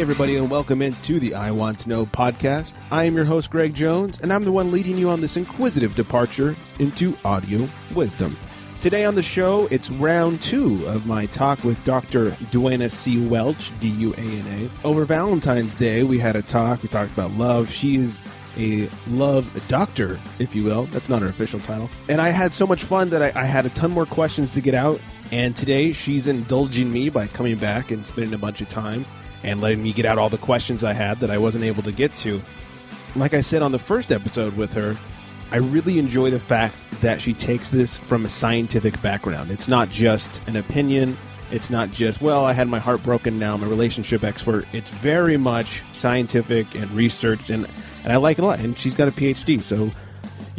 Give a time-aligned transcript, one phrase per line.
[0.00, 2.74] Everybody, and welcome into the I Want to Know podcast.
[2.90, 5.94] I am your host, Greg Jones, and I'm the one leading you on this inquisitive
[5.94, 8.34] departure into audio wisdom.
[8.80, 12.30] Today on the show, it's round two of my talk with Dr.
[12.50, 13.26] Duana C.
[13.26, 14.86] Welch, D U A N A.
[14.86, 16.82] Over Valentine's Day, we had a talk.
[16.82, 17.70] We talked about love.
[17.70, 18.22] She is
[18.56, 20.86] a love doctor, if you will.
[20.86, 21.90] That's not her official title.
[22.08, 24.62] And I had so much fun that I, I had a ton more questions to
[24.62, 24.98] get out.
[25.30, 29.04] And today, she's indulging me by coming back and spending a bunch of time
[29.42, 31.92] and letting me get out all the questions I had that I wasn't able to
[31.92, 32.40] get to.
[33.16, 34.96] Like I said on the first episode with her,
[35.50, 39.50] I really enjoy the fact that she takes this from a scientific background.
[39.50, 41.16] It's not just an opinion.
[41.50, 44.66] It's not just, well, I had my heart broken, now I'm a relationship expert.
[44.72, 47.66] It's very much scientific and researched, and,
[48.04, 48.60] and I like it a lot.
[48.60, 49.90] And she's got a PhD, so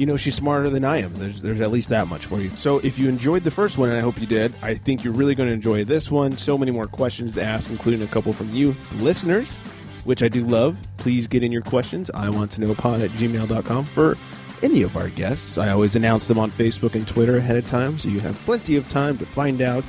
[0.02, 1.14] you know she's smarter than I am.
[1.14, 2.50] There's there's at least that much for you.
[2.56, 5.14] So if you enjoyed the first one, and I hope you did, I think you're
[5.14, 6.36] really going to enjoy this one.
[6.38, 9.58] So many more questions to ask, including a couple from you listeners,
[10.04, 10.76] which I do love.
[10.98, 12.10] Please get in your questions.
[12.16, 14.18] I want to know pod at gmail.com for
[14.64, 15.60] any of our guests.
[15.60, 18.78] I always announce them on Facebook and Twitter ahead of time, so you have plenty
[18.78, 19.86] of time to find out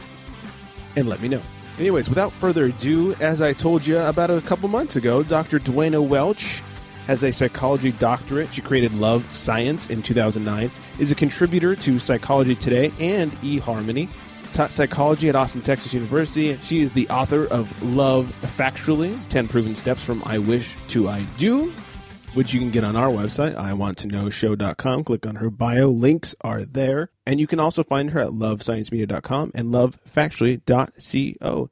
[0.95, 1.41] and let me know.
[1.79, 5.59] Anyways, without further ado, as I told you about a couple months ago, Dr.
[5.59, 6.61] Duana Welch
[7.07, 8.53] has a psychology doctorate.
[8.53, 14.09] She created Love Science in 2009, is a contributor to Psychology Today and eHarmony,
[14.53, 16.57] taught psychology at Austin, Texas University.
[16.59, 21.25] She is the author of Love Factually 10 Proven Steps from I Wish to I
[21.39, 21.73] Do,
[22.35, 25.05] which you can get on our website, iwanttoknowshow.com.
[25.05, 25.89] Click on her bio.
[25.89, 27.11] Links are there.
[27.27, 31.71] And you can also find her at lovesciencemedia.com and lovefactually.co.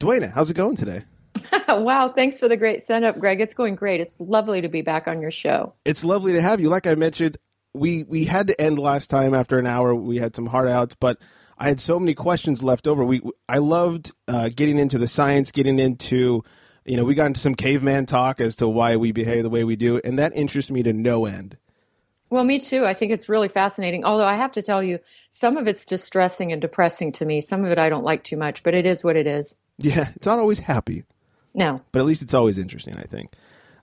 [0.00, 1.04] Duana, how's it going today?
[1.68, 3.40] wow, thanks for the great setup, Greg.
[3.40, 4.00] It's going great.
[4.00, 5.72] It's lovely to be back on your show.
[5.84, 6.68] It's lovely to have you.
[6.68, 7.36] Like I mentioned,
[7.72, 9.94] we we had to end last time after an hour.
[9.94, 11.18] We had some hard outs, but
[11.58, 13.04] I had so many questions left over.
[13.04, 16.44] We I loved uh, getting into the science, getting into
[16.84, 19.64] you know we got into some caveman talk as to why we behave the way
[19.64, 21.58] we do, and that interests me to no end.
[22.30, 22.84] Well, me too.
[22.84, 24.04] I think it's really fascinating.
[24.04, 24.98] Although I have to tell you,
[25.30, 27.40] some of it's distressing and depressing to me.
[27.40, 29.56] Some of it I don't like too much, but it is what it is.
[29.78, 31.04] Yeah, it's not always happy.
[31.54, 31.80] No.
[31.92, 33.32] But at least it's always interesting, I think.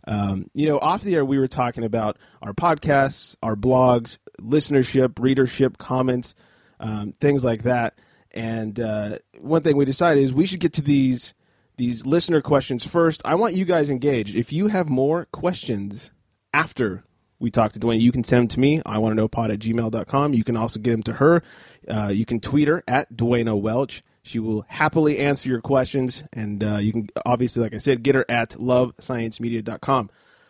[0.08, 5.20] Um, you know, off the air, we were talking about our podcasts, our blogs, listenership,
[5.20, 6.34] readership, comments,
[6.80, 7.94] um, things like that.
[8.32, 11.34] And uh, one thing we decided is we should get to these
[11.78, 13.22] these listener questions first.
[13.26, 14.36] I want you guys engaged.
[14.36, 16.12] If you have more questions
[16.54, 17.04] after
[17.40, 18.82] we talk to Duana, you can send them to me.
[18.86, 20.34] I want to know pod at gmail.com.
[20.34, 21.42] You can also get them to her.
[21.88, 24.04] Uh, you can tweet her at Duana Welch.
[24.24, 28.16] She will happily answer your questions, and uh, you can obviously, like I said, get
[28.16, 30.10] her at lovesciencemedia.com.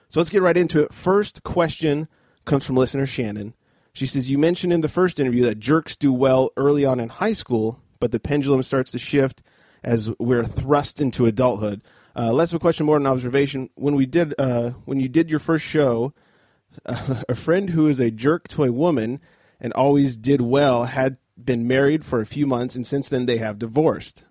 [0.09, 0.93] So let's get right into it.
[0.93, 2.09] First question
[2.43, 3.53] comes from listener Shannon.
[3.93, 7.09] She says, You mentioned in the first interview that jerks do well early on in
[7.09, 9.41] high school, but the pendulum starts to shift
[9.83, 11.81] as we're thrust into adulthood.
[12.15, 13.69] Uh, less of a question, more an observation.
[13.75, 16.13] When we did, uh, when you did your first show,
[16.85, 19.19] uh, a friend who is a jerk to a woman
[19.59, 23.37] and always did well had been married for a few months, and since then they
[23.37, 24.23] have divorced.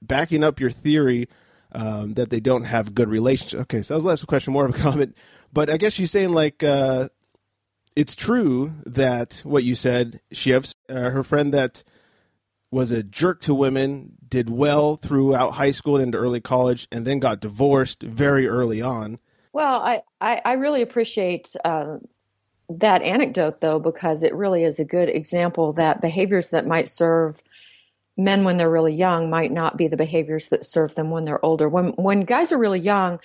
[0.00, 1.28] Backing up your theory
[1.72, 3.62] um, that they don't have good relationships.
[3.62, 5.16] Okay, so that was a question, more of a comment.
[5.52, 7.08] But I guess she's saying like uh,
[7.96, 11.82] it's true that what you said, Shivs, uh, her friend that
[12.70, 17.06] was a jerk to women, did well throughout high school and into early college, and
[17.06, 19.18] then got divorced very early on.
[19.52, 21.98] Well, I, I, I really appreciate uh,
[22.80, 27.42] that anecdote though because it really is a good example that behaviors that might serve
[28.16, 31.44] men when they're really young might not be the behaviors that serve them when they're
[31.44, 31.68] older.
[31.68, 33.18] When when guys are really young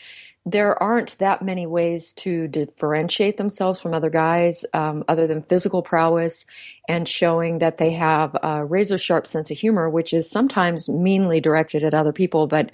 [0.50, 5.82] there aren't that many ways to differentiate themselves from other guys um, other than physical
[5.82, 6.46] prowess
[6.88, 11.42] and showing that they have a razor sharp sense of humor which is sometimes meanly
[11.42, 12.48] directed at other people.
[12.48, 12.72] But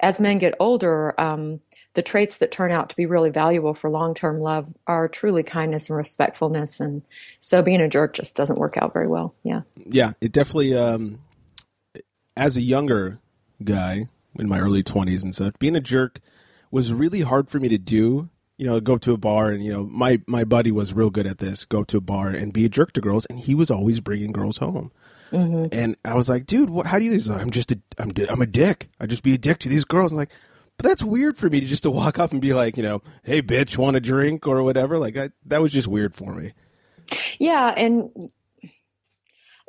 [0.00, 1.60] as men get older um,
[1.94, 5.88] the traits that turn out to be really valuable for long-term love are truly kindness
[5.88, 7.02] and respectfulness and
[7.40, 9.34] so being a jerk just doesn't work out very well.
[9.42, 9.62] Yeah.
[9.86, 11.20] Yeah it definitely um,
[12.36, 13.18] as a younger
[13.62, 16.20] guy in my early 20s and stuff being a jerk
[16.70, 18.28] was really hard for me to do.
[18.56, 21.26] You know go to a bar and you know my my buddy was real good
[21.26, 23.68] at this go to a bar and be a jerk to girls and he was
[23.68, 24.92] always bringing girls home.
[25.32, 25.64] Mm-hmm.
[25.72, 28.12] and i was like dude what, how do you do this i'm just a i'm,
[28.28, 28.88] I'm a dick.
[29.00, 30.12] I just be a dick to these girls.
[30.12, 30.30] I'm like
[30.76, 33.02] but that's weird for me to just to walk up and be like, you know,
[33.22, 34.98] hey, bitch, want a drink or whatever.
[34.98, 36.50] Like I, that was just weird for me.
[37.38, 38.30] Yeah, and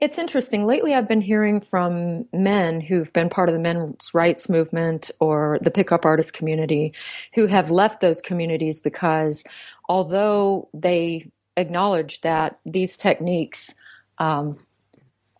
[0.01, 0.65] it's interesting.
[0.65, 5.57] Lately, I've been hearing from men who've been part of the men's rights movement or
[5.61, 6.93] the pickup artist community
[7.33, 9.43] who have left those communities because
[9.87, 13.73] although they acknowledge that these techniques
[14.17, 14.59] um,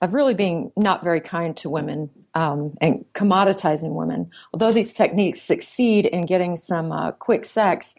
[0.01, 4.29] of really being not very kind to women um, and commoditizing women.
[4.53, 7.95] Although these techniques succeed in getting some uh, quick sex,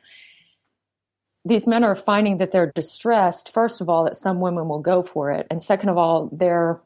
[1.44, 5.02] these men are finding that they're distressed, first of all, that some women will go
[5.02, 5.46] for it.
[5.50, 6.80] And second of all, their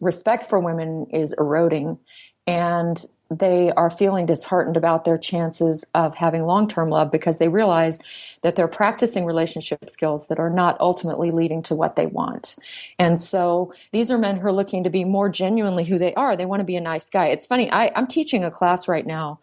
[0.00, 1.98] respect for women is eroding.
[2.46, 3.04] And
[3.38, 7.98] they are feeling disheartened about their chances of having long term love because they realize
[8.42, 12.56] that they're practicing relationship skills that are not ultimately leading to what they want.
[12.98, 16.36] And so these are men who are looking to be more genuinely who they are.
[16.36, 17.26] They want to be a nice guy.
[17.26, 19.40] It's funny, I, am teaching a class right now.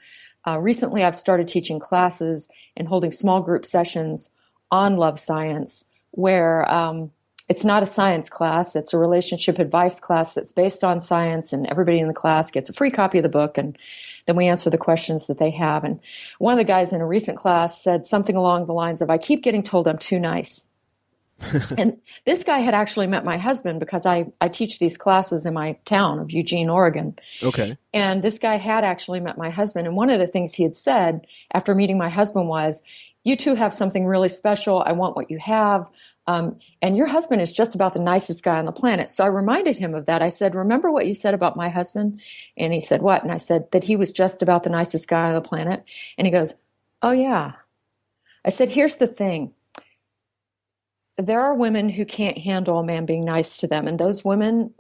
[0.48, 4.32] Uh, recently, I've started teaching classes and holding small group sessions
[4.72, 7.12] on love science where um,
[7.50, 8.76] it's not a science class.
[8.76, 12.70] It's a relationship advice class that's based on science, and everybody in the class gets
[12.70, 13.76] a free copy of the book, and
[14.28, 15.84] then we answer the questions that they have.
[15.84, 16.00] And
[16.38, 19.18] one of the guys in a recent class said something along the lines of, I
[19.18, 20.68] keep getting told I'm too nice.
[21.78, 25.54] and this guy had actually met my husband because I, I teach these classes in
[25.54, 27.18] my town of Eugene, Oregon.
[27.42, 27.78] Okay.
[27.94, 29.88] And this guy had actually met my husband.
[29.88, 32.84] And one of the things he had said after meeting my husband was,
[33.24, 34.84] You two have something really special.
[34.86, 35.90] I want what you have.
[36.30, 39.10] Um, and your husband is just about the nicest guy on the planet.
[39.10, 40.22] So I reminded him of that.
[40.22, 42.22] I said, Remember what you said about my husband?
[42.56, 43.24] And he said, What?
[43.24, 45.84] And I said, That he was just about the nicest guy on the planet.
[46.20, 46.54] And he goes,
[47.02, 47.54] Oh, yeah.
[48.46, 49.56] I said, Here's the thing
[51.18, 53.88] there are women who can't handle a man being nice to them.
[53.88, 54.72] And those women,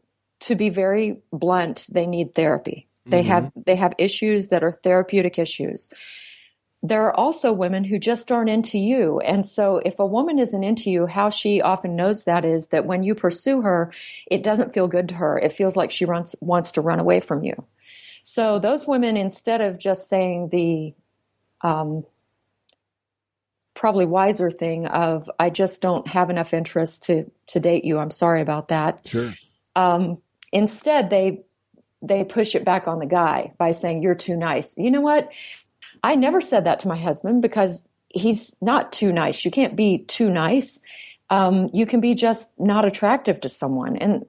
[0.42, 2.88] to be very blunt, they need therapy.
[3.07, 3.28] They mm-hmm.
[3.28, 5.90] have they have issues that are therapeutic issues
[6.81, 9.20] there are also women who just aren't into you.
[9.20, 12.86] And so if a woman isn't into you, how she often knows that is that
[12.86, 13.92] when you pursue her,
[14.31, 15.38] it doesn't feel good to her.
[15.38, 17.66] It feels like she runs, wants to run away from you.
[18.24, 20.94] So those women, instead of just saying the
[21.62, 22.06] um,
[23.80, 27.98] probably wiser thing of I just don't have enough interest to to date you.
[27.98, 29.08] I'm sorry about that.
[29.08, 29.34] Sure.
[29.76, 30.20] Um,
[30.52, 31.44] instead, they
[32.02, 34.78] they push it back on the guy by saying you're too nice.
[34.78, 35.30] You know what?
[36.04, 39.46] I never said that to my husband because he's not too nice.
[39.46, 40.80] You can't be too nice.
[41.30, 43.98] Um, you can be just not attractive to someone.
[43.98, 44.25] And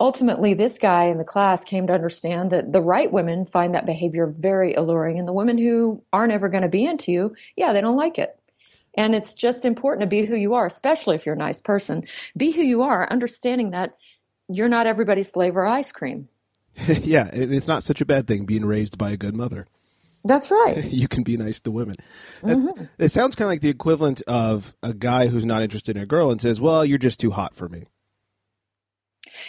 [0.00, 3.86] ultimately, this guy in the class came to understand that the right women find that
[3.86, 7.72] behavior very alluring, and the women who aren't ever going to be into you, yeah,
[7.72, 8.38] they don't like it.
[8.96, 12.04] And it's just important to be who you are, especially if you're a nice person.
[12.36, 13.96] Be who you are, understanding that
[14.48, 16.28] you're not everybody's flavor ice cream.
[16.86, 19.66] yeah, it's not such a bad thing being raised by a good mother.
[20.24, 20.84] That's right.
[20.90, 21.96] you can be nice to women.
[22.42, 22.84] Mm-hmm.
[22.98, 26.06] It sounds kind of like the equivalent of a guy who's not interested in a
[26.06, 27.84] girl and says, "Well, you're just too hot for me."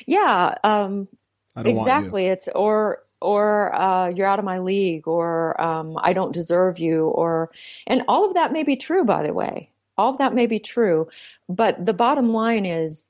[0.06, 1.08] Yeah, um,
[1.56, 2.28] exactly.
[2.28, 7.08] It's or or uh, you're out of my league, or um, I don't deserve you,
[7.08, 7.52] or
[7.88, 9.06] and all of that may be true.
[9.06, 11.08] By the way, all of that may be true,
[11.48, 13.10] but the bottom line is,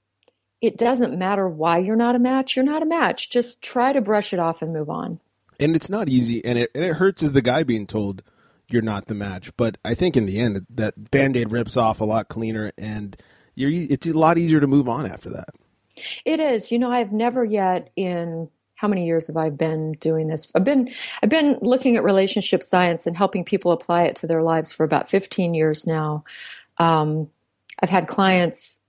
[0.62, 2.56] it doesn't matter why you're not a match.
[2.56, 3.32] You're not a match.
[3.32, 5.20] Just try to brush it off and move on
[5.60, 8.24] and it's not easy, and it and it hurts as the guy being told
[8.68, 9.56] you're not the match.
[9.58, 13.16] But I think in the end, that band aid rips off a lot cleaner, and
[13.56, 15.50] you're it's a lot easier to move on after that.
[16.26, 16.72] It is.
[16.72, 20.52] You know, I've never yet in how many years have I been doing this?
[20.54, 20.90] I've been
[21.24, 24.84] I've been looking at relationship science and helping people apply it to their lives for
[24.84, 26.26] about 15 years now.
[26.78, 27.30] Um,
[27.82, 28.84] I've had clients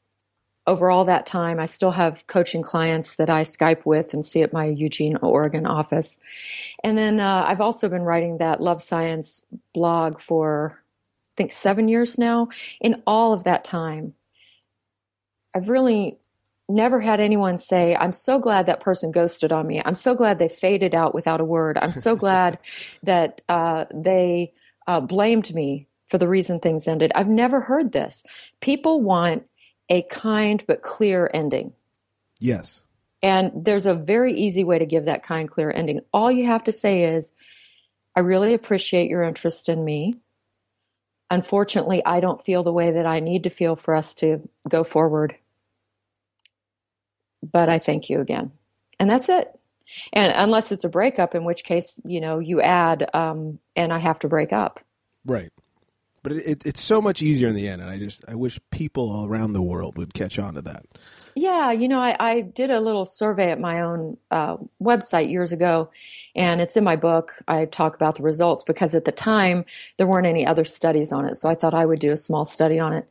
[0.66, 4.42] over all that time, I still have coaching clients that I Skype with and see
[4.42, 6.20] at my Eugene, Oregon office.
[6.82, 11.88] And then uh, I've also been writing that Love Science blog for, I think, seven
[11.88, 12.48] years now.
[12.80, 14.14] In all of that time,
[15.54, 16.18] I've really
[16.68, 19.80] never had anyone say, I'm so glad that person ghosted on me.
[19.84, 21.78] I'm so glad they faded out without a word.
[21.78, 22.58] I'm so glad
[23.04, 24.52] that uh, they
[24.88, 27.12] uh, blamed me for the reason things ended.
[27.14, 28.24] I've never heard this.
[28.60, 29.44] People want
[29.88, 31.72] a kind but clear ending.
[32.38, 32.80] Yes.
[33.22, 36.00] And there's a very easy way to give that kind, clear ending.
[36.12, 37.32] All you have to say is,
[38.14, 40.14] I really appreciate your interest in me.
[41.30, 44.84] Unfortunately, I don't feel the way that I need to feel for us to go
[44.84, 45.36] forward.
[47.42, 48.52] But I thank you again.
[48.98, 49.48] And that's it.
[50.12, 53.98] And unless it's a breakup, in which case, you know, you add, um, and I
[53.98, 54.80] have to break up.
[55.24, 55.52] Right
[56.26, 58.58] but it, it, it's so much easier in the end and i just i wish
[58.72, 60.84] people all around the world would catch on to that.
[61.36, 65.52] Yeah you know i, I did a little survey at my own uh, website years
[65.52, 65.88] ago
[66.34, 67.34] and it's in my book.
[67.46, 69.64] I talk about the results because at the time
[69.98, 72.44] there weren't any other studies on it so i thought i would do a small
[72.44, 73.08] study on it.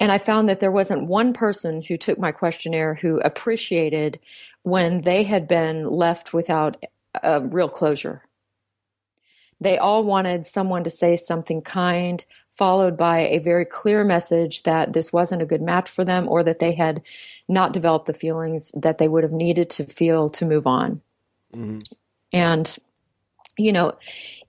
[0.00, 4.18] And i found that there wasn't one person who took my questionnaire who appreciated
[4.64, 6.84] when they had been left without
[7.22, 8.22] a real closure.
[9.60, 12.24] They all wanted someone to say something kind
[12.56, 16.42] followed by a very clear message that this wasn't a good match for them or
[16.42, 17.02] that they had
[17.48, 21.00] not developed the feelings that they would have needed to feel to move on.
[21.54, 21.76] Mm-hmm.
[22.32, 22.76] And,
[23.58, 23.94] you know,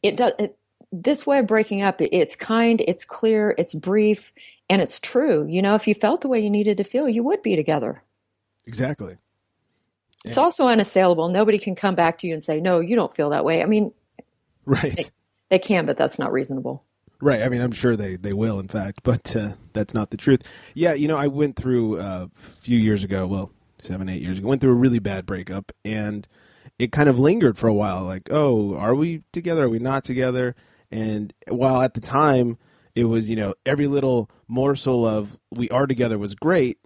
[0.01, 0.57] it does, it,
[0.91, 4.31] this way of breaking up, it's kind, it's clear, it's brief,
[4.69, 5.45] and it's true.
[5.45, 8.03] You know, if you felt the way you needed to feel, you would be together.
[8.65, 9.17] Exactly.
[10.23, 10.29] Yeah.
[10.29, 11.27] It's also unassailable.
[11.27, 13.61] Nobody can come back to you and say, no, you don't feel that way.
[13.61, 13.91] I mean,
[14.65, 14.95] right.
[14.95, 15.05] They,
[15.49, 16.83] they can, but that's not reasonable.
[17.19, 17.41] Right.
[17.41, 20.43] I mean, I'm sure they, they will, in fact, but uh, that's not the truth.
[20.73, 24.39] Yeah, you know, I went through uh, a few years ago, well, seven, eight years
[24.39, 26.27] ago, went through a really bad breakup, and
[26.79, 28.03] it kind of lingered for a while.
[28.03, 29.65] Like, oh, are we together?
[29.65, 30.55] Are we not together?
[30.91, 32.57] And while at the time
[32.95, 36.79] it was, you know, every little morsel of we are together was great,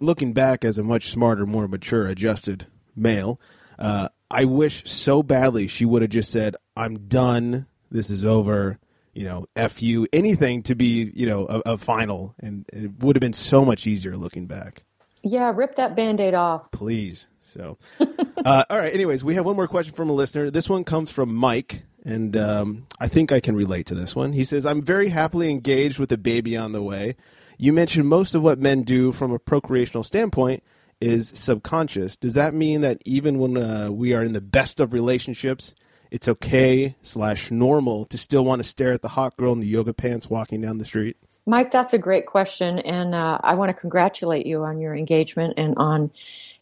[0.00, 3.40] looking back as a much smarter, more mature, adjusted male,
[3.78, 7.66] uh, I wish so badly she would have just said, I'm done.
[7.90, 8.78] This is over
[9.14, 12.34] you know, F you, anything to be, you know, a, a final.
[12.40, 14.84] And it would have been so much easier looking back.
[15.22, 16.70] Yeah, rip that band aid off.
[16.70, 17.26] Please.
[17.40, 17.78] So,
[18.44, 18.92] uh, all right.
[18.92, 20.50] Anyways, we have one more question from a listener.
[20.50, 24.32] This one comes from Mike, and um, I think I can relate to this one.
[24.32, 27.16] He says, I'm very happily engaged with a baby on the way.
[27.56, 30.62] You mentioned most of what men do from a procreational standpoint
[31.00, 32.16] is subconscious.
[32.16, 35.74] Does that mean that even when uh, we are in the best of relationships,
[36.14, 39.66] it's okay slash normal to still want to stare at the hot girl in the
[39.66, 41.16] yoga pants walking down the street?
[41.44, 45.54] Mike, that's a great question, and uh, I want to congratulate you on your engagement
[45.56, 46.12] and on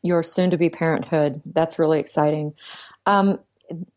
[0.00, 1.42] your soon-to-be parenthood.
[1.44, 2.54] That's really exciting.
[3.04, 3.40] Um,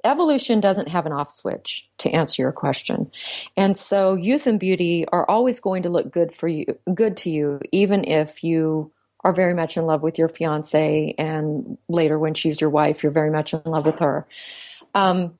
[0.04, 3.10] evolution doesn't have an off switch to answer your question,
[3.56, 7.30] and so youth and beauty are always going to look good for you, good to
[7.30, 8.92] you, even if you
[9.24, 13.12] are very much in love with your fiance, and later when she's your wife, you're
[13.12, 14.28] very much in love with her.
[14.94, 15.40] Um,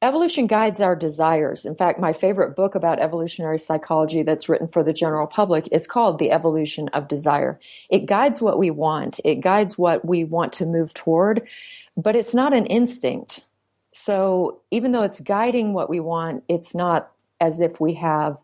[0.00, 1.64] Evolution guides our desires.
[1.64, 5.88] In fact, my favorite book about evolutionary psychology that's written for the general public is
[5.88, 7.58] called The Evolution of Desire.
[7.90, 11.48] It guides what we want, it guides what we want to move toward,
[11.96, 13.44] but it's not an instinct.
[13.92, 18.38] So even though it's guiding what we want, it's not as if we have,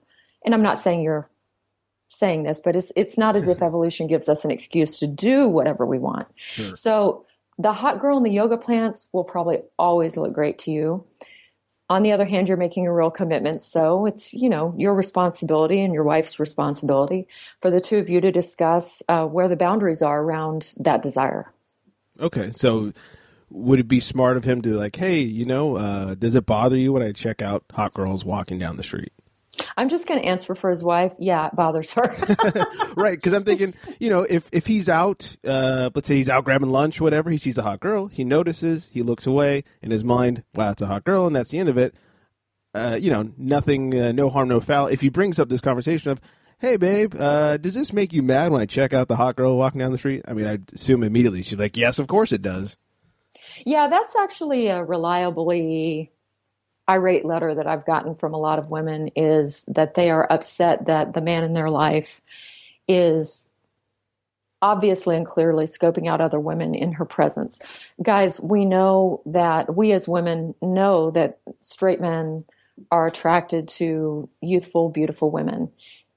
[0.45, 1.31] and I'm not saying you're
[2.09, 5.49] saying this, but it's it's not as if evolution gives us an excuse to do
[5.49, 6.27] whatever we want.
[6.35, 6.75] Sure.
[6.75, 7.27] So
[7.59, 11.05] the hot girl in the yoga plants will probably always look great to you
[11.89, 13.63] on the other hand, you're making a real commitment.
[13.63, 17.29] So it's, you know, your responsibility and your wife's responsibility
[17.61, 21.53] for the two of you to discuss uh, where the boundaries are around that desire.
[22.19, 22.53] Okay.
[22.53, 22.93] So
[23.51, 26.77] would it be smart of him to like, hey, you know, uh, does it bother
[26.77, 29.13] you when I check out hot girls walking down the street?
[29.77, 31.13] I'm just going to answer for his wife.
[31.19, 32.15] Yeah, it bothers her.
[32.97, 36.45] right, because I'm thinking, you know, if if he's out, uh, let's say he's out
[36.45, 40.05] grabbing lunch, whatever, he sees a hot girl, he notices, he looks away, in his
[40.05, 41.95] mind, wow, it's a hot girl, and that's the end of it.
[42.75, 44.89] Uh, you know, nothing, uh, no harm, no foul.
[44.89, 46.21] If he brings up this conversation of,
[46.59, 49.57] hey, babe, uh, does this make you mad when I check out the hot girl
[49.57, 50.23] walking down the street?
[50.27, 52.77] I mean, I assume immediately she's like, yes, of course it does.
[53.65, 56.14] Yeah, that's actually a reliably
[56.89, 60.87] irate letter that I've gotten from a lot of women is that they are upset
[60.87, 62.21] that the man in their life
[62.87, 63.51] is
[64.61, 67.59] obviously and clearly scoping out other women in her presence.
[68.03, 72.45] Guys, we know that we as women know that straight men
[72.91, 75.71] are attracted to youthful, beautiful women.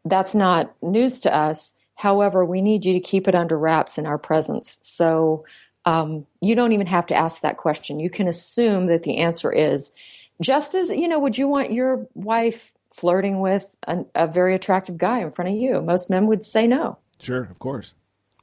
[0.06, 1.76] That's not news to us.
[1.96, 4.80] However, we need you to keep it under wraps in our presence.
[4.82, 5.46] So
[5.86, 8.00] um, you don't even have to ask that question.
[8.00, 9.92] You can assume that the answer is
[10.42, 14.98] just as, you know, would you want your wife flirting with a, a very attractive
[14.98, 15.82] guy in front of you?
[15.82, 16.98] Most men would say no.
[17.20, 17.94] Sure, of course.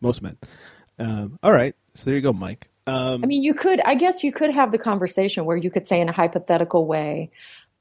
[0.00, 0.36] Most men.
[0.98, 1.74] Um, all right.
[1.94, 2.68] So there you go, Mike.
[2.86, 5.86] Um, I mean, you could, I guess you could have the conversation where you could
[5.86, 7.30] say in a hypothetical way,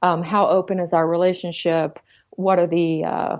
[0.02, 1.98] um, how open is our relationship?
[2.30, 3.36] What are the, uh,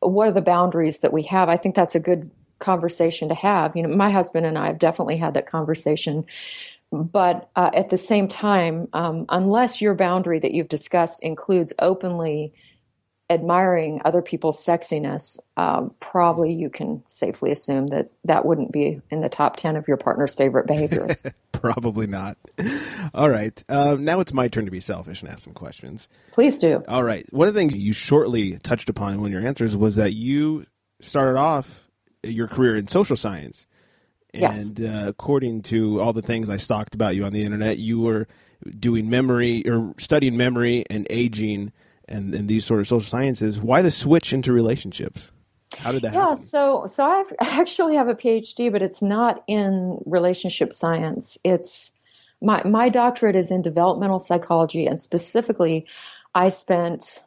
[0.00, 1.48] what are the boundaries that we have?
[1.48, 3.76] I think that's a good conversation to have.
[3.76, 6.24] You know, my husband and I have definitely had that conversation
[6.90, 12.52] but uh, at the same time, um, unless your boundary that you've discussed includes openly
[13.30, 19.20] admiring other people's sexiness, um, probably you can safely assume that that wouldn't be in
[19.20, 21.22] the top 10 of your partner's favorite behaviors.
[21.52, 22.38] probably not.
[23.12, 23.62] All right.
[23.68, 26.08] Um, now it's my turn to be selfish and ask some questions.
[26.32, 26.82] Please do.
[26.88, 27.26] All right.
[27.32, 30.14] One of the things you shortly touched upon in one of your answers was that
[30.14, 30.64] you
[31.00, 31.86] started off
[32.22, 33.66] your career in social science.
[34.34, 34.90] And yes.
[34.90, 38.28] uh, according to all the things I stalked about you on the internet, you were
[38.78, 41.72] doing memory or studying memory and aging
[42.08, 43.60] and, and these sort of social sciences.
[43.60, 45.30] Why the switch into relationships?
[45.78, 46.36] How did that yeah, happen?
[46.36, 51.38] so so I actually have a PhD, but it's not in relationship science.
[51.44, 51.92] It's
[52.40, 55.86] my my doctorate is in developmental psychology, and specifically,
[56.34, 57.22] I spent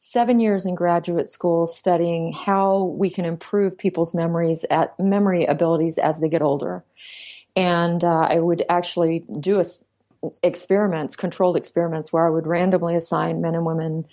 [0.00, 5.98] seven years in graduate school studying how we can improve people's memories at memory abilities
[5.98, 6.82] as they get older.
[7.54, 9.64] And uh, I would actually do a
[10.42, 14.06] experiments, controlled experiments, where I would randomly assign men and women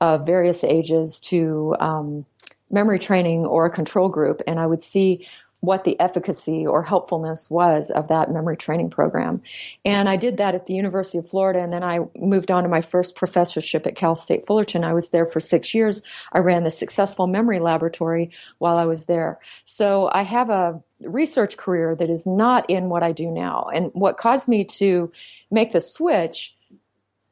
[0.00, 2.26] of various ages to um,
[2.70, 5.26] memory training or a control group, and I would see
[5.62, 9.40] what the efficacy or helpfulness was of that memory training program.
[9.84, 12.68] And I did that at the University of Florida, and then I moved on to
[12.68, 14.82] my first professorship at Cal State Fullerton.
[14.82, 16.02] I was there for six years.
[16.32, 19.38] I ran the Successful Memory Laboratory while I was there.
[19.64, 23.68] So I have a research career that is not in what I do now.
[23.72, 25.12] And what caused me to
[25.48, 26.56] make the switch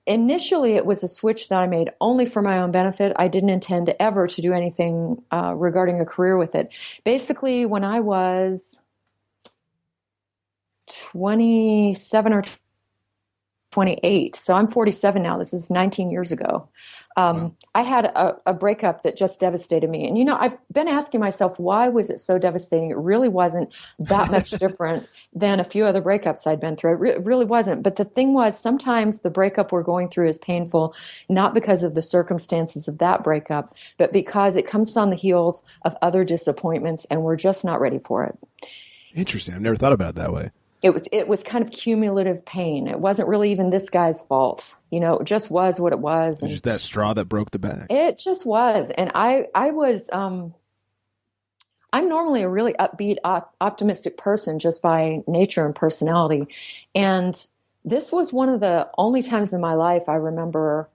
[0.06, 3.12] initially it was a switch that I made only for my own benefit.
[3.16, 6.70] I didn't intend ever to do anything uh, regarding a career with it.
[7.04, 8.80] Basically, when I was
[11.12, 12.42] 27 or
[13.70, 16.68] 28, so I'm 47 now, this is 19 years ago.
[17.16, 17.54] Um, wow.
[17.74, 20.06] I had a, a, breakup that just devastated me.
[20.06, 22.90] And, you know, I've been asking myself, why was it so devastating?
[22.90, 26.92] It really wasn't that much different than a few other breakups I'd been through.
[26.92, 27.82] It, re- it really wasn't.
[27.82, 30.94] But the thing was, sometimes the breakup we're going through is painful,
[31.28, 35.62] not because of the circumstances of that breakup, but because it comes on the heels
[35.84, 38.38] of other disappointments and we're just not ready for it.
[39.14, 39.54] Interesting.
[39.54, 40.50] I've never thought about it that way
[40.82, 42.88] it was it was kind of cumulative pain.
[42.88, 44.76] It wasn't really even this guy's fault.
[44.90, 46.42] You know, it just was what it was.
[46.42, 47.86] It was just that straw that broke the back.
[47.90, 50.54] It just was, and I I was um,
[51.92, 56.46] I'm normally a really upbeat, op- optimistic person just by nature and personality,
[56.94, 57.46] and
[57.84, 60.88] this was one of the only times in my life I remember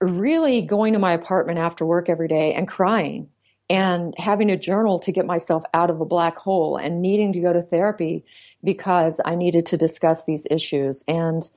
[0.00, 3.28] really going to my apartment after work every day and crying
[3.70, 7.40] and having a journal to get myself out of a black hole and needing to
[7.40, 8.24] go to therapy
[8.62, 11.04] because I needed to discuss these issues.
[11.08, 11.50] And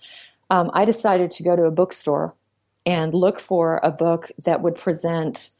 [0.49, 2.33] um, I decided to go to a bookstore
[2.85, 5.51] and look for a book that would present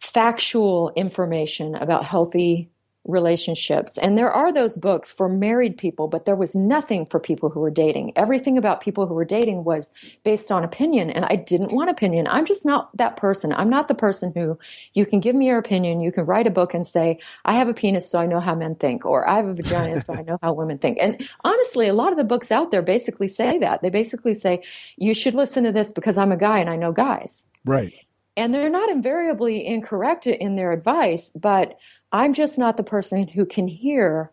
[0.00, 2.70] factual information about healthy
[3.08, 3.98] relationships.
[3.98, 7.60] And there are those books for married people, but there was nothing for people who
[7.60, 8.12] were dating.
[8.14, 9.90] Everything about people who were dating was
[10.24, 12.28] based on opinion, and I didn't want opinion.
[12.28, 13.52] I'm just not that person.
[13.54, 14.58] I'm not the person who
[14.92, 17.68] you can give me your opinion, you can write a book and say, I have
[17.68, 20.22] a penis, so I know how men think, or I have a vagina, so I
[20.22, 20.98] know how women think.
[21.00, 23.82] And honestly, a lot of the books out there basically say that.
[23.82, 24.62] They basically say,
[24.96, 27.46] you should listen to this because I'm a guy and I know guys.
[27.64, 27.94] Right.
[28.36, 31.76] And they're not invariably incorrect in their advice, but
[32.12, 34.30] I'm just not the person who can hear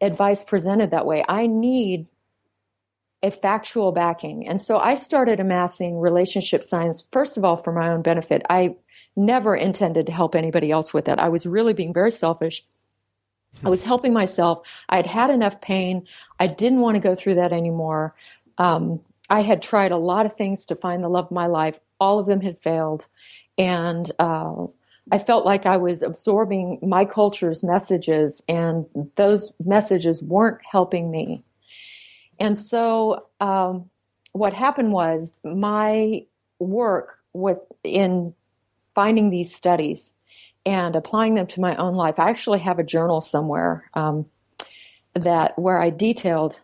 [0.00, 1.24] advice presented that way.
[1.28, 2.06] I need
[3.22, 4.48] a factual backing.
[4.48, 8.42] And so I started amassing relationship science, first of all, for my own benefit.
[8.48, 8.76] I
[9.14, 11.18] never intended to help anybody else with it.
[11.18, 12.64] I was really being very selfish.
[13.64, 14.66] I was helping myself.
[14.88, 16.06] I had had enough pain.
[16.38, 18.14] I didn't want to go through that anymore.
[18.58, 21.78] Um, I had tried a lot of things to find the love of my life.
[21.98, 23.06] All of them had failed.
[23.58, 24.66] And uh,
[25.12, 31.42] I felt like I was absorbing my culture's messages, and those messages weren't helping me.
[32.38, 33.90] And so, um,
[34.32, 36.24] what happened was my
[36.58, 38.34] work with in
[38.94, 40.14] finding these studies
[40.64, 42.18] and applying them to my own life.
[42.18, 44.26] I actually have a journal somewhere um,
[45.14, 46.60] that where I detailed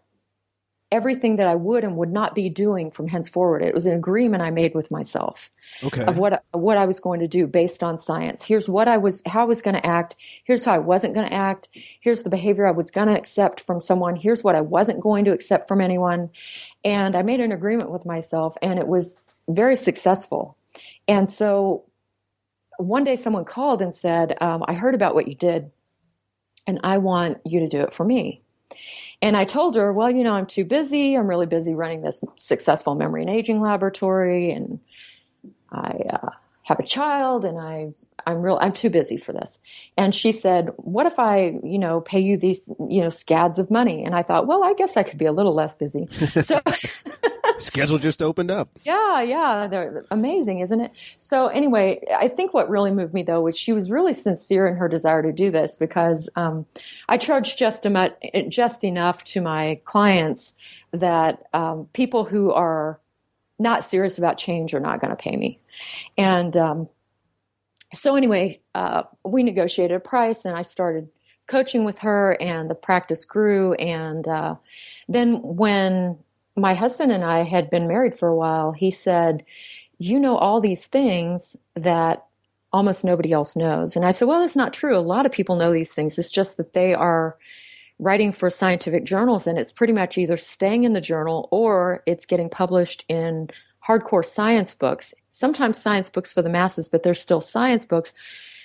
[0.93, 3.63] everything that I would and would not be doing from henceforward.
[3.63, 5.51] It was an agreement I made with myself
[5.83, 6.05] okay.
[6.05, 8.45] of what what I was going to do based on science.
[8.45, 10.15] Here's what I was how I was going to act.
[10.45, 11.69] Here's how I wasn't going to act.
[12.01, 14.15] Here's the behavior I was going to accept from someone.
[14.15, 16.31] Here's what I wasn't going to accept from anyone.
[16.85, 20.57] And I made an agreement with myself and it was very successful.
[21.09, 21.85] And so
[22.79, 25.71] one day someone called and said, um, I heard about what you did
[26.67, 28.43] and I want you to do it for me.
[29.23, 31.15] And I told her, well, you know, I'm too busy.
[31.15, 34.79] I'm really busy running this successful memory and aging laboratory, and
[35.71, 36.31] I uh,
[36.67, 37.93] have a child, and I
[38.27, 39.61] I'm real I'm too busy for this.
[39.97, 43.71] And she said, what if I, you know, pay you these, you know, scads of
[43.71, 44.05] money?
[44.05, 46.09] And I thought, well, I guess I could be a little less busy.
[46.41, 46.61] So
[47.59, 48.69] schedule just opened up.
[48.85, 50.93] Yeah, yeah, they're amazing, isn't it?
[51.19, 54.77] So anyway, I think what really moved me though was she was really sincere in
[54.77, 56.67] her desire to do this because um,
[57.09, 58.11] I charge just enough,
[58.49, 60.55] just enough to my clients
[60.93, 62.99] that um, people who are
[63.59, 65.61] not serious about change are not going to pay me,
[66.17, 66.89] and um,
[67.93, 71.09] so anyway, uh, we negotiated a price, and I started
[71.47, 74.57] coaching with her, and the practice grew, and uh,
[75.09, 76.19] then when
[76.57, 79.45] my husband and I had been married for a while, he said,
[79.99, 82.25] You know all these things that
[82.73, 83.95] almost nobody else knows.
[83.95, 84.97] And I said, Well, that's not true.
[84.97, 86.19] A lot of people know these things.
[86.19, 87.37] It's just that they are
[87.99, 92.27] writing for scientific journals, and it's pretty much either staying in the journal or it's
[92.27, 93.49] getting published in
[93.87, 95.15] hardcore science books.
[95.31, 98.13] Sometimes science books for the masses, but they're still science books.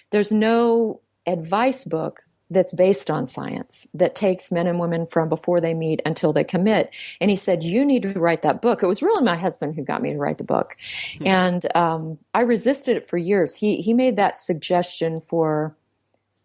[0.09, 5.61] There's no advice book that's based on science that takes men and women from before
[5.61, 6.89] they meet until they commit.
[7.21, 8.83] And he said, You need to write that book.
[8.83, 10.75] It was really my husband who got me to write the book.
[11.17, 11.27] Hmm.
[11.27, 13.55] And um, I resisted it for years.
[13.55, 15.75] He, he made that suggestion for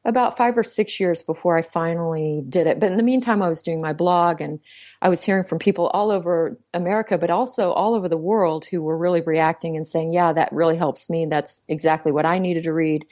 [0.07, 2.79] about five or six years before I finally did it.
[2.79, 4.61] But in the meantime, I was doing my blog and
[5.03, 8.83] I was hearing from people all over America, but also all over the world who
[8.83, 11.27] were really reacting and saying, Yeah, that really helps me.
[11.27, 13.05] That's exactly what I needed to read.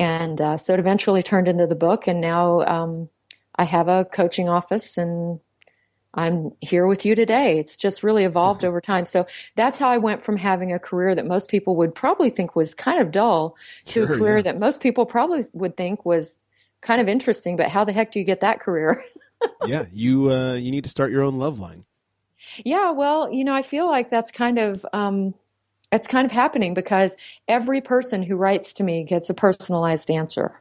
[0.00, 3.08] And uh, so it eventually turned into the book, and now um,
[3.54, 5.38] I have a coaching office and
[6.14, 7.58] I'm here with you today.
[7.58, 9.04] It's just really evolved over time.
[9.04, 12.54] So that's how I went from having a career that most people would probably think
[12.54, 14.42] was kind of dull to sure, a career yeah.
[14.42, 16.40] that most people probably would think was
[16.80, 17.56] kind of interesting.
[17.56, 19.02] But how the heck do you get that career?
[19.66, 21.84] yeah, you uh, you need to start your own love line.
[22.64, 25.34] Yeah, well, you know, I feel like that's kind of um,
[25.90, 27.16] it's kind of happening because
[27.48, 30.60] every person who writes to me gets a personalized answer.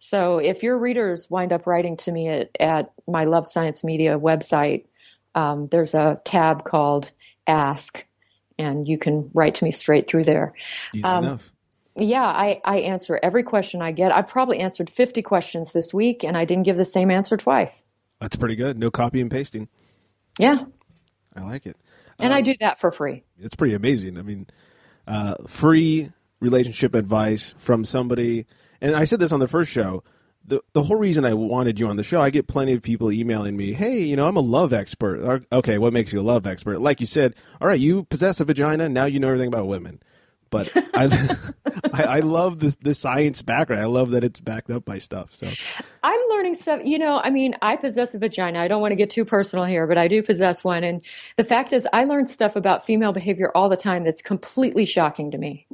[0.00, 4.18] So if your readers wind up writing to me at, at my Love Science Media
[4.18, 4.86] website,
[5.34, 7.10] um, there's a tab called
[7.46, 8.06] Ask,
[8.58, 10.54] and you can write to me straight through there.
[10.94, 11.52] Easy um, enough.
[11.96, 14.10] Yeah, I, I answer every question I get.
[14.10, 17.86] I probably answered 50 questions this week, and I didn't give the same answer twice.
[18.20, 18.78] That's pretty good.
[18.78, 19.68] No copy and pasting.
[20.38, 20.64] Yeah.
[21.36, 21.76] I like it.
[22.18, 23.24] And um, I do that for free.
[23.38, 24.18] It's pretty amazing.
[24.18, 24.46] I mean,
[25.06, 26.10] uh, free
[26.40, 28.46] relationship advice from somebody.
[28.80, 30.02] And I said this on the first show.
[30.46, 33.12] The, the whole reason I wanted you on the show, I get plenty of people
[33.12, 35.44] emailing me, hey, you know, I'm a love expert.
[35.52, 36.80] Okay, what makes you a love expert?
[36.80, 40.00] Like you said, all right, you possess a vagina, now you know everything about women
[40.50, 41.36] but I,
[41.92, 43.82] I, I love the the science background.
[43.82, 45.34] I love that it's backed up by stuff.
[45.34, 45.48] So
[46.02, 46.80] I'm learning stuff.
[46.84, 48.60] You know, I mean, I possess a vagina.
[48.60, 50.84] I don't want to get too personal here, but I do possess one.
[50.84, 51.02] And
[51.36, 55.30] the fact is, I learn stuff about female behavior all the time that's completely shocking
[55.30, 55.66] to me.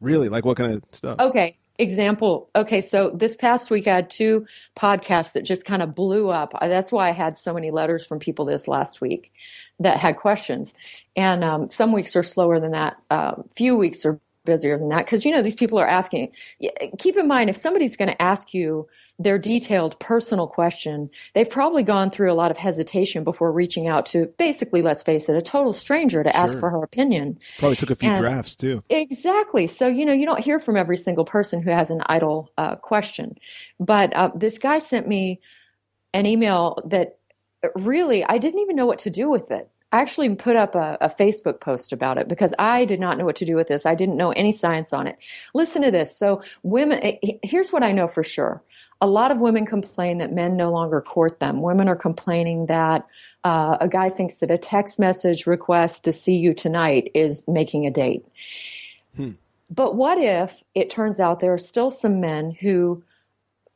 [0.00, 1.18] Really, like what kind of stuff?
[1.18, 5.94] Okay, example okay so this past week i had two podcasts that just kind of
[5.94, 6.52] blew up.
[6.60, 9.32] That's why i had so many letters from people this last week
[9.78, 10.74] that had questions.
[11.16, 15.04] And um, some weeks are slower than that uh, few weeks are busier than that
[15.04, 16.32] because you know these people are asking
[16.98, 18.88] keep in mind if somebody's going to ask you
[19.20, 24.06] their detailed personal question they've probably gone through a lot of hesitation before reaching out
[24.06, 26.40] to basically let's face it a total stranger to sure.
[26.40, 30.12] ask for her opinion probably took a few and drafts too exactly so you know
[30.12, 33.36] you don't hear from every single person who has an idle uh, question
[33.78, 35.38] but uh, this guy sent me
[36.14, 37.18] an email that
[37.76, 40.96] really i didn't even know what to do with it I actually put up a,
[41.00, 43.86] a, Facebook post about it because I did not know what to do with this.
[43.86, 45.18] I didn't know any science on it.
[45.52, 46.16] Listen to this.
[46.16, 48.62] So, women, here's what I know for sure.
[49.00, 51.62] A lot of women complain that men no longer court them.
[51.62, 53.06] Women are complaining that
[53.44, 57.86] uh, a guy thinks that a text message request to see you tonight is making
[57.86, 58.26] a date.
[59.16, 59.32] Hmm.
[59.70, 63.02] But what if it turns out there are still some men who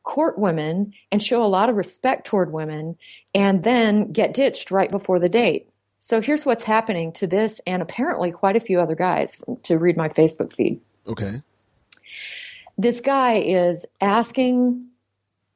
[0.03, 2.95] court women and show a lot of respect toward women
[3.33, 5.69] and then get ditched right before the date?
[5.97, 9.97] So here's what's happening to this and apparently quite a few other guys to read
[9.97, 10.79] my Facebook feed.
[11.07, 11.41] Okay.
[12.77, 14.87] This guy is asking,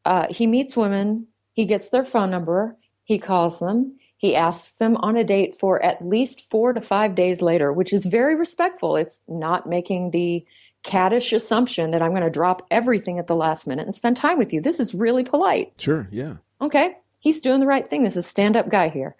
[0.05, 4.97] uh, he meets women, he gets their phone number, he calls them, he asks them
[4.97, 8.95] on a date for at least four to five days later, which is very respectful.
[8.95, 10.45] It's not making the
[10.83, 14.37] caddish assumption that I'm going to drop everything at the last minute and spend time
[14.37, 14.61] with you.
[14.61, 15.73] This is really polite.
[15.77, 16.35] Sure, yeah.
[16.61, 18.03] Okay, he's doing the right thing.
[18.03, 19.15] This is a stand up guy here.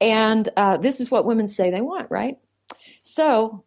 [0.00, 2.38] And uh, this is what women say they want, right?
[3.02, 3.64] So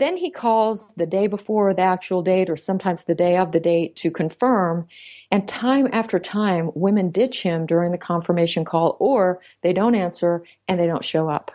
[0.00, 3.60] then he calls the day before the actual date or sometimes the day of the
[3.60, 4.86] date to confirm.
[5.30, 10.42] And time after time, women ditch him during the confirmation call or they don't answer
[10.66, 11.52] and they don't show up.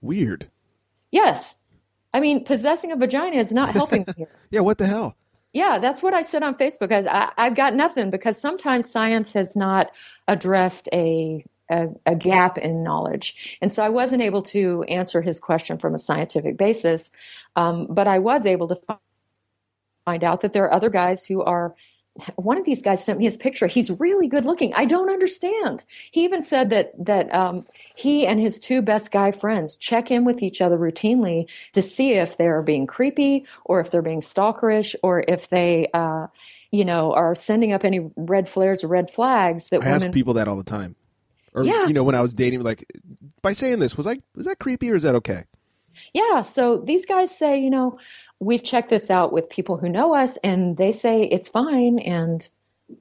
[0.00, 0.50] Weird.
[1.12, 1.58] Yes.
[2.12, 4.28] I mean, possessing a vagina is not helping here.
[4.50, 5.16] yeah, what the hell?
[5.52, 6.90] Yeah, that's what I said on Facebook.
[6.90, 9.90] I, I've got nothing because sometimes science has not
[10.26, 13.58] addressed a a, a, gap in knowledge.
[13.60, 17.10] And so I wasn't able to answer his question from a scientific basis,
[17.56, 18.78] um, but I was able to
[20.04, 21.74] find out that there are other guys who are.
[22.36, 23.66] One of these guys sent me his picture.
[23.66, 24.74] He's really good looking.
[24.74, 25.82] I don't understand.
[26.10, 30.26] He even said that that um, he and his two best guy friends check in
[30.26, 34.94] with each other routinely to see if they're being creepy or if they're being stalkerish
[35.02, 35.88] or if they.
[35.94, 36.26] Uh,
[36.72, 39.94] you know, are sending up any red flares or red flags that I women...
[39.94, 40.96] ask people that all the time.
[41.54, 41.86] Or yeah.
[41.86, 42.84] you know, when I was dating, like
[43.42, 45.44] by saying this, was I was that creepy or is that okay?
[46.14, 46.42] Yeah.
[46.42, 47.98] So these guys say, you know,
[48.40, 51.98] we've checked this out with people who know us, and they say it's fine.
[51.98, 52.48] And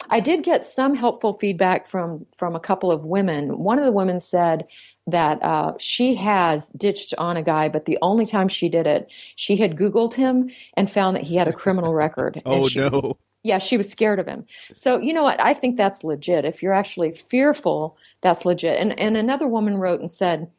[0.10, 3.58] I did get some helpful feedback from from a couple of women.
[3.60, 4.68] One of the women said
[5.08, 9.08] that uh, she has ditched on a guy, but the only time she did it,
[9.36, 12.42] she had Googled him and found that he had a criminal record.
[12.46, 12.90] oh no!
[12.90, 14.46] Was, Yeah, she was scared of him.
[14.72, 15.42] So, you know what?
[15.42, 16.46] I think that's legit.
[16.46, 18.80] If you're actually fearful, that's legit.
[18.80, 20.52] And and another woman wrote and said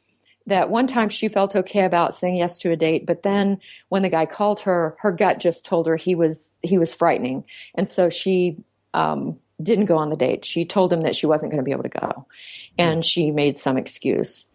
[0.47, 4.03] that one time she felt okay about saying yes to a date, but then when
[4.03, 7.87] the guy called her, her gut just told her he was he was frightening, and
[7.87, 8.57] so she
[8.95, 10.45] um, didn't go on the date.
[10.45, 12.27] She told him that she wasn't going to be able to go,
[12.79, 14.47] and she made some excuse.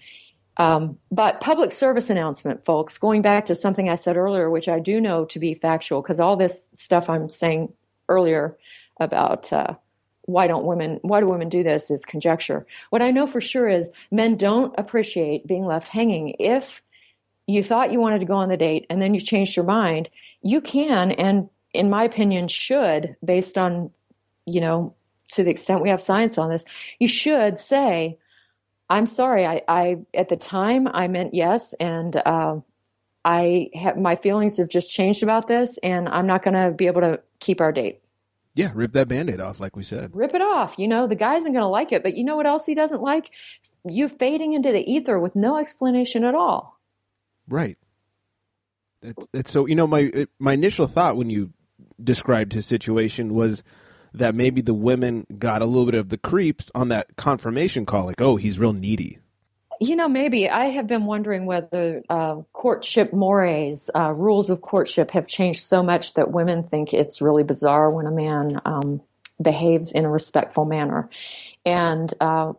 [0.58, 4.80] Um, but public service announcement, folks, going back to something I said earlier, which I
[4.80, 7.72] do know to be factual, because all this stuff I'm saying
[8.10, 8.58] earlier
[9.00, 9.76] about uh,
[10.24, 12.66] why don't women why do women do this is conjecture.
[12.90, 16.36] What I know for sure is men don't appreciate being left hanging.
[16.40, 16.82] If
[17.48, 20.10] you thought you wanted to go on the date and then you changed your mind,
[20.42, 23.92] you can and in my opinion should based on
[24.46, 24.94] you know
[25.30, 26.66] to the extent we have science on this,
[27.00, 28.18] you should say
[28.90, 29.46] I'm sorry.
[29.46, 32.60] I, I at the time I meant yes, and uh,
[33.26, 36.88] I have my feelings have just changed about this, and I'm not going to be
[36.88, 38.02] able to keep our date.
[38.56, 40.16] Yeah, rip that band-aid off, like we said.
[40.16, 40.76] Rip it off.
[40.80, 42.74] You know, the guy isn't going to like it, but you know what else he
[42.74, 43.30] doesn't like?
[43.88, 46.80] You fading into the ether with no explanation at all.
[47.48, 47.78] Right.
[49.02, 49.68] That's, that's so.
[49.68, 51.54] You know, my my initial thought when you
[52.04, 53.64] described his situation was
[54.14, 58.06] that maybe the women got a little bit of the creeps on that confirmation call,
[58.06, 59.20] like, oh, he's real needy.
[59.80, 65.12] You know, maybe I have been wondering whether uh, courtship mores, uh, rules of courtship,
[65.12, 69.02] have changed so much that women think it's really bizarre when a man um,
[69.42, 71.10] behaves in a respectful manner.
[71.66, 72.54] And uh,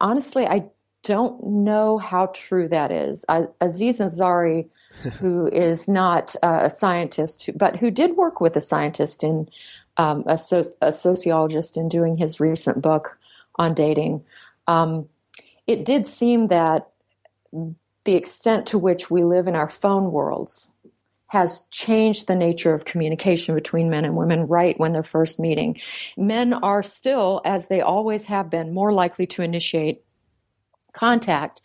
[0.00, 0.66] honestly, I
[1.02, 3.24] don't know how true that is.
[3.28, 4.68] I, Aziz Ansari,
[5.20, 9.48] who is not uh, a scientist, but who did work with a scientist in
[9.96, 13.18] um, a, so- a, sociologist in doing his recent book
[13.56, 14.24] on dating,
[14.66, 15.08] um,
[15.66, 16.88] it did seem that
[18.04, 20.72] the extent to which we live in our phone worlds
[21.28, 25.80] has changed the nature of communication between men and women right when they're first meeting.
[26.14, 30.02] Men are still, as they always have been, more likely to initiate
[30.92, 31.60] contact.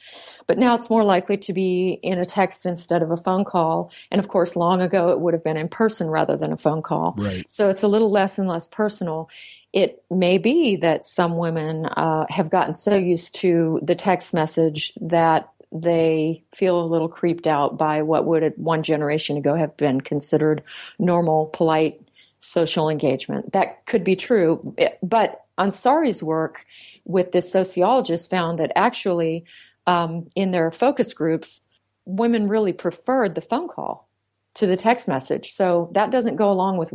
[0.47, 3.91] But now it's more likely to be in a text instead of a phone call.
[4.11, 6.81] And of course, long ago it would have been in person rather than a phone
[6.81, 7.15] call.
[7.17, 7.49] Right.
[7.49, 9.29] So it's a little less and less personal.
[9.73, 14.93] It may be that some women uh, have gotten so used to the text message
[15.01, 19.99] that they feel a little creeped out by what would one generation ago have been
[19.99, 20.63] considered
[20.97, 21.99] normal, polite
[22.39, 23.51] social engagement.
[23.51, 24.75] That could be true.
[25.03, 26.65] But Ansari's work
[27.07, 29.45] with this sociologist found that actually
[29.87, 31.61] um, in their focus groups,
[32.05, 34.07] women really preferred the phone call
[34.53, 35.47] to the text message.
[35.49, 36.93] So that doesn't go along with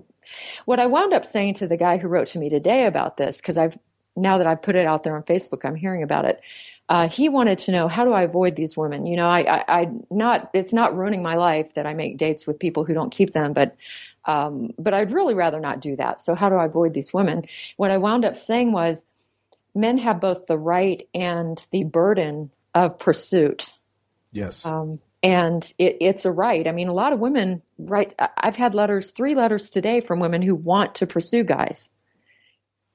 [0.64, 3.40] what I wound up saying to the guy who wrote to me today about this,
[3.40, 3.78] because I've
[4.14, 6.40] now that I've put it out there on Facebook, I'm hearing about it.
[6.88, 9.06] Uh, he wanted to know how do I avoid these women?
[9.06, 12.46] You know, I, I, I, not it's not ruining my life that I make dates
[12.46, 13.74] with people who don't keep them, but
[14.26, 16.20] um, but I'd really rather not do that.
[16.20, 17.44] So how do I avoid these women?
[17.76, 19.04] What I wound up saying was,
[19.74, 23.74] men have both the right and the burden of pursuit.
[24.32, 24.64] Yes.
[24.64, 26.66] Um, and it, it's a right.
[26.66, 28.14] I mean, a lot of women write.
[28.36, 31.90] I've had letters, three letters today from women who want to pursue guys.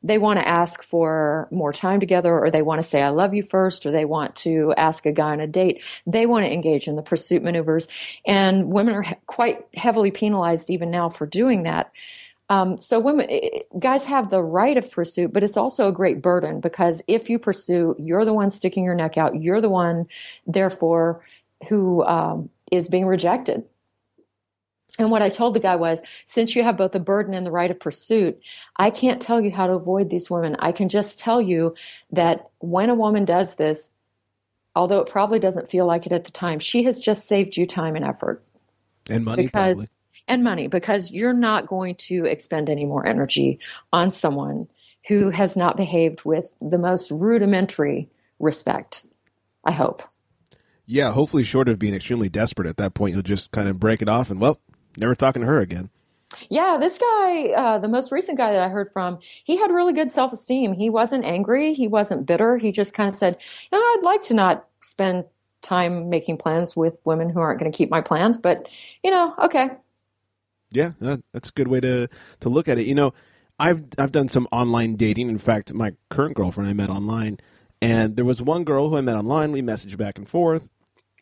[0.04, 3.34] They want to ask for more time together, or they want to say, I love
[3.34, 5.82] you first, or they want to ask a guy on a date.
[6.06, 7.88] They want to engage in the pursuit maneuvers.
[8.26, 11.92] And women are quite heavily penalized even now for doing that.
[12.50, 13.28] Um, so women,
[13.78, 17.40] guys have the right of pursuit, but it's also a great burden because if you
[17.40, 19.42] pursue, you're the one sticking your neck out.
[19.42, 20.08] You're the one,
[20.46, 21.24] therefore,
[21.68, 23.64] who um, is being rejected.
[25.00, 27.52] And what I told the guy was, since you have both the burden and the
[27.52, 28.40] right of pursuit,
[28.78, 30.56] I can't tell you how to avoid these women.
[30.60, 31.76] I can just tell you
[32.12, 33.94] that when a woman does this,
[34.76, 37.68] although it probably doesn't feel like it at the time, she has just saved you
[37.68, 38.44] time and effort.
[39.10, 39.86] And money, because probably
[40.28, 43.60] and money because you're not going to expend any more energy
[43.94, 44.68] on someone
[45.08, 48.10] who has not behaved with the most rudimentary
[48.40, 49.06] respect.
[49.64, 50.04] I hope.
[50.86, 54.02] Yeah, hopefully, short of being extremely desperate at that point, you'll just kind of break
[54.02, 54.62] it off and, well,
[54.98, 55.90] never talking to her again.
[56.50, 59.94] Yeah, this guy, uh, the most recent guy that I heard from, he had really
[59.94, 60.74] good self esteem.
[60.74, 61.74] He wasn't angry.
[61.74, 62.58] He wasn't bitter.
[62.58, 63.38] He just kind of said,
[63.72, 65.26] you know, I'd like to not spend
[65.62, 68.70] time making plans with women who aren't going to keep my plans, but,
[69.04, 69.72] you know, okay,
[70.72, 70.92] yeah,
[71.34, 72.08] that's a good way to
[72.42, 72.86] to look at it.
[72.86, 73.14] You know,
[73.60, 75.30] I've I've done some online dating.
[75.30, 77.40] In fact, my current girlfriend I met online,
[77.82, 79.52] and there was one girl who I met online.
[79.52, 80.70] We messaged back and forth,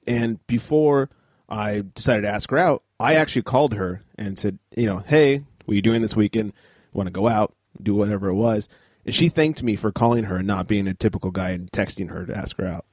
[0.08, 1.10] and before
[1.50, 5.44] I decided to ask her out, I actually called her and said, you know, hey,
[5.66, 6.54] what are you doing this weekend?
[6.94, 8.70] Want to go out, do whatever it was.
[9.06, 12.10] And she thanked me for calling her and not being a typical guy and texting
[12.10, 12.86] her to ask her out.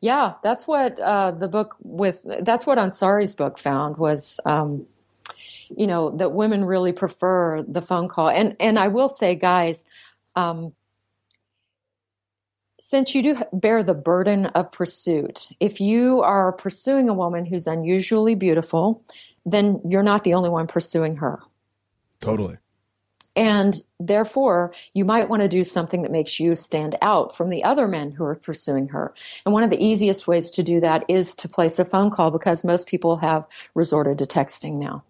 [0.00, 4.86] Yeah, that's what uh, the book with that's what Ansari's book found was um,
[5.76, 8.28] you know that women really prefer the phone call.
[8.28, 9.84] And and I will say, guys,
[10.36, 10.72] um,
[12.80, 17.66] since you do bear the burden of pursuit, if you are pursuing a woman who's
[17.66, 19.04] unusually beautiful,
[19.44, 21.40] then you're not the only one pursuing her.
[22.20, 22.58] Totally.
[23.36, 27.62] And therefore, you might want to do something that makes you stand out from the
[27.62, 29.14] other men who are pursuing her.
[29.44, 32.30] And one of the easiest ways to do that is to place a phone call
[32.30, 35.04] because most people have resorted to texting now.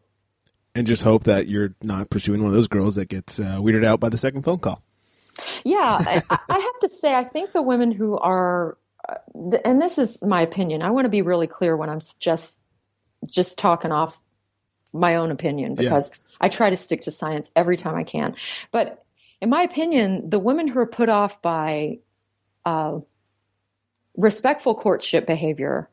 [0.75, 3.85] And just hope that you're not pursuing one of those girls that gets uh, weirded
[3.85, 4.83] out by the second phone call.
[5.65, 5.99] Yeah,
[6.31, 8.79] I, I have to say, I think the women who are,
[9.09, 9.15] uh,
[9.65, 10.83] and this is my opinion.
[10.83, 12.61] I want to be really clear when I'm just
[13.29, 14.19] just talking off
[14.93, 16.17] my own opinion because yeah.
[16.41, 18.35] I try to stick to science every time I can.
[18.73, 19.05] But
[19.41, 21.99] in my opinion, the women who are put off by
[22.65, 23.01] uh,
[24.17, 25.90] respectful courtship behavior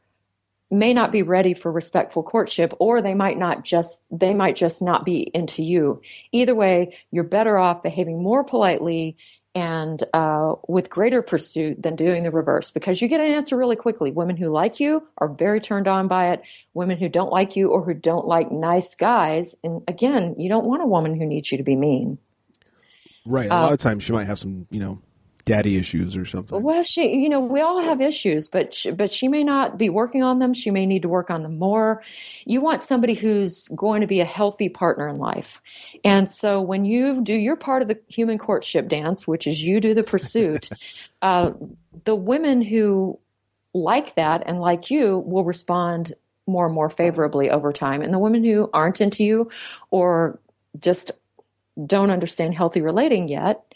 [0.69, 4.81] may not be ready for respectful courtship or they might not just they might just
[4.81, 6.01] not be into you
[6.31, 9.15] either way you're better off behaving more politely
[9.57, 13.75] and uh, with greater pursuit than doing the reverse because you get an answer really
[13.75, 14.11] quickly.
[14.11, 16.43] Women who like you are very turned on by it.
[16.75, 20.67] Women who don't like you or who don't like nice guys, and again, you don't
[20.67, 22.19] want a woman who needs you to be mean.
[23.25, 23.49] Right.
[23.49, 25.01] A uh, lot of times she might have some, you know,
[25.47, 26.61] daddy issues or something.
[26.61, 29.89] Well, she, you know, we all have issues, but she, but she may not be
[29.89, 30.53] working on them.
[30.53, 32.03] She may need to work on them more.
[32.45, 35.61] You want somebody who's going to be a healthy partner in life.
[36.03, 39.79] And so when you do your part of the human courtship dance, which is you
[39.79, 40.69] do the pursuit,
[41.21, 41.53] uh,
[42.03, 43.17] the women who
[43.73, 46.13] like that and like you will respond
[46.45, 48.01] more and more favorably over time.
[48.01, 49.49] And the women who aren't into you
[49.91, 50.39] or
[50.79, 51.11] just
[51.85, 53.66] don't understand healthy relating yet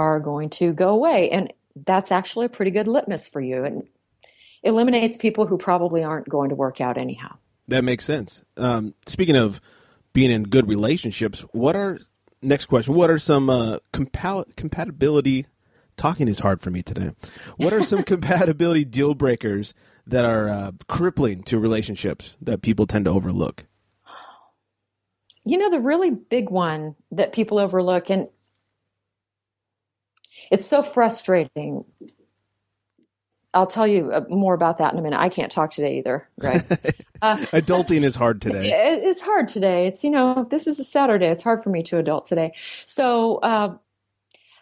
[0.00, 1.30] are going to go away.
[1.30, 3.84] And that's actually a pretty good litmus for you and
[4.62, 7.36] eliminates people who probably aren't going to work out anyhow.
[7.68, 8.42] That makes sense.
[8.56, 9.60] Um, speaking of
[10.12, 12.00] being in good relationships, what are
[12.42, 12.94] next question?
[12.94, 15.46] What are some uh, compa- compatibility?
[15.96, 17.12] Talking is hard for me today.
[17.56, 19.74] What are some compatibility deal breakers
[20.06, 23.66] that are uh, crippling to relationships that people tend to overlook?
[25.44, 28.28] You know, the really big one that people overlook, and
[30.50, 31.84] it's so frustrating.
[33.52, 35.18] I'll tell you uh, more about that in a minute.
[35.18, 36.62] I can't talk today either, right?
[37.22, 38.70] Uh, Adulting is hard today.
[39.04, 39.86] It's hard today.
[39.86, 41.26] It's, you know, this is a Saturday.
[41.26, 42.54] It's hard for me to adult today.
[42.86, 43.76] So, uh,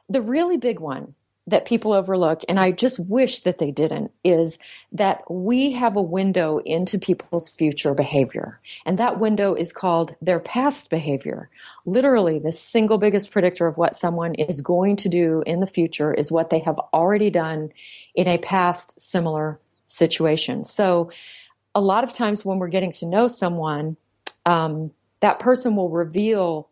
[0.08, 1.14] the really big one
[1.48, 4.58] that people overlook, and I just wish that they didn't, is
[4.92, 8.60] that we have a window into people's future behavior.
[8.84, 11.48] And that window is called their past behavior.
[11.86, 16.12] Literally, the single biggest predictor of what someone is going to do in the future
[16.12, 17.70] is what they have already done
[18.14, 20.66] in a past similar situation.
[20.66, 21.10] So,
[21.74, 23.96] a lot of times when we're getting to know someone,
[24.44, 26.67] um, that person will reveal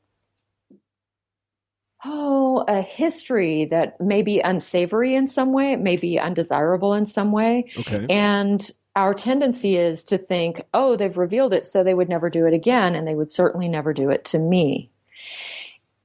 [2.06, 7.06] oh, a history that may be unsavory in some way, it may be undesirable in
[7.06, 7.70] some way.
[7.78, 8.06] Okay.
[8.08, 12.46] And our tendency is to think, oh, they've revealed it, so they would never do
[12.46, 14.90] it again, and they would certainly never do it to me.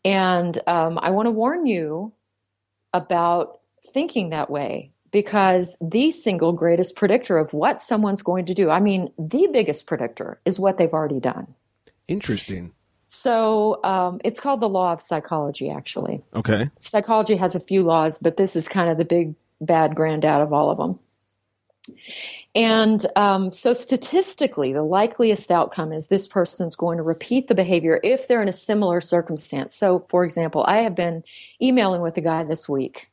[0.04, 2.12] And um, I want to warn you
[2.94, 3.60] about
[3.94, 8.80] thinking that way because the single greatest predictor of what someone's going to do, I
[8.80, 11.54] mean, the biggest predictor is what they've already done.
[12.08, 12.74] Interesting.
[13.12, 16.24] So um, it's called the law of psychology, actually.
[16.34, 16.69] Okay.
[16.80, 20.54] Psychology has a few laws, but this is kind of the big bad granddad of
[20.54, 21.00] all of them.
[22.56, 28.00] And um, so, statistically, the likeliest outcome is this person's going to repeat the behavior
[28.04, 29.76] if they're in a similar circumstance.
[29.76, 31.24] So, for example, I have been
[31.62, 33.10] emailing with a guy this week.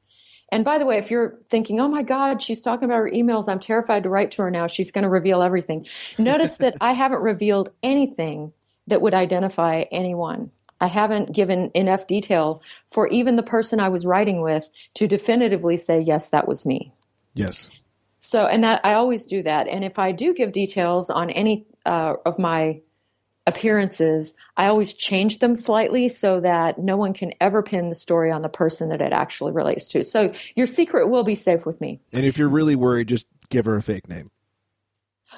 [0.50, 3.48] And by the way, if you're thinking, oh my God, she's talking about her emails,
[3.48, 5.86] I'm terrified to write to her now, she's going to reveal everything.
[6.18, 8.52] Notice that I haven't revealed anything
[8.88, 10.50] that would identify anyone.
[10.80, 15.76] I haven't given enough detail for even the person I was writing with to definitively
[15.76, 16.92] say, yes, that was me.
[17.34, 17.68] Yes.
[18.20, 19.68] So, and that I always do that.
[19.68, 22.80] And if I do give details on any uh, of my
[23.46, 28.30] appearances, I always change them slightly so that no one can ever pin the story
[28.30, 30.04] on the person that it actually relates to.
[30.04, 32.00] So your secret will be safe with me.
[32.12, 34.30] And if you're really worried, just give her a fake name.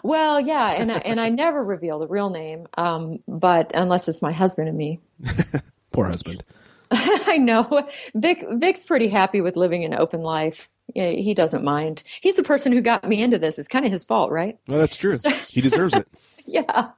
[0.02, 4.22] Well, yeah, and I, and I never reveal the real name, um, but unless it's
[4.22, 5.00] my husband and me.
[5.92, 6.44] Poor husband.
[6.90, 7.88] I know.
[8.14, 10.68] Vic Vic's pretty happy with living an open life.
[10.94, 12.02] Yeah, he doesn't mind.
[12.20, 13.58] He's the person who got me into this.
[13.58, 14.58] It's kind of his fault, right?
[14.66, 15.16] Well, that's true.
[15.16, 16.08] So, he deserves it.
[16.46, 16.90] yeah.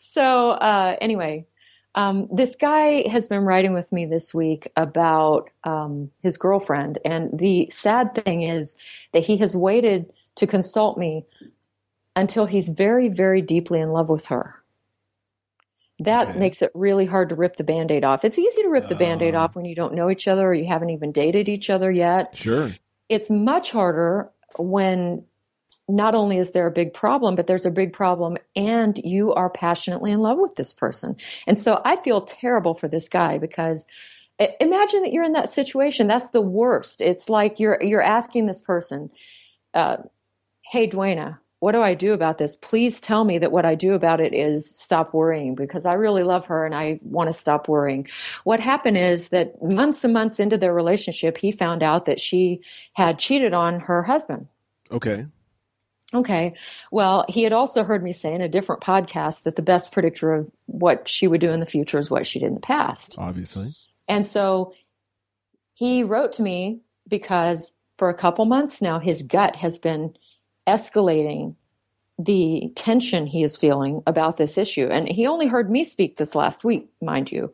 [0.00, 1.46] So uh, anyway,
[1.94, 7.38] um, this guy has been writing with me this week about um, his girlfriend, and
[7.38, 8.76] the sad thing is
[9.12, 11.26] that he has waited to consult me
[12.16, 14.56] until he's very, very deeply in love with her.
[16.00, 16.38] That Okay.
[16.38, 18.24] makes it really hard to rip the band aid off.
[18.24, 19.40] It's easy to rip the band aid Oh.
[19.40, 22.34] off when you don't know each other or you haven't even dated each other yet.
[22.36, 22.70] Sure.
[23.08, 25.24] It's much harder when
[25.88, 29.50] not only is there a big problem, but there's a big problem and you are
[29.50, 31.16] passionately in love with this person.
[31.46, 33.86] And so I feel terrible for this guy because
[34.60, 36.06] imagine that you're in that situation.
[36.06, 37.00] That's the worst.
[37.02, 39.10] It's like you're you're asking this person,
[39.74, 39.98] uh,
[40.62, 42.56] "Hey, Duana, what do I do about this?
[42.56, 46.22] Please tell me that what I do about it is stop worrying because I really
[46.22, 48.08] love her and I want to stop worrying."
[48.44, 52.60] What happened is that months and months into their relationship, he found out that she
[52.94, 54.48] had cheated on her husband.
[54.90, 55.26] Okay.
[56.12, 56.54] Okay.
[56.90, 60.32] Well, he had also heard me say in a different podcast that the best predictor
[60.32, 63.14] of what she would do in the future is what she did in the past.
[63.18, 63.74] Obviously.
[64.08, 64.74] And so
[65.74, 70.16] he wrote to me because for a couple months now, his gut has been
[70.70, 71.56] escalating
[72.18, 74.86] the tension he is feeling about this issue.
[74.86, 77.52] And he only heard me speak this last week, mind you.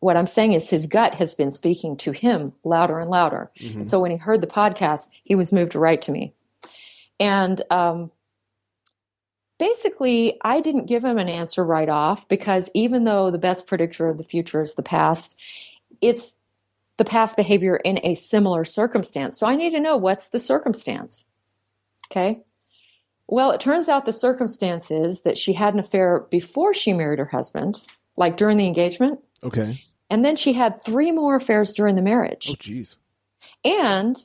[0.00, 3.50] What I'm saying is his gut has been speaking to him louder and louder.
[3.60, 3.76] Mhm.
[3.76, 6.32] And so when he heard the podcast, he was moved to write to me.
[7.20, 8.10] And um,
[9.58, 14.08] basically, I didn't give him an answer right off because even though the best predictor
[14.08, 15.38] of the future is the past,
[16.00, 16.36] it's
[16.96, 19.38] the past behavior in a similar circumstance.
[19.38, 21.26] So I need to know what's the circumstance.
[22.10, 22.42] Okay.
[23.28, 27.18] Well, it turns out the circumstance is that she had an affair before she married
[27.18, 27.84] her husband,
[28.16, 29.20] like during the engagement.
[29.42, 29.82] Okay.
[30.08, 32.48] And then she had three more affairs during the marriage.
[32.50, 32.94] Oh, jeez.
[33.64, 34.16] And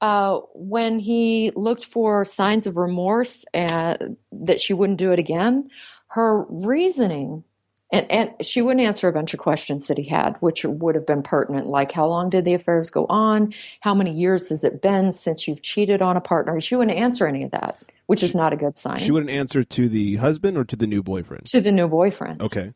[0.00, 3.96] uh, when he looked for signs of remorse uh,
[4.32, 5.68] that she wouldn't do it again,
[6.08, 7.44] her reasoning,
[7.92, 11.06] and, and she wouldn't answer a bunch of questions that he had, which would have
[11.06, 13.52] been pertinent, like how long did the affairs go on?
[13.80, 16.60] How many years has it been since you've cheated on a partner?
[16.60, 17.78] She wouldn't answer any of that,
[18.10, 18.98] which is not a good sign.
[18.98, 21.46] She wouldn't answer to the husband or to the new boyfriend.
[21.46, 22.42] to the new boyfriend.
[22.42, 22.74] Okay.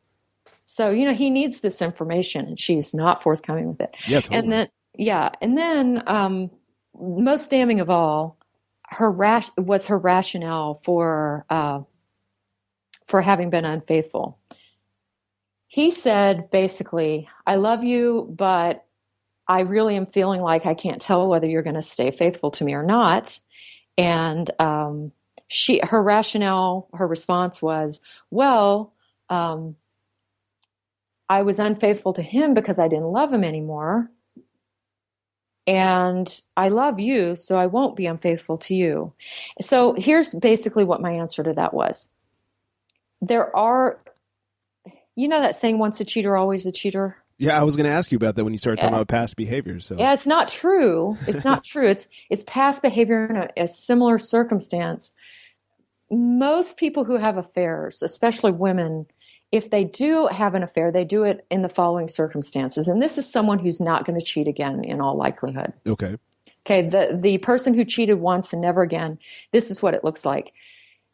[0.65, 3.97] So, you know, he needs this information and she's not forthcoming with it.
[4.07, 4.39] Yeah, totally.
[4.39, 6.53] And then, yeah, and then um,
[6.97, 8.39] most damning of all,
[8.91, 11.81] her rash was her rationale for uh,
[13.05, 14.39] for having been unfaithful.
[15.67, 18.85] He said basically, "I love you, but
[19.49, 22.65] I really am feeling like I can't tell whether you're going to stay faithful to
[22.65, 23.41] me or not."
[23.99, 25.13] And um,
[25.55, 28.01] she, her rationale, her response was,
[28.31, 28.93] "Well."
[29.31, 29.77] Um,
[31.27, 34.11] I was unfaithful to him because I didn't love him anymore.
[35.67, 36.29] And
[36.59, 39.15] I love you, so I won't be unfaithful to you.
[39.63, 42.11] So here's basically what my answer to that was.
[43.23, 43.99] There are,
[45.17, 47.17] you know, that saying, once a cheater, always a cheater?
[47.39, 49.37] yeah, I was going to ask you about that when you started talking about past
[49.37, 49.87] behaviors.
[49.87, 51.17] So Yeah, it's not true.
[51.27, 51.89] It's not true.
[51.89, 55.13] It's it's past behavior in a, a similar circumstance.
[56.11, 59.07] Most people who have affairs, especially women,
[59.53, 62.89] if they do have an affair, they do it in the following circumstances.
[62.89, 65.73] And this is someone who's not going to cheat again in all likelihood.
[65.87, 66.17] okay.
[66.67, 69.19] Okay, the the person who cheated once and never again,
[69.53, 70.55] this is what it looks like.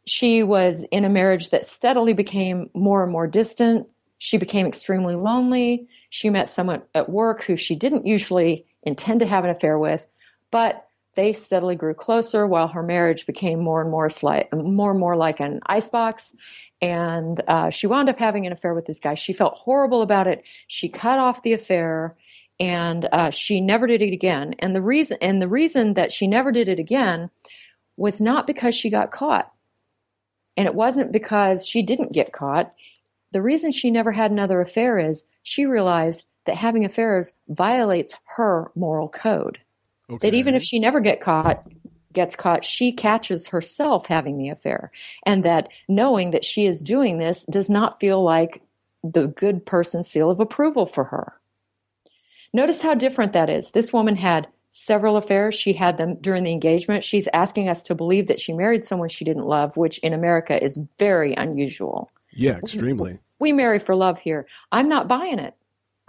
[0.05, 3.87] She was in a marriage that steadily became more and more distant.
[4.17, 5.87] She became extremely lonely.
[6.09, 10.07] She met someone at work who she didn't usually intend to have an affair with,
[10.51, 14.99] but they steadily grew closer while her marriage became more and more slight, more and
[14.99, 16.35] more like an icebox.
[16.81, 19.13] And uh, she wound up having an affair with this guy.
[19.13, 20.43] She felt horrible about it.
[20.67, 22.15] She cut off the affair
[22.61, 24.53] and uh, she never did it again.
[24.59, 27.31] And the reason and the reason that she never did it again
[27.97, 29.51] was not because she got caught,
[30.55, 32.73] and it wasn't because she didn't get caught.
[33.31, 38.71] The reason she never had another affair is she realized that having affairs violates her
[38.75, 39.59] moral code.
[40.09, 40.29] Okay.
[40.29, 41.65] That even if she never get caught,
[42.13, 44.91] gets caught, she catches herself having the affair,
[45.25, 48.61] and that knowing that she is doing this does not feel like
[49.03, 51.33] the good person seal of approval for her.
[52.53, 53.71] Notice how different that is.
[53.71, 55.55] This woman had several affairs.
[55.55, 57.03] She had them during the engagement.
[57.03, 60.61] She's asking us to believe that she married someone she didn't love, which in America
[60.61, 62.09] is very unusual.
[62.31, 63.19] yeah, extremely.
[63.39, 64.45] We marry for love here.
[64.71, 65.55] I'm not buying it.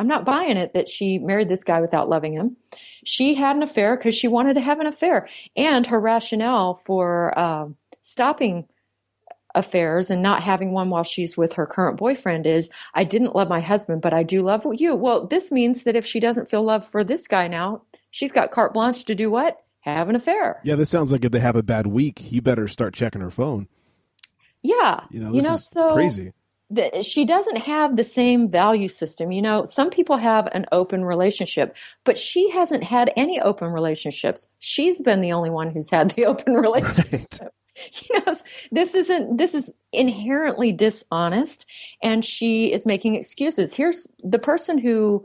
[0.03, 2.57] I'm not buying it that she married this guy without loving him.
[3.05, 5.29] She had an affair because she wanted to have an affair.
[5.57, 7.67] And her rationale for uh,
[8.01, 8.67] stopping
[9.55, 13.49] affairs and not having one while she's with her current boyfriend is I didn't love
[13.49, 14.97] my husband, but I do love you.
[14.97, 18.51] Well, this means that if she doesn't feel love for this guy now, she's got
[18.51, 19.59] carte blanche to do what?
[19.83, 20.61] Have an affair.
[20.65, 23.31] Yeah, this sounds like if they have a bad week, you better start checking her
[23.31, 23.69] phone.
[24.63, 25.05] Yeah.
[25.11, 26.33] You know, You this know, is so- crazy.
[26.73, 29.31] The, she doesn't have the same value system.
[29.31, 34.49] You know, some people have an open relationship, but she hasn't had any open relationships.
[34.59, 37.41] She's been the only one who's had the open relationship.
[37.41, 37.51] Right.
[38.11, 38.37] you know,
[38.71, 41.67] this isn't, this is inherently dishonest
[42.03, 43.75] and she is making excuses.
[43.75, 45.25] Here's the person who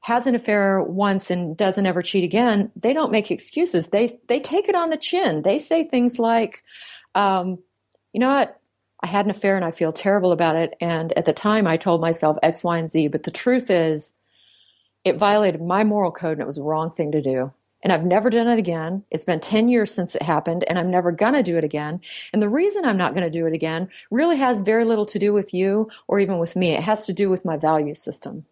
[0.00, 2.70] has an affair once and doesn't ever cheat again.
[2.76, 3.88] They don't make excuses.
[3.88, 5.42] They, they take it on the chin.
[5.42, 6.62] They say things like,
[7.14, 7.58] um,
[8.12, 8.60] you know what?
[9.00, 10.76] I had an affair and I feel terrible about it.
[10.80, 13.08] And at the time I told myself X, Y, and Z.
[13.08, 14.14] But the truth is,
[15.04, 18.04] it violated my moral code and it was the wrong thing to do and I've
[18.04, 19.04] never done it again.
[19.10, 22.00] It's been 10 years since it happened and I'm never going to do it again.
[22.32, 25.18] And the reason I'm not going to do it again really has very little to
[25.18, 26.72] do with you or even with me.
[26.72, 28.46] It has to do with my value system.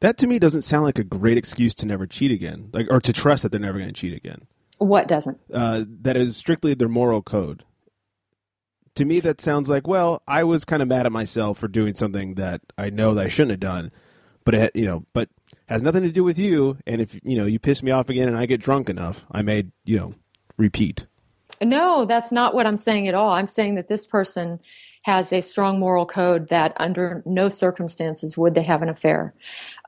[0.00, 3.00] That to me doesn't sound like a great excuse to never cheat again, like or
[3.00, 4.46] to trust that they're never going to cheat again.
[4.78, 5.40] What doesn't?
[5.52, 7.64] Uh, that is strictly their moral code.
[8.98, 11.94] To me, that sounds like well, I was kind of mad at myself for doing
[11.94, 13.92] something that I know that I shouldn't have done,
[14.42, 15.28] but it, you know, but
[15.68, 16.78] has nothing to do with you.
[16.84, 19.42] And if you know you piss me off again and I get drunk enough, I
[19.42, 20.14] may you know
[20.56, 21.06] repeat.
[21.62, 23.30] No, that's not what I'm saying at all.
[23.30, 24.58] I'm saying that this person
[25.02, 29.32] has a strong moral code that under no circumstances would they have an affair.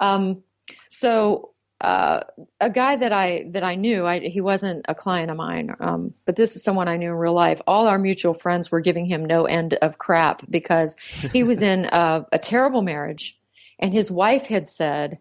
[0.01, 0.45] Um,
[0.89, 1.51] so
[1.81, 2.21] uh,
[2.61, 6.13] a guy that I that I knew, I, he wasn't a client of mine, um,
[6.27, 7.63] but this is someone I knew in real life.
[7.67, 10.97] All our mutual friends were giving him no end of crap because
[11.33, 13.39] he was in a, a terrible marriage,
[13.79, 15.21] and his wife had said,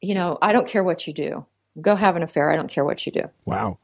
[0.00, 1.44] you know, I don't care what you do.
[1.80, 2.50] Go have an affair.
[2.50, 3.30] I don't care what you do.
[3.44, 3.78] Wow.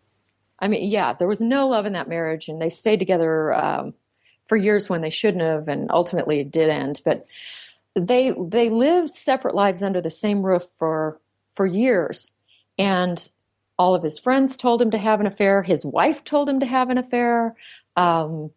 [0.59, 3.93] I mean, yeah, there was no love in that marriage, and they stayed together um,
[4.47, 7.03] for years when they shouldn't have, and ultimately it did end.
[7.05, 7.27] But
[7.95, 11.21] they they lived separate lives under the same roof for
[11.57, 12.33] for years,
[12.79, 13.29] and
[13.79, 15.63] all of his friends told him to have an affair.
[15.63, 17.57] His wife told him to have an affair.
[17.97, 18.51] Um,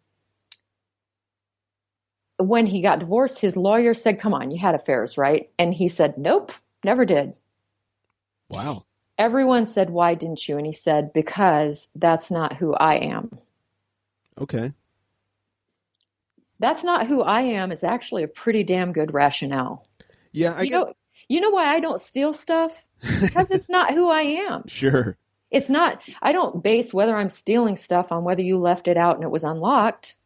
[2.38, 5.88] when he got divorced, his lawyer said, "Come on, you had affairs, right?" And he
[5.88, 6.52] said, "Nope,
[6.84, 7.36] never did."
[8.50, 8.84] Wow.
[9.20, 10.56] Everyone said, Why didn't you?
[10.56, 13.38] And he said, Because that's not who I am.
[14.40, 14.72] Okay.
[16.58, 19.86] That's not who I am is actually a pretty damn good rationale.
[20.32, 20.72] Yeah, I you guess.
[20.72, 20.94] know,
[21.28, 22.86] you know why I don't steal stuff?
[23.02, 24.64] Because it's not who I am.
[24.68, 25.16] Sure.
[25.50, 29.16] It's not, I don't base whether I'm stealing stuff on whether you left it out
[29.16, 30.16] and it was unlocked.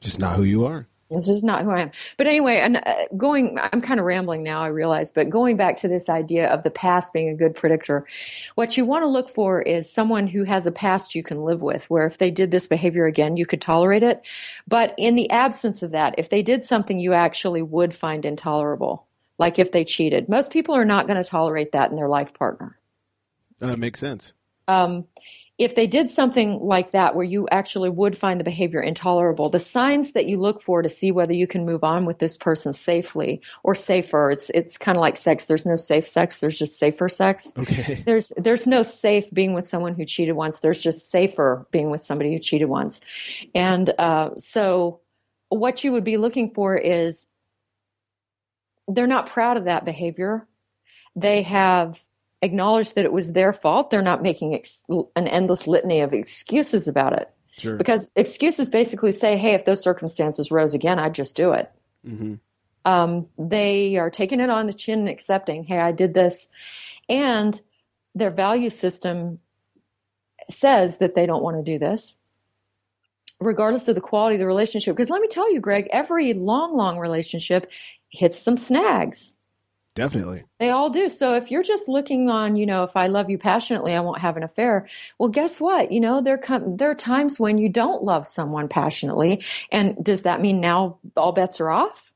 [0.00, 0.86] Just not who you are.
[1.10, 1.90] This is not who I am.
[2.18, 5.78] But anyway, and uh, going, I'm kind of rambling now, I realize, but going back
[5.78, 8.06] to this idea of the past being a good predictor,
[8.56, 11.62] what you want to look for is someone who has a past you can live
[11.62, 14.20] with, where if they did this behavior again, you could tolerate it.
[14.66, 19.06] But in the absence of that, if they did something you actually would find intolerable,
[19.38, 22.34] like if they cheated, most people are not going to tolerate that in their life
[22.34, 22.78] partner.
[23.60, 24.32] Uh, that makes sense.
[24.66, 25.06] Um,
[25.58, 29.58] if they did something like that where you actually would find the behavior intolerable, the
[29.58, 32.72] signs that you look for to see whether you can move on with this person
[32.72, 35.46] safely or safer, it's it's kind of like sex.
[35.46, 37.52] There's no safe sex, there's just safer sex.
[37.58, 38.02] Okay.
[38.06, 40.60] There's there's no safe being with someone who cheated once.
[40.60, 43.00] There's just safer being with somebody who cheated once.
[43.54, 45.00] And uh, so
[45.48, 47.26] what you would be looking for is
[48.88, 50.46] they're not proud of that behavior.
[51.14, 52.02] They have
[52.42, 53.90] acknowledged that it was their fault.
[53.90, 57.30] They're not making ex- an endless litany of excuses about it.
[57.58, 57.76] Sure.
[57.76, 61.70] Because excuses basically say, hey, if those circumstances rose again, I'd just do it.
[62.06, 62.34] Mm-hmm.
[62.84, 66.48] Um, they are taking it on the chin and accepting, hey, I did this.
[67.08, 67.60] And
[68.14, 69.40] their value system
[70.48, 72.16] says that they don't want to do this,
[73.40, 74.96] regardless of the quality of the relationship.
[74.96, 77.70] Because let me tell you, Greg, every long, long relationship
[78.10, 79.34] hits some snags.
[79.94, 80.44] Definitely.
[80.60, 81.08] They all do.
[81.08, 84.20] So if you're just looking on, you know, if I love you passionately, I won't
[84.20, 84.86] have an affair.
[85.18, 85.90] Well, guess what?
[85.90, 90.22] You know, there come there are times when you don't love someone passionately, and does
[90.22, 92.12] that mean now all bets are off?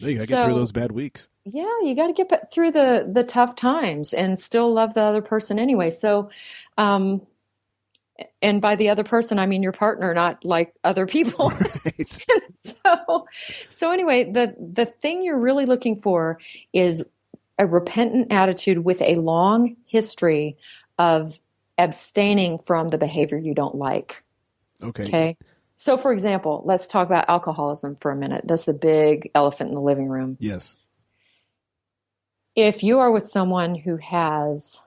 [0.00, 1.28] No, you gotta So- get through those bad weeks.
[1.44, 5.20] Yeah, you got to get through the the tough times and still love the other
[5.20, 5.90] person anyway.
[5.90, 6.30] So,
[6.78, 7.20] um,
[8.40, 11.52] and by the other person, I mean your partner, not like other people.
[11.84, 12.26] Right.
[12.62, 13.26] so
[13.68, 16.38] so anyway the the thing you're really looking for
[16.72, 17.04] is
[17.58, 20.56] a repentant attitude with a long history
[20.98, 21.38] of
[21.78, 24.22] abstaining from the behavior you don't like
[24.82, 25.04] Okay.
[25.04, 25.36] okay
[25.76, 29.74] so for example let's talk about alcoholism for a minute that's the big elephant in
[29.74, 30.74] the living room Yes.
[32.56, 34.82] if you are with someone who has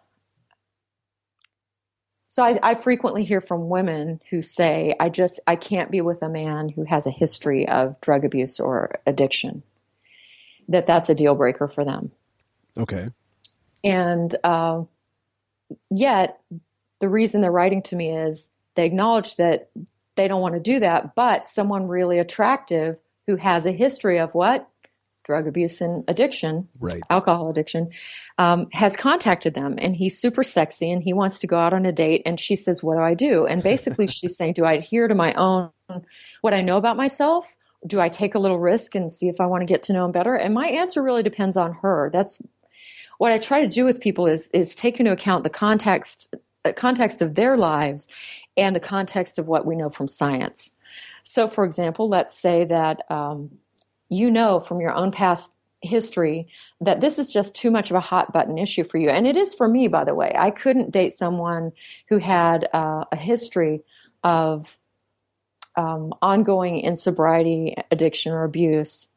[2.38, 6.22] so I, I frequently hear from women who say i just i can't be with
[6.22, 9.64] a man who has a history of drug abuse or addiction.
[10.70, 12.12] That that's a deal breaker for them.
[12.78, 13.10] Okay.
[13.84, 14.84] and uh,
[15.90, 16.40] yet
[17.00, 19.72] the reason they're writing to me is they acknowledge that
[20.14, 24.36] they don't want to do that but someone really attractive who has a history of
[24.36, 24.70] what
[25.28, 27.04] drug abuse and addiction, right.
[27.10, 27.90] alcohol addiction,
[28.38, 31.86] um, has contacted them and he's super sexy and he wants to go out on
[31.86, 32.22] a date.
[32.26, 33.46] And she says, What do I do?
[33.46, 35.70] And basically, she's saying, Do I adhere to my own,
[36.42, 37.56] what I know about myself?
[37.86, 40.06] Do I take a little risk and see if I want to get to know
[40.06, 40.34] him better?
[40.34, 42.10] And my answer really depends on her.
[42.12, 42.42] That's
[43.18, 46.72] what I try to do with people is, is take into account the context, uh,
[46.72, 48.08] context of their lives
[48.56, 50.72] and the context of what we know from science.
[51.24, 53.52] So, for example, let's say that um,
[54.10, 56.48] you know from your own past history
[56.82, 59.10] that this is just too much of a hot button issue for you.
[59.10, 60.34] And it is for me, by the way.
[60.38, 61.72] I couldn't date someone
[62.10, 63.84] who had uh, a history
[64.24, 64.78] of
[65.76, 69.10] um, ongoing insobriety, addiction, or abuse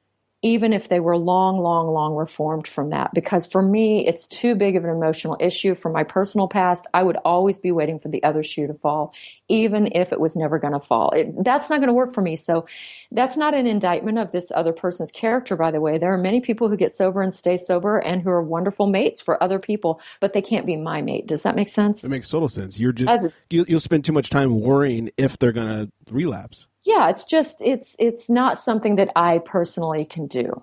[0.42, 3.12] even if they were long, long, long reformed from that.
[3.12, 6.86] Because for me, it's too big of an emotional issue from my personal past.
[6.94, 9.14] I would always be waiting for the other shoe to fall,
[9.48, 11.10] even if it was never going to fall.
[11.10, 12.36] It, that's not going to work for me.
[12.36, 12.66] So
[13.12, 15.98] that's not an indictment of this other person's character, by the way.
[15.98, 19.20] There are many people who get sober and stay sober and who are wonderful mates
[19.20, 21.26] for other people, but they can't be my mate.
[21.26, 22.02] Does that make sense?
[22.02, 22.80] It makes total sense.
[22.80, 26.66] You're just, uh, you, you'll spend too much time worrying if they're going to relapse
[26.84, 30.62] yeah it's just it's it's not something that i personally can do.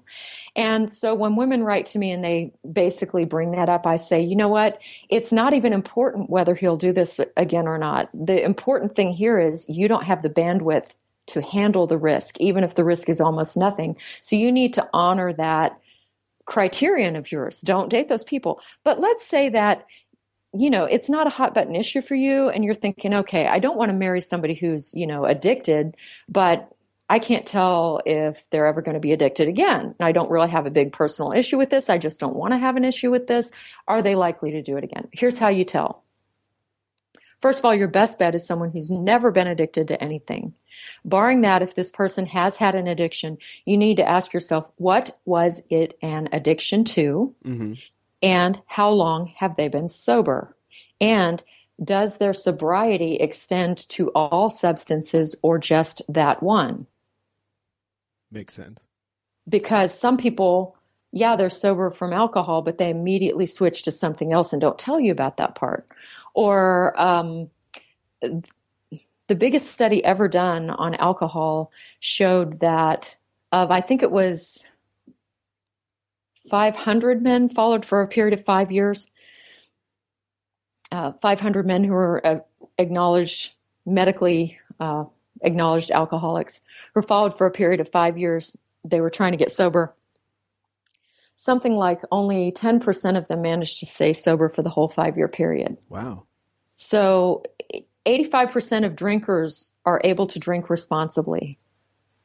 [0.56, 4.22] And so when women write to me and they basically bring that up i say
[4.22, 4.80] you know what?
[5.10, 8.10] It's not even important whether he'll do this again or not.
[8.14, 10.96] The important thing here is you don't have the bandwidth
[11.28, 13.98] to handle the risk even if the risk is almost nothing.
[14.22, 15.80] So you need to honor that
[16.48, 17.60] criterion of yours.
[17.60, 18.60] Don't date those people.
[18.84, 19.86] But let's say that
[20.54, 23.60] you know, it's not a hot button issue for you and you're thinking, okay, I
[23.60, 25.96] don't want to marry somebody who's, you know, addicted,
[26.30, 26.72] but
[27.10, 29.96] I can't tell if they're ever going to be addicted again.
[30.00, 31.90] I don't really have a big personal issue with this.
[31.90, 33.52] I just don't want to have an issue with this.
[33.88, 35.08] Are they likely to do it again?
[35.14, 36.04] Here's how you tell.
[37.42, 40.54] First of all, your best bet is someone who's never been addicted to anything.
[41.06, 45.20] Barring that, if this person has had an addiction, you need to ask yourself, what
[45.26, 47.36] was it an addiction to?
[47.46, 47.74] Mm-hmm.
[48.22, 50.56] And how long have they been sober?
[51.00, 51.44] And
[51.84, 56.88] does their sobriety extend to all substances or just that one?
[58.32, 58.84] Makes sense.
[59.48, 60.76] Because some people,
[61.12, 65.00] yeah, they're sober from alcohol, but they immediately switch to something else and don't tell
[65.00, 65.88] you about that part.
[66.34, 67.50] Or um,
[68.22, 73.18] the biggest study ever done on alcohol showed that
[73.52, 74.66] of, I think it was
[76.50, 79.08] 500 men followed for a period of five years.
[80.92, 82.40] Uh, 500 men who were uh,
[82.78, 83.54] acknowledged,
[83.86, 85.06] medically uh,
[85.42, 86.62] acknowledged alcoholics,
[86.94, 88.56] were followed for a period of five years.
[88.86, 89.94] They were trying to get sober.
[91.36, 95.28] Something like only 10% of them managed to stay sober for the whole five year
[95.28, 95.78] period.
[95.90, 96.24] Wow.
[96.78, 97.44] So
[98.06, 101.60] 85% of drinkers are able to drink responsibly.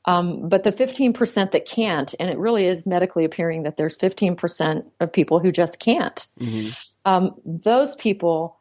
[0.04, 4.84] Um, but the 15% that can't, and it really is medically appearing that there's 15%
[5.00, 6.70] of people who just can't, mm-hmm.
[7.04, 8.58] um, those people,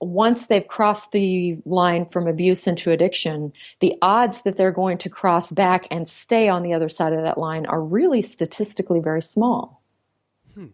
[0.00, 5.08] once they've crossed the line from abuse into addiction, the odds that they're going to
[5.08, 9.22] cross back and stay on the other side of that line are really statistically very
[9.22, 9.82] small.
[10.54, 10.66] Hmm.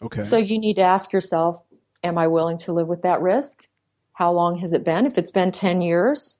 [0.00, 0.22] Okay.
[0.22, 1.62] So you need to ask yourself,
[2.02, 3.66] am I willing to live with that risk?
[4.12, 5.04] How long has it been?
[5.04, 6.38] If it's been 10 years,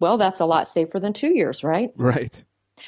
[0.00, 1.90] well, that's a lot safer than two years, right?
[1.96, 2.44] Right.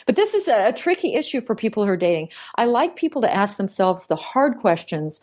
[0.06, 2.28] But this is a, a tricky issue for people who are dating.
[2.56, 5.20] I like people to ask themselves the hard questions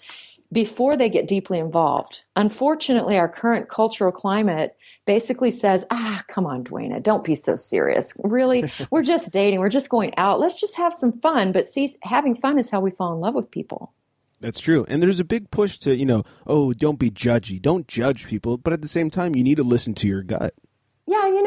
[0.52, 2.24] before they get deeply involved.
[2.36, 4.76] Unfortunately, our current cultural climate
[5.06, 8.16] basically says, ah, come on, Duana, don't be so serious.
[8.24, 10.40] Really, we're just dating, we're just going out.
[10.40, 11.52] Let's just have some fun.
[11.52, 13.94] But see, having fun is how we fall in love with people.
[14.42, 14.86] That's true.
[14.88, 17.62] And there's a big push to, you know, oh, don't be judgy.
[17.62, 18.58] Don't judge people.
[18.58, 20.54] But at the same time, you need to listen to your gut.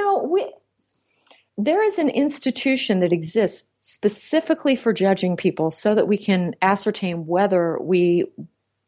[0.08, 0.50] Know, we
[1.58, 7.26] there is an institution that exists specifically for judging people so that we can ascertain
[7.26, 8.24] whether we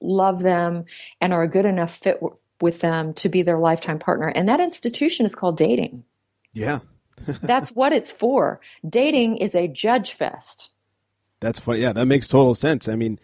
[0.00, 0.84] love them
[1.20, 4.28] and are a good enough fit w- with them to be their lifetime partner.
[4.28, 6.04] And that institution is called dating.
[6.52, 6.78] Yeah.
[7.42, 8.60] That's what it's for.
[8.88, 10.72] Dating is a judge fest.
[11.40, 11.80] That's funny.
[11.80, 12.88] Yeah, that makes total sense.
[12.88, 13.18] I mean,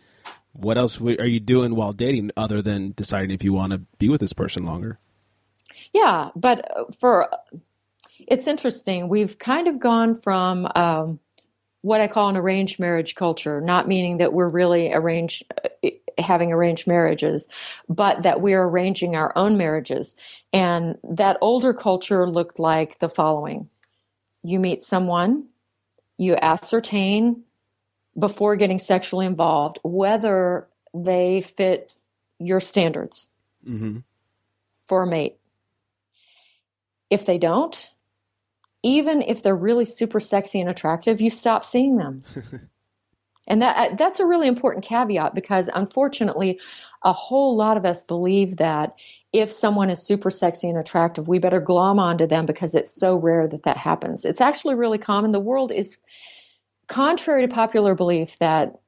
[0.53, 4.09] what else are you doing while dating other than deciding if you want to be
[4.09, 4.99] with this person longer?
[5.93, 7.29] Yeah, but uh, for
[8.27, 9.09] it's interesting.
[9.09, 11.21] We've kind of gone from um,
[11.83, 15.45] what I call an arranged marriage culture, not meaning that we're really arranged
[15.85, 17.49] uh, having arranged marriages,
[17.89, 20.17] but that we're arranging our own marriages.
[20.53, 23.69] And that older culture looked like the following:
[24.43, 25.47] you meet someone,
[26.17, 27.43] you ascertain
[28.19, 31.95] before getting sexually involved whether they fit
[32.39, 33.29] your standards
[33.67, 33.99] mm-hmm.
[34.89, 35.37] for a mate
[37.11, 37.91] if they don't,
[38.83, 42.23] even if they're really super sexy and attractive, you stop seeing them.
[43.47, 46.59] And that uh, that's a really important caveat because unfortunately,
[47.05, 48.95] a whole lot of us believe that
[49.33, 53.17] if someone is super sexy and attractive, we better glom onto them because it's so
[53.17, 54.25] rare that that happens.
[54.25, 55.33] It's actually really common.
[55.33, 55.99] The world is
[56.89, 58.81] contrary to popular belief that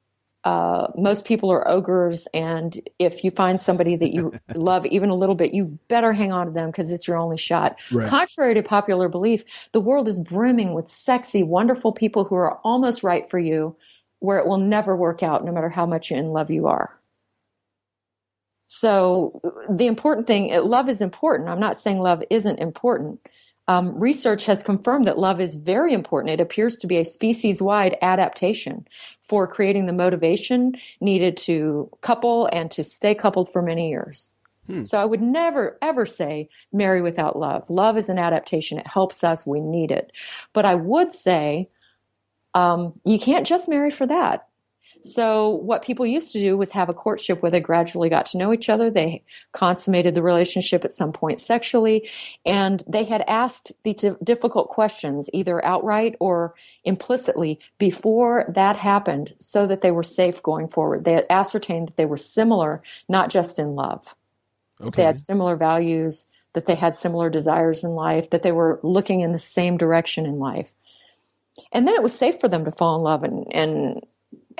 [0.45, 5.15] uh, most people are ogres, and if you find somebody that you love even a
[5.15, 7.77] little bit, you better hang on to them because it's your only shot.
[7.91, 8.07] Right.
[8.07, 13.03] Contrary to popular belief, the world is brimming with sexy, wonderful people who are almost
[13.03, 13.75] right for you,
[14.19, 16.97] where it will never work out, no matter how much in love you are.
[18.67, 21.49] So the important thing, love is important.
[21.49, 23.19] I'm not saying love isn't important.
[23.69, 26.33] Um, research has confirmed that love is very important.
[26.33, 28.87] It appears to be a species wide adaptation
[29.21, 34.31] for creating the motivation needed to couple and to stay coupled for many years.
[34.65, 34.85] Hmm.
[34.85, 37.69] So I would never, ever say marry without love.
[37.69, 38.79] Love is an adaptation.
[38.79, 39.45] It helps us.
[39.45, 40.11] We need it.
[40.51, 41.69] But I would say
[42.55, 44.47] um, you can't just marry for that.
[45.03, 48.37] So what people used to do was have a courtship where they gradually got to
[48.37, 48.91] know each other.
[48.91, 49.23] They
[49.53, 52.09] consummated the relationship at some point sexually,
[52.45, 59.65] and they had asked the difficult questions either outright or implicitly before that happened so
[59.67, 61.05] that they were safe going forward.
[61.05, 64.15] They had ascertained that they were similar, not just in love.
[64.81, 64.97] Okay.
[64.97, 69.21] They had similar values, that they had similar desires in life, that they were looking
[69.21, 70.73] in the same direction in life.
[71.71, 74.05] And then it was safe for them to fall in love and, and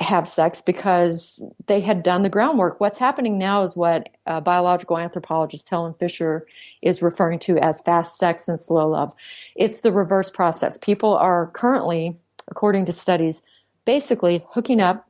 [0.00, 2.80] have sex because they had done the groundwork.
[2.80, 6.46] What's happening now is what uh, biological anthropologist Helen Fisher
[6.80, 9.12] is referring to as fast sex and slow love.
[9.54, 10.78] It's the reverse process.
[10.78, 13.42] People are currently, according to studies,
[13.84, 15.06] basically hooking up,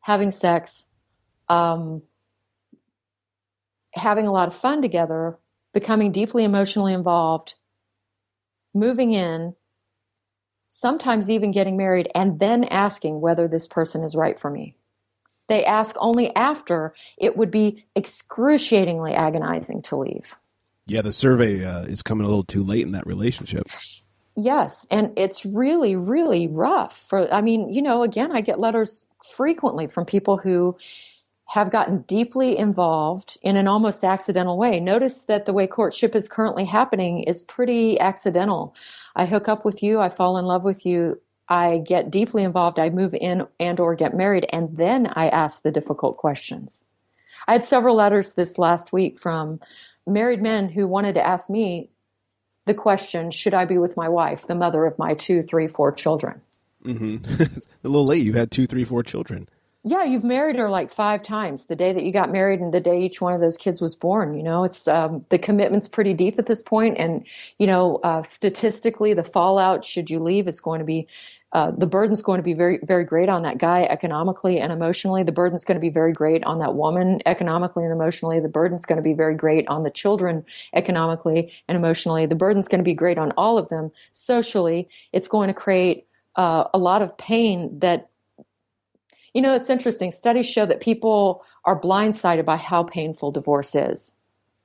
[0.00, 0.86] having sex,
[1.48, 2.02] um,
[3.94, 5.38] having a lot of fun together,
[5.74, 7.54] becoming deeply emotionally involved,
[8.74, 9.56] moving in,
[10.74, 14.74] sometimes even getting married and then asking whether this person is right for me.
[15.48, 20.34] They ask only after it would be excruciatingly agonizing to leave.
[20.86, 23.66] Yeah, the survey uh, is coming a little too late in that relationship.
[24.34, 26.96] Yes, and it's really, really rough.
[27.06, 29.04] For I mean, you know, again, I get letters
[29.36, 30.78] frequently from people who
[31.48, 34.80] have gotten deeply involved in an almost accidental way.
[34.80, 38.74] Notice that the way courtship is currently happening is pretty accidental.
[39.14, 42.78] I hook up with you, I fall in love with you, I get deeply involved,
[42.78, 46.86] I move in and or get married, and then I ask the difficult questions.
[47.46, 49.60] I had several letters this last week from
[50.06, 51.90] married men who wanted to ask me
[52.64, 55.92] the question, should I be with my wife, the mother of my two, three, four
[55.92, 56.40] children?
[56.84, 57.42] Mm-hmm.
[57.84, 58.24] a little late.
[58.24, 59.48] You had two, three, four children
[59.84, 61.64] yeah, you've married her like five times.
[61.64, 63.96] The day that you got married and the day each one of those kids was
[63.96, 64.36] born.
[64.36, 66.98] You know, it's um, the commitment's pretty deep at this point.
[66.98, 67.24] and
[67.58, 71.08] you know, uh, statistically, the fallout should you leave is going to be.
[71.54, 75.22] Uh, the burden's going to be very, very great on that guy economically and emotionally.
[75.22, 78.40] The burden's going to be very great on that woman economically and emotionally.
[78.40, 82.24] The burden's going to be very great on the children economically and emotionally.
[82.24, 84.88] The burden's going to be great on all of them socially.
[85.12, 86.06] It's going to create
[86.36, 88.08] uh, a lot of pain that
[89.34, 90.12] you know, it's interesting.
[90.12, 94.14] Studies show that people are blindsided by how painful divorce is.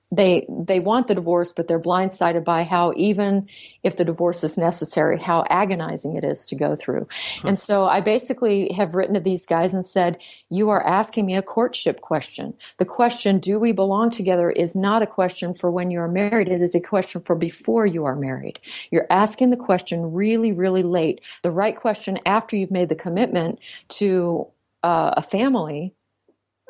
[0.10, 3.50] They they want the divorce, but they're blindsided by how even
[3.84, 7.10] if the divorce is necessary, how agonizing it is to go through.
[7.42, 7.50] Huh.
[7.50, 10.18] And so I basically have written to these guys and said,
[10.50, 12.54] "You are asking me a courtship question.
[12.78, 16.48] The question, do we belong together, is not a question for when you are married.
[16.48, 18.62] It is a question for before you are married.
[18.92, 21.20] You're asking the question really, really late.
[21.42, 23.60] The right question after you've made the commitment
[23.90, 24.48] to
[24.84, 25.94] uh, a family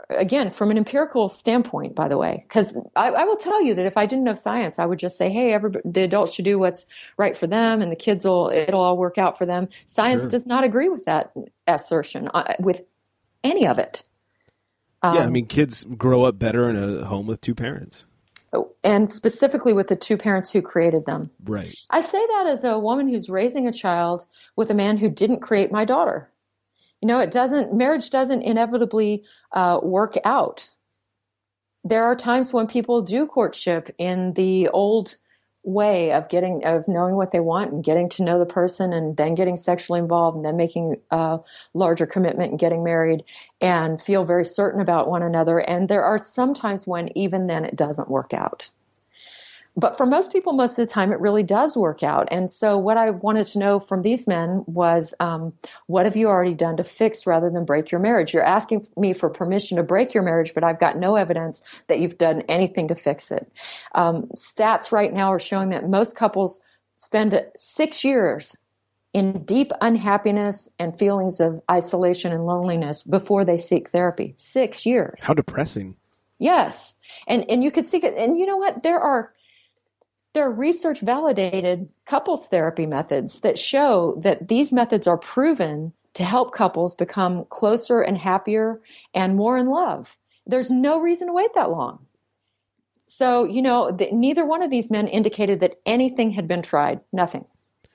[0.10, 3.86] again from an empirical standpoint by the way because I, I, will tell you that
[3.86, 6.86] if i didn't know science i would just say hey the adults should do what's
[7.18, 9.68] right for them and the kids will it'll all work out for them.
[9.86, 10.30] Science sure.
[10.30, 11.32] does not agree with that
[11.68, 12.82] assertion uh, with
[13.44, 14.04] any of it.
[15.02, 18.06] Um, yeah i um, mean kids grow up better in a home with two parents.
[18.54, 21.30] Oh, and specifically with the two parents who created them.
[21.44, 21.76] Right.
[21.90, 25.42] I say that as a woman who's raising a child with a man who didn't
[25.42, 26.30] create my daughter
[27.02, 30.72] you know, it doesn't, marriage doesn't inevitably uh, work out.
[31.84, 35.18] There are times when people do courtship in the old
[35.64, 39.18] way of getting, of knowing what they want and getting to know the person and
[39.18, 41.40] then getting sexually involved and then making a
[41.74, 43.24] larger commitment and getting married
[43.62, 45.60] and feel very certain about one another.
[45.60, 48.70] And there are some times when even then it doesn't work out
[49.78, 52.28] but for most people, most of the time, it really does work out.
[52.32, 55.54] And so, what I wanted to know from these men was, um,
[55.86, 58.34] what have you already done to fix rather than break your marriage?
[58.34, 62.00] You're asking me for permission to break your marriage, but I've got no evidence that
[62.00, 63.52] you've done anything to fix it.
[63.94, 66.60] Um, stats right now are showing that most couples
[66.96, 68.58] spend six years
[69.14, 74.34] in deep unhappiness and feelings of isolation and loneliness before they seek therapy.
[74.38, 75.22] Six years.
[75.22, 75.96] How depressing.
[76.40, 76.96] Yes.
[77.28, 78.84] And and you could see it and you know what?
[78.84, 79.34] There are
[80.38, 86.24] there are research validated couples therapy methods that show that these methods are proven to
[86.24, 88.80] help couples become closer and happier
[89.16, 90.16] and more in love.
[90.46, 92.06] There's no reason to wait that long.
[93.08, 97.00] So, you know, the, neither one of these men indicated that anything had been tried.
[97.12, 97.46] Nothing.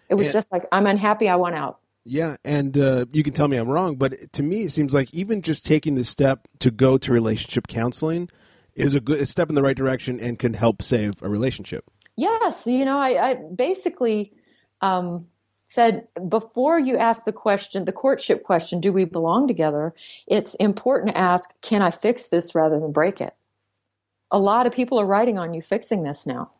[0.08, 1.78] It was just like, I'm unhappy, I want out.
[2.04, 5.14] Yeah, and uh, you can tell me I'm wrong, but to me, it seems like
[5.14, 8.28] even just taking the step to go to relationship counseling
[8.74, 11.88] is a good a step in the right direction and can help save a relationship.
[12.16, 14.32] Yes, you know, I, I basically
[14.80, 15.26] um,
[15.64, 19.94] said before you ask the question, the courtship question, do we belong together?
[20.26, 23.34] It's important to ask, can I fix this rather than break it?
[24.30, 26.50] A lot of people are writing on you fixing this now.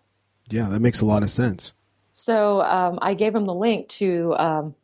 [0.49, 1.73] Yeah, that makes a lot of sense.
[2.13, 4.75] So um, I gave him the link to um,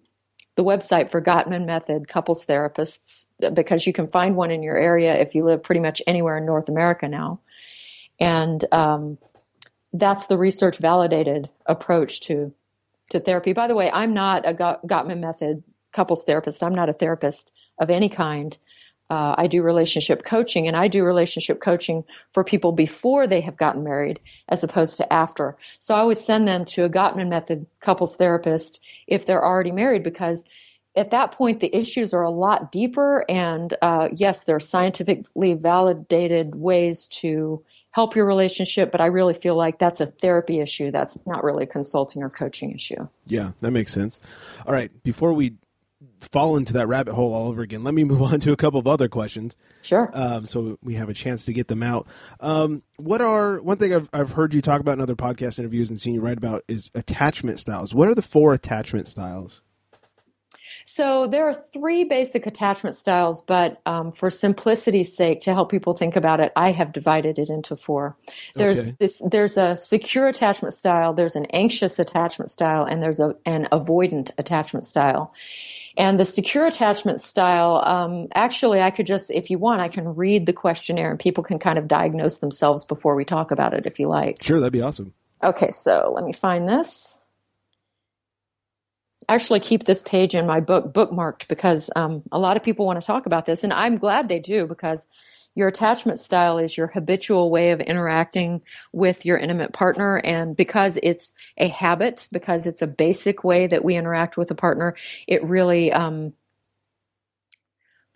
[0.56, 5.14] the website for Gottman Method couples therapists because you can find one in your area
[5.16, 7.40] if you live pretty much anywhere in North America now.
[8.18, 9.18] And um,
[9.92, 12.52] that's the research validated approach to
[13.10, 13.54] to therapy.
[13.54, 15.62] By the way, I'm not a Gottman Method
[15.92, 16.62] couples therapist.
[16.62, 18.58] I'm not a therapist of any kind.
[19.10, 23.56] Uh, I do relationship coaching, and I do relationship coaching for people before they have
[23.56, 24.20] gotten married
[24.50, 25.56] as opposed to after.
[25.78, 30.02] So I would send them to a Gottman Method couples therapist if they're already married
[30.02, 30.44] because
[30.94, 33.24] at that point the issues are a lot deeper.
[33.30, 37.64] And uh, yes, there are scientifically validated ways to
[37.98, 40.92] help your relationship, but I really feel like that's a therapy issue.
[40.92, 43.08] That's not really a consulting or coaching issue.
[43.26, 44.20] Yeah, that makes sense.
[44.64, 45.56] All right, before we
[46.20, 47.82] fall into that rabbit hole all over again.
[47.82, 49.56] Let me move on to a couple of other questions.
[49.82, 50.08] Sure.
[50.14, 52.06] Um, so we have a chance to get them out.
[52.38, 55.90] Um, what are one thing I've I've heard you talk about in other podcast interviews
[55.90, 57.96] and seen you write about is attachment styles.
[57.96, 59.60] What are the four attachment styles?
[60.90, 65.92] So there are three basic attachment styles, but um, for simplicity's sake, to help people
[65.92, 68.16] think about it, I have divided it into four.
[68.54, 68.96] There's okay.
[68.98, 69.22] this.
[69.30, 71.12] There's a secure attachment style.
[71.12, 75.34] There's an anxious attachment style, and there's a, an avoidant attachment style.
[75.98, 80.14] And the secure attachment style, um, actually, I could just, if you want, I can
[80.14, 83.84] read the questionnaire and people can kind of diagnose themselves before we talk about it,
[83.84, 84.42] if you like.
[84.42, 85.12] Sure, that'd be awesome.
[85.42, 87.17] Okay, so let me find this.
[89.28, 92.98] Actually, keep this page in my book bookmarked because um, a lot of people want
[92.98, 95.06] to talk about this, and I'm glad they do because
[95.54, 98.62] your attachment style is your habitual way of interacting
[98.92, 100.20] with your intimate partner.
[100.24, 104.54] And because it's a habit, because it's a basic way that we interact with a
[104.54, 104.94] partner,
[105.26, 106.32] it really, um,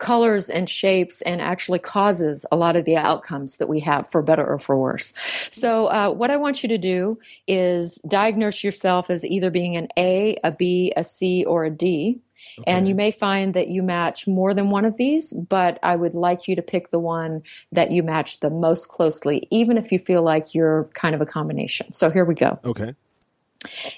[0.03, 4.21] colors and shapes and actually causes a lot of the outcomes that we have for
[4.21, 5.13] better or for worse.
[5.49, 9.87] So, uh, what I want you to do is diagnose yourself as either being an
[9.97, 12.19] A, a B, a C, or a D.
[12.59, 12.71] Okay.
[12.71, 16.13] And you may find that you match more than one of these, but I would
[16.13, 17.41] like you to pick the one
[17.71, 21.25] that you match the most closely, even if you feel like you're kind of a
[21.25, 21.93] combination.
[21.93, 22.59] So here we go.
[22.65, 22.93] Okay.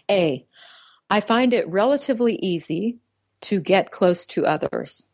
[0.09, 0.45] A.
[1.09, 2.97] I find it relatively easy
[3.41, 5.07] to get close to others.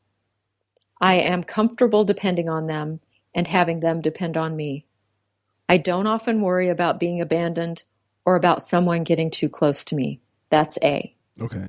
[1.01, 2.99] I am comfortable depending on them
[3.33, 4.85] and having them depend on me.
[5.67, 7.83] I don't often worry about being abandoned
[8.23, 10.21] or about someone getting too close to me.
[10.49, 11.15] That's A.
[11.39, 11.67] Okay.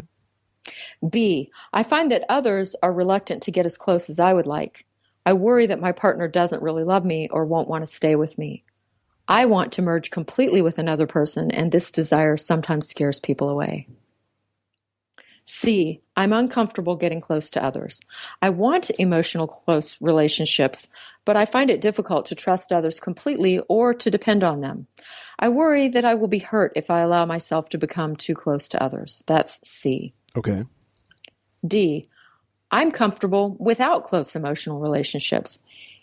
[1.09, 1.51] B.
[1.73, 4.85] I find that others are reluctant to get as close as I would like.
[5.25, 8.37] I worry that my partner doesn't really love me or won't want to stay with
[8.39, 8.65] me.
[9.29, 13.87] I want to merge completely with another person, and this desire sometimes scares people away.
[15.45, 16.01] C.
[16.17, 18.01] I'm uncomfortable getting close to others.
[18.41, 20.87] I want emotional close relationships,
[21.25, 24.87] but I find it difficult to trust others completely or to depend on them.
[25.39, 28.69] I worry that I will be hurt if I allow myself to become too close
[28.69, 29.23] to others.
[29.27, 30.15] That's C.
[30.37, 30.65] Okay.
[31.67, 32.05] D.
[32.71, 35.59] I'm comfortable without close emotional relationships.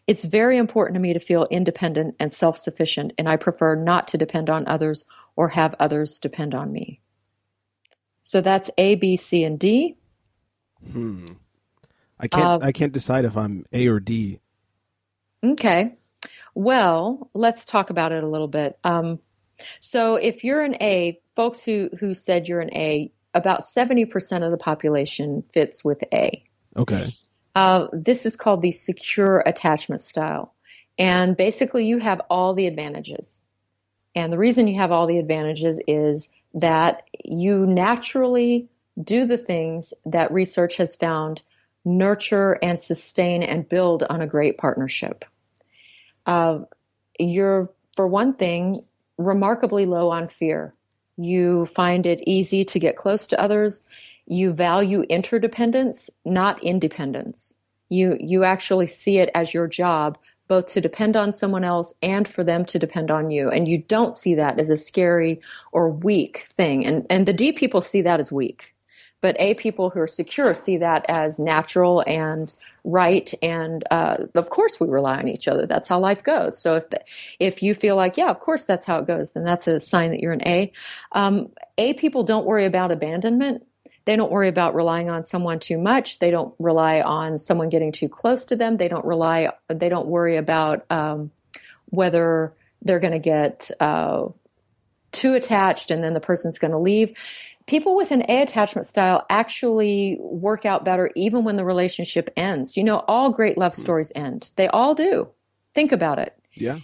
[0.06, 4.08] It's very important to me to feel independent and self sufficient, and I prefer not
[4.10, 7.00] to depend on others or have others depend on me.
[8.30, 9.98] So that's A, B, C, and D.
[10.92, 11.26] Hmm.
[12.20, 12.46] I can't.
[12.46, 14.40] Uh, I can't decide if I'm A or D.
[15.44, 15.96] Okay.
[16.54, 18.78] Well, let's talk about it a little bit.
[18.84, 19.18] Um,
[19.80, 24.52] so, if you're an A, folks who who said you're an A, about 70% of
[24.52, 26.44] the population fits with A.
[26.78, 27.16] Okay.
[27.56, 30.54] Uh, this is called the secure attachment style.
[31.00, 33.42] And basically, you have all the advantages.
[34.14, 38.68] And the reason you have all the advantages is that you naturally
[39.02, 41.41] do the things that research has found
[41.86, 45.26] nurture and sustain and build on a great partnership.
[46.26, 46.60] Uh,
[47.18, 48.84] you're, for one thing,
[49.18, 50.74] remarkably low on fear.
[51.18, 53.84] You find it easy to get close to others.
[54.26, 57.58] You value interdependence, not independence.
[57.89, 60.18] You you actually see it as your job
[60.50, 63.50] both to depend on someone else and for them to depend on you.
[63.50, 65.39] And you don't see that as a scary
[65.72, 66.86] or weak thing.
[66.86, 68.76] And and the D people see that as weak.
[69.22, 72.54] But A people who are secure see that as natural and
[72.86, 73.34] right.
[73.41, 75.66] And uh, of course, we rely on each other.
[75.66, 76.58] That's how life goes.
[76.62, 77.02] So if the,
[77.38, 80.12] if you feel like, yeah, of course that's how it goes, then that's a sign
[80.12, 80.72] that you're an A.
[81.12, 83.66] Um, a people don't worry about abandonment.
[84.10, 86.18] They don't worry about relying on someone too much.
[86.18, 88.78] They don't rely on someone getting too close to them.
[88.78, 89.51] They don't rely.
[89.68, 91.30] They don't worry about um,
[91.91, 92.51] whether
[92.82, 94.30] they're going to get uh,
[95.12, 97.14] too attached and then the person's going to leave
[97.68, 102.76] people with an A attachment style actually work out better even when the relationship ends.
[102.76, 103.82] You know, all great love hmm.
[103.82, 104.51] stories end.
[104.55, 105.30] They all do.
[105.76, 106.36] Think about it.
[106.55, 106.80] Yeah.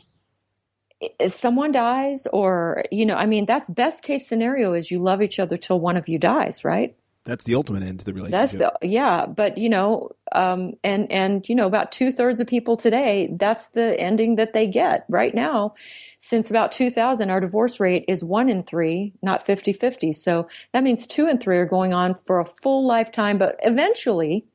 [1.01, 5.23] If someone dies or, you know, I mean, that's best case scenario is you love
[5.23, 6.95] each other till one of you dies, right?
[7.26, 8.59] That's the ultimate end to the relationship.
[8.59, 12.45] That's the yeah, but you know, um, and and you know, about two thirds of
[12.45, 15.73] people today, that's the ending that they get right now.
[16.19, 20.13] Since about 2000, our divorce rate is one in three, not 50-50.
[20.13, 23.38] So that means two and three are going on for a full lifetime.
[23.38, 24.45] But eventually,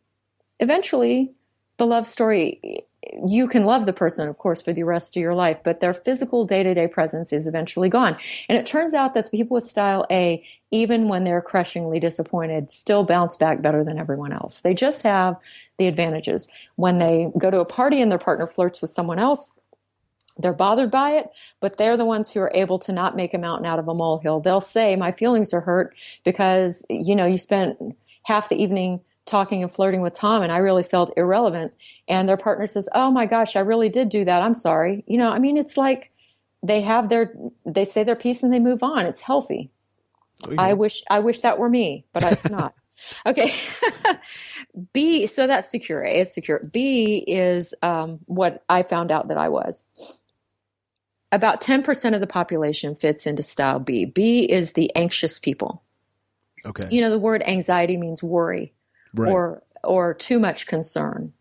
[0.61, 1.33] eventually,
[1.77, 2.85] the love story
[3.27, 5.95] you can love the person, of course, for the rest of your life, but their
[5.95, 8.17] physical day to day presence is eventually gone.
[8.49, 13.05] And it turns out that people with style A, even when they're crushingly disappointed, still
[13.05, 14.61] bounce back better than everyone else.
[14.61, 15.37] They just have
[15.79, 16.49] the advantages.
[16.77, 19.51] When they go to a party and their partner flirts with someone else,
[20.39, 21.31] they're bothered by it,
[21.61, 23.95] but they're the ones who are able to not make a mountain out of a
[23.95, 24.41] molehill.
[24.41, 25.95] They'll say, My feelings are hurt
[26.25, 27.79] because, you know, you spent
[28.25, 29.01] half the evening
[29.31, 31.73] talking and flirting with Tom and I really felt irrelevant.
[32.09, 34.43] And their partner says, Oh my gosh, I really did do that.
[34.43, 35.05] I'm sorry.
[35.07, 36.11] You know, I mean, it's like
[36.63, 39.07] they have their, they say their piece and they move on.
[39.07, 39.71] It's healthy.
[40.47, 40.63] Oh, yeah.
[40.63, 42.75] I wish, I wish that were me, but it's not.
[43.25, 43.55] okay.
[44.93, 46.03] B, so that's secure.
[46.05, 46.61] A is secure.
[46.71, 49.85] B is um, what I found out that I was.
[51.33, 54.05] About 10% of the population fits into style B.
[54.05, 55.83] B is the anxious people.
[56.67, 56.89] Okay.
[56.91, 58.75] You know, the word anxiety means worry
[59.15, 59.31] right.
[59.31, 61.33] or or too much concern.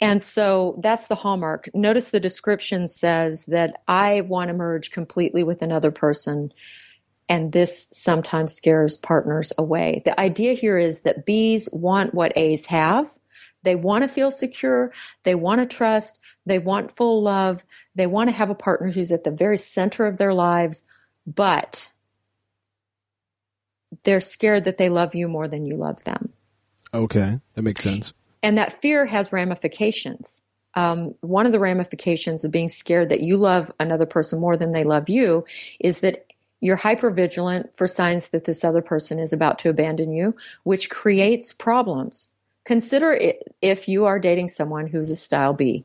[0.00, 1.68] And so that's the hallmark.
[1.74, 6.52] Notice the description says that I want to merge completely with another person.
[7.28, 10.02] And this sometimes scares partners away.
[10.04, 13.10] The idea here is that B's want what A's have.
[13.62, 14.92] They want to feel secure.
[15.22, 16.20] They want to trust.
[16.44, 17.64] They want full love.
[17.94, 20.84] They want to have a partner who's at the very center of their lives,
[21.26, 21.90] but
[24.04, 26.32] they're scared that they love you more than you love them.
[26.94, 28.12] Okay, that makes sense.
[28.42, 30.42] And that fear has ramifications.
[30.74, 34.72] Um, one of the ramifications of being scared that you love another person more than
[34.72, 35.44] they love you
[35.80, 36.26] is that
[36.60, 40.90] you're hyper vigilant for signs that this other person is about to abandon you, which
[40.90, 42.30] creates problems.
[42.64, 43.20] Consider
[43.60, 45.84] if you are dating someone who's a style B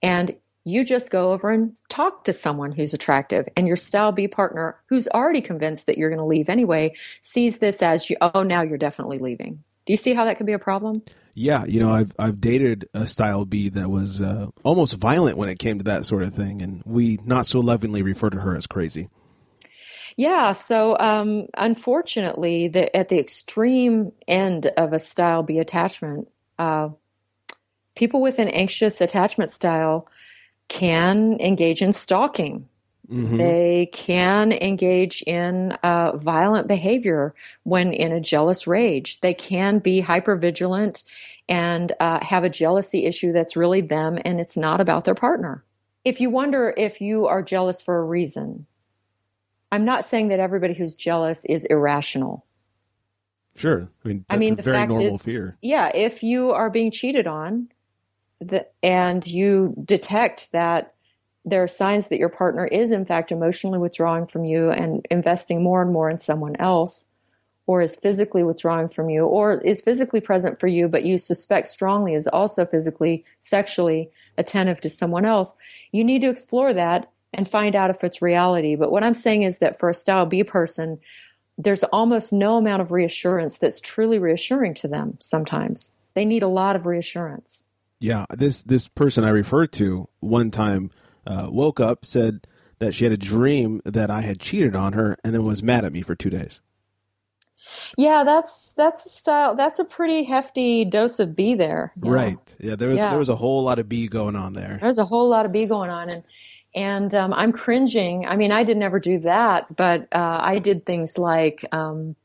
[0.00, 0.34] and
[0.64, 4.78] you just go over and talk to someone who's attractive and your style B partner
[4.86, 8.62] who's already convinced that you're going to leave anyway sees this as you, oh, now
[8.62, 9.62] you're definitely leaving.
[9.86, 11.02] Do you see how that could be a problem?
[11.34, 15.48] Yeah, you know, I've I've dated a style B that was uh, almost violent when
[15.48, 18.54] it came to that sort of thing, and we not so lovingly refer to her
[18.54, 19.08] as crazy.
[20.16, 26.28] Yeah, so um, unfortunately, the, at the extreme end of a style B attachment,
[26.58, 26.90] uh,
[27.96, 30.06] people with an anxious attachment style
[30.68, 32.68] can engage in stalking
[33.10, 33.36] Mm-hmm.
[33.36, 37.34] They can engage in uh, violent behavior
[37.64, 39.20] when in a jealous rage.
[39.20, 41.04] They can be hyper vigilant
[41.48, 45.64] and uh, have a jealousy issue that's really them and it's not about their partner.
[46.04, 48.66] If you wonder if you are jealous for a reason,
[49.70, 52.44] I'm not saying that everybody who's jealous is irrational.
[53.56, 53.88] Sure.
[54.04, 55.58] I mean, I mean, the very normal is, fear.
[55.60, 55.90] Yeah.
[55.94, 57.68] If you are being cheated on
[58.40, 60.94] the, and you detect that
[61.44, 65.62] there are signs that your partner is in fact emotionally withdrawing from you and investing
[65.62, 67.06] more and more in someone else
[67.66, 71.66] or is physically withdrawing from you or is physically present for you but you suspect
[71.66, 75.54] strongly is also physically sexually attentive to someone else.
[75.90, 78.76] You need to explore that and find out if it's reality.
[78.76, 80.98] But what i'm saying is that for a style b person
[81.58, 85.94] there's almost no amount of reassurance that's truly reassuring to them sometimes.
[86.14, 87.64] They need a lot of reassurance.
[88.00, 90.90] Yeah this this person i referred to one time
[91.26, 92.46] uh, woke up, said
[92.78, 95.84] that she had a dream that I had cheated on her, and then was mad
[95.84, 96.60] at me for two days.
[97.96, 99.54] Yeah, that's that's a style.
[99.54, 101.92] That's a pretty hefty dose of B there.
[101.96, 102.38] Right.
[102.58, 103.10] Yeah, there was yeah.
[103.10, 104.78] there was a whole lot of B going on there.
[104.80, 106.24] There's a whole lot of B going on, and
[106.74, 108.26] and um, I'm cringing.
[108.26, 112.16] I mean, I did never do that, but uh, I did things like um,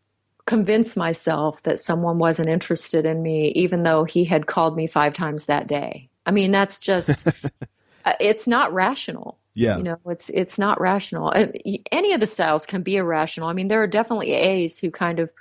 [0.45, 5.13] convince myself that someone wasn't interested in me, even though he had called me five
[5.13, 6.09] times that day.
[6.25, 7.27] I mean, that's just,
[8.19, 9.39] it's not rational.
[9.53, 9.77] Yeah.
[9.77, 11.33] You know, it's, it's not rational.
[11.35, 11.47] Uh,
[11.91, 13.49] any of the styles can be irrational.
[13.49, 15.33] I mean, there are definitely A's who kind of,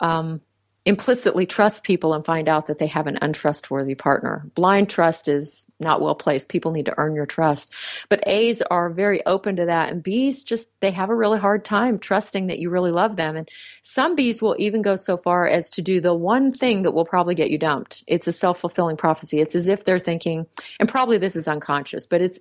[0.00, 0.40] um,
[0.86, 4.48] implicitly trust people and find out that they have an untrustworthy partner.
[4.54, 6.48] Blind trust is not well placed.
[6.48, 7.72] People need to earn your trust.
[8.08, 9.90] But A's are very open to that.
[9.90, 13.34] And B's just, they have a really hard time trusting that you really love them.
[13.34, 13.50] And
[13.82, 17.04] some B's will even go so far as to do the one thing that will
[17.04, 18.04] probably get you dumped.
[18.06, 19.40] It's a self fulfilling prophecy.
[19.40, 20.46] It's as if they're thinking,
[20.78, 22.38] and probably this is unconscious, but it's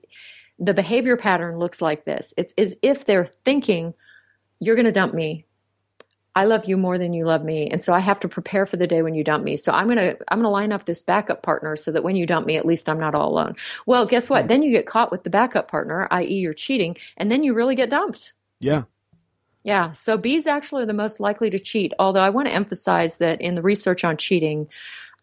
[0.60, 2.32] the behavior pattern looks like this.
[2.38, 3.96] It's as if they're thinking,
[4.60, 5.46] you're going to dump me
[6.36, 7.70] I love you more than you love me.
[7.70, 9.56] And so I have to prepare for the day when you dump me.
[9.56, 12.18] So I'm going to, I'm going to line up this backup partner so that when
[12.18, 13.56] you dump me, at least I'm not all alone.
[13.86, 14.46] Well, guess what?
[14.46, 14.48] Mm.
[14.50, 16.34] Then you get caught with the backup partner, i.e.
[16.34, 18.34] you're cheating, and then you really get dumped.
[18.60, 18.84] Yeah.
[19.64, 19.94] Yeah.
[19.94, 21.94] So B's actually are the most likely to cheat.
[21.98, 24.68] Although I want to emphasize that in the research on cheating,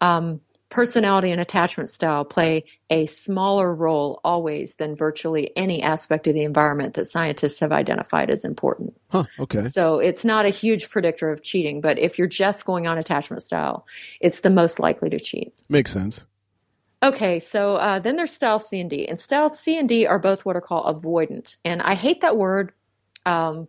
[0.01, 0.41] um,
[0.73, 6.41] personality and attachment style play a smaller role always than virtually any aspect of the
[6.41, 8.99] environment that scientists have identified as important.
[9.11, 9.67] Huh, okay.
[9.67, 13.43] So it's not a huge predictor of cheating, but if you're just going on attachment
[13.43, 13.85] style,
[14.19, 15.53] it's the most likely to cheat.
[15.69, 16.25] Makes sense.
[17.03, 20.17] Okay, so uh, then there's style C and D, and style C and D are
[20.17, 22.71] both what are called avoidant, and I hate that word
[23.27, 23.67] um,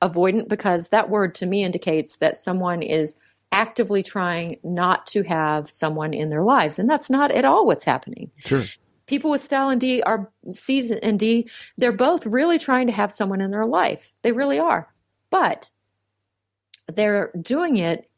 [0.00, 3.16] avoidant because that word to me indicates that someone is
[3.54, 6.78] actively trying not to have someone in their lives.
[6.78, 8.30] And that's not at all what's happening.
[8.44, 8.64] Sure.
[9.06, 13.12] People with style and D are C's and D, they're both really trying to have
[13.12, 14.12] someone in their life.
[14.22, 14.92] They really are.
[15.30, 15.70] But
[16.88, 18.10] they're doing it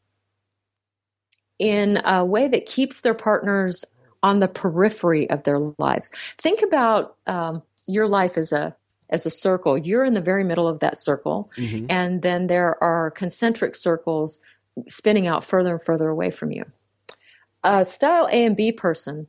[1.59, 3.85] in a way that keeps their partners
[4.23, 6.11] on the periphery of their lives.
[6.37, 8.75] Think about um, your life as a
[9.09, 9.77] as a circle.
[9.77, 11.85] You're in the very middle of that circle, mm-hmm.
[11.89, 14.39] and then there are concentric circles
[14.87, 16.63] spinning out further and further away from you.
[17.63, 19.27] A style A and B person,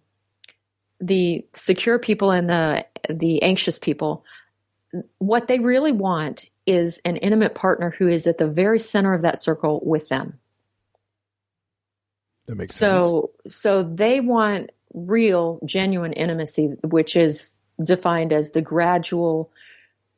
[1.01, 4.24] the secure people and the the anxious people,
[5.18, 9.22] what they really want is an intimate partner who is at the very center of
[9.22, 10.38] that circle with them.
[12.46, 12.90] That makes sense.
[12.90, 13.57] so, sense.
[13.57, 19.51] So they want real, genuine intimacy, which is defined as the gradual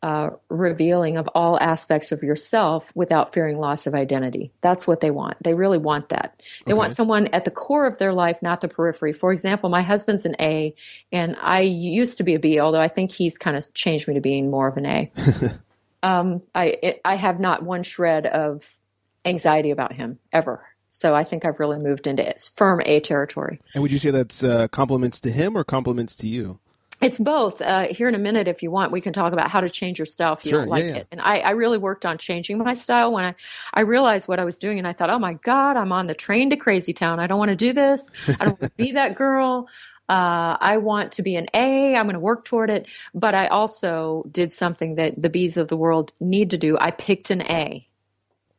[0.03, 4.51] uh, revealing of all aspects of yourself without fearing loss of identity.
[4.62, 5.36] That's what they want.
[5.42, 6.40] They really want that.
[6.64, 6.78] They okay.
[6.78, 9.12] want someone at the core of their life, not the periphery.
[9.12, 10.74] For example, my husband's an A,
[11.12, 14.14] and I used to be a B, although I think he's kind of changed me
[14.14, 15.12] to being more of an A.
[16.03, 18.78] um, I it, I have not one shred of
[19.26, 20.64] anxiety about him ever.
[20.88, 23.61] So I think I've really moved into firm A territory.
[23.74, 26.59] And would you say that's uh, compliments to him or compliments to you?
[27.01, 27.62] It's both.
[27.62, 29.98] Uh, here in a minute, if you want, we can talk about how to change
[29.98, 30.96] your style if you sure, don't like yeah, yeah.
[30.96, 31.07] it.
[31.11, 33.34] And I, I, really worked on changing my style when I,
[33.72, 36.14] I realized what I was doing, and I thought, oh my God, I'm on the
[36.14, 37.18] train to Crazy Town.
[37.18, 38.11] I don't want to do this.
[38.28, 39.68] I don't want to be that girl.
[40.11, 41.96] Uh, I want to be an A.
[41.96, 42.86] I'm going to work toward it.
[43.14, 46.76] But I also did something that the B's of the world need to do.
[46.78, 47.86] I picked an A.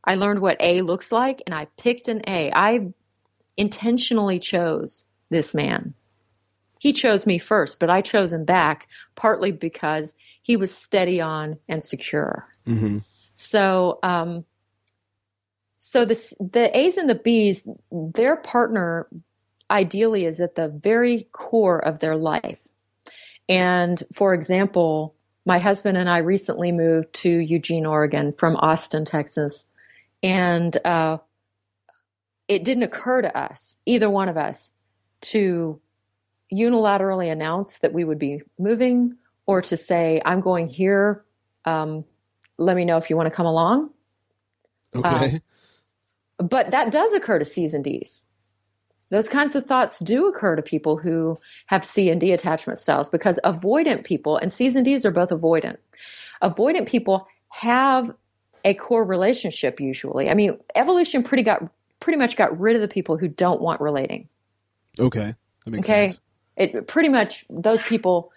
[0.03, 2.51] I learned what A looks like, and I picked an A.
[2.51, 2.87] I
[3.55, 5.93] intentionally chose this man
[6.81, 11.59] he chose me first, but I chose him back partly because he was steady on
[11.69, 12.47] and secure.
[12.67, 12.97] Mm-hmm.
[13.35, 14.45] So, um,
[15.77, 19.07] so the the A's and the B's, their partner
[19.69, 22.67] ideally is at the very core of their life.
[23.47, 25.13] And for example,
[25.45, 29.67] my husband and I recently moved to Eugene, Oregon from Austin, Texas.
[30.23, 31.19] And uh,
[32.47, 34.71] it didn't occur to us, either one of us,
[35.21, 35.79] to
[36.53, 39.15] unilaterally announce that we would be moving
[39.45, 41.23] or to say, I'm going here.
[41.65, 42.05] Um,
[42.57, 43.89] let me know if you want to come along.
[44.95, 45.41] Okay.
[46.39, 48.25] Uh, but that does occur to C's and D's.
[49.09, 53.09] Those kinds of thoughts do occur to people who have C and D attachment styles
[53.09, 55.77] because avoidant people, and C's and D's are both avoidant.
[56.41, 58.11] Avoidant people have
[58.63, 60.29] a core relationship usually.
[60.29, 61.61] I mean, evolution pretty got
[61.99, 64.29] pretty much got rid of the people who don't want relating.
[64.97, 65.35] Okay.
[65.65, 66.09] That makes okay.
[66.09, 66.19] sense.
[66.57, 68.31] It pretty much those people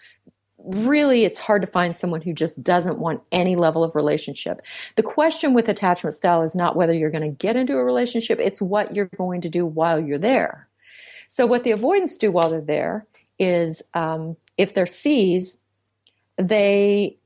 [0.57, 4.61] really it's hard to find someone who just doesn't want any level of relationship.
[4.95, 8.39] The question with attachment style is not whether you're going to get into a relationship,
[8.39, 10.67] it's what you're going to do while you're there.
[11.27, 15.59] So what the avoidants do while they're there is um, if they're C's,
[16.37, 17.17] they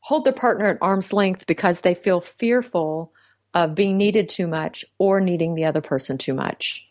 [0.00, 3.12] hold their partner at arm's length because they feel fearful
[3.54, 6.88] of being needed too much or needing the other person too much.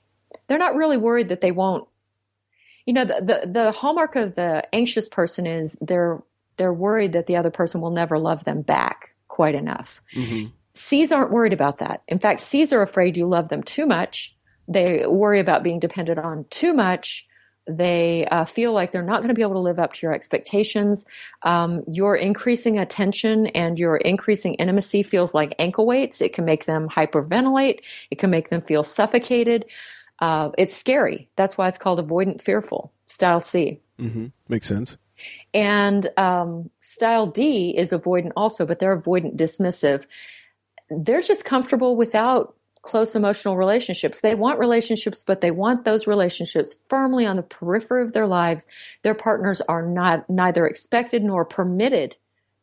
[0.48, 1.88] They're not really worried that they won't
[2.90, 6.24] you know the, the, the hallmark of the anxious person is they're
[6.58, 10.48] they're worried that the other person will never love them back quite enough mm-hmm.
[10.80, 12.04] C's aren't worried about that.
[12.08, 14.34] In fact, C's are afraid you love them too much.
[14.70, 17.28] They worry about being dependent on too much.
[17.68, 20.14] They uh, feel like they're not going to be able to live up to your
[20.14, 21.06] expectations.
[21.44, 26.22] Um, your increasing attention and your increasing intimacy feels like ankle weights.
[26.22, 27.84] It can make them hyperventilate.
[28.10, 29.66] It can make them feel suffocated.
[30.22, 31.30] Uh, it's scary.
[31.36, 33.80] That's why it's called avoidant fearful, style C.
[34.00, 34.28] Mm-hmm.
[34.48, 34.98] Makes sense.
[35.54, 40.06] And um, style D is avoidant also, but they're avoidant dismissive.
[40.90, 44.22] They're just comfortable without close emotional relationships.
[44.22, 48.66] They want relationships, but they want those relationships firmly on the periphery of their lives.
[49.04, 52.16] Their partners are not neither expected nor permitted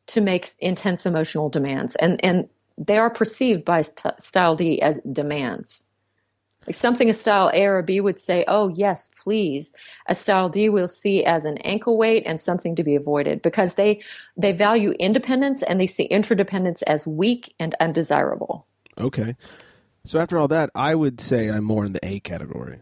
[0.09, 5.01] to make intense emotional demands, and and they are perceived by st- style D as
[5.11, 5.87] demands.
[6.67, 9.73] Like something a style A or a B would say, "Oh yes, please."
[10.09, 13.75] A style D will see as an ankle weight and something to be avoided because
[13.75, 14.01] they
[14.37, 18.67] they value independence and they see interdependence as weak and undesirable.
[18.99, 19.37] Okay.
[20.05, 22.81] So after all that, I would say I'm more in the A category.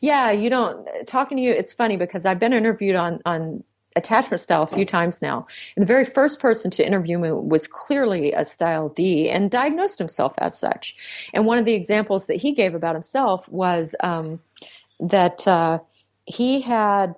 [0.00, 1.52] Yeah, you don't talking to you.
[1.52, 3.64] It's funny because I've been interviewed on on
[3.96, 5.46] attachment style a few times now.
[5.76, 9.98] And the very first person to interview me was clearly a style D and diagnosed
[9.98, 10.96] himself as such.
[11.32, 14.40] And one of the examples that he gave about himself was um,
[15.00, 15.78] that uh,
[16.24, 17.14] he had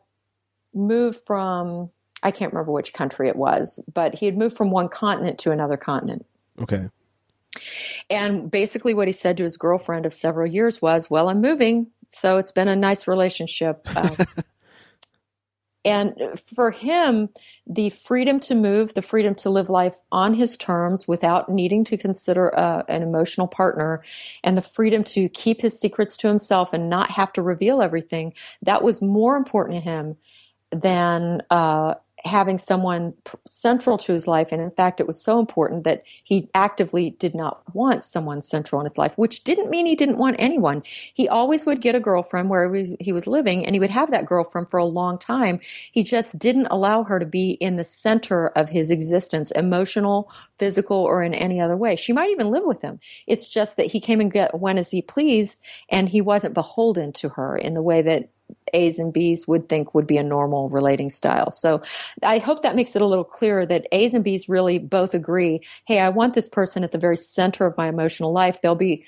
[0.75, 1.91] moved from
[2.23, 5.53] I can't remember which country it was, but he had moved from one continent to
[5.53, 6.27] another continent.
[6.61, 6.89] Okay.
[8.11, 11.89] And basically, what he said to his girlfriend of several years was, Well, I'm moving.
[12.09, 13.87] So it's been a nice relationship.
[13.95, 14.25] Uh,
[15.87, 17.29] and for him,
[17.65, 21.97] the freedom to move, the freedom to live life on his terms without needing to
[21.97, 24.03] consider uh, an emotional partner,
[24.43, 28.35] and the freedom to keep his secrets to himself and not have to reveal everything,
[28.63, 30.17] that was more important to him
[30.73, 31.95] than uh,
[32.27, 33.15] having someone
[33.47, 34.53] central to his life.
[34.53, 38.81] And in fact, it was so important that he actively did not want someone central
[38.81, 40.83] in his life, which didn't mean he didn't want anyone.
[41.15, 44.25] He always would get a girlfriend where he was, living and he would have that
[44.25, 45.59] girlfriend for a long time.
[45.91, 50.99] He just didn't allow her to be in the center of his existence, emotional, physical,
[50.99, 51.97] or in any other way.
[51.97, 53.01] She might even live with him.
[53.27, 57.31] It's just that he came and went as he pleased and he wasn't beholden to
[57.31, 58.29] her in the way that
[58.73, 61.51] A's and B's would think would be a normal relating style.
[61.51, 61.83] So
[62.23, 65.61] I hope that makes it a little clearer that A's and B's really both agree,
[65.85, 68.61] hey, I want this person at the very center of my emotional life.
[68.61, 69.05] They'll be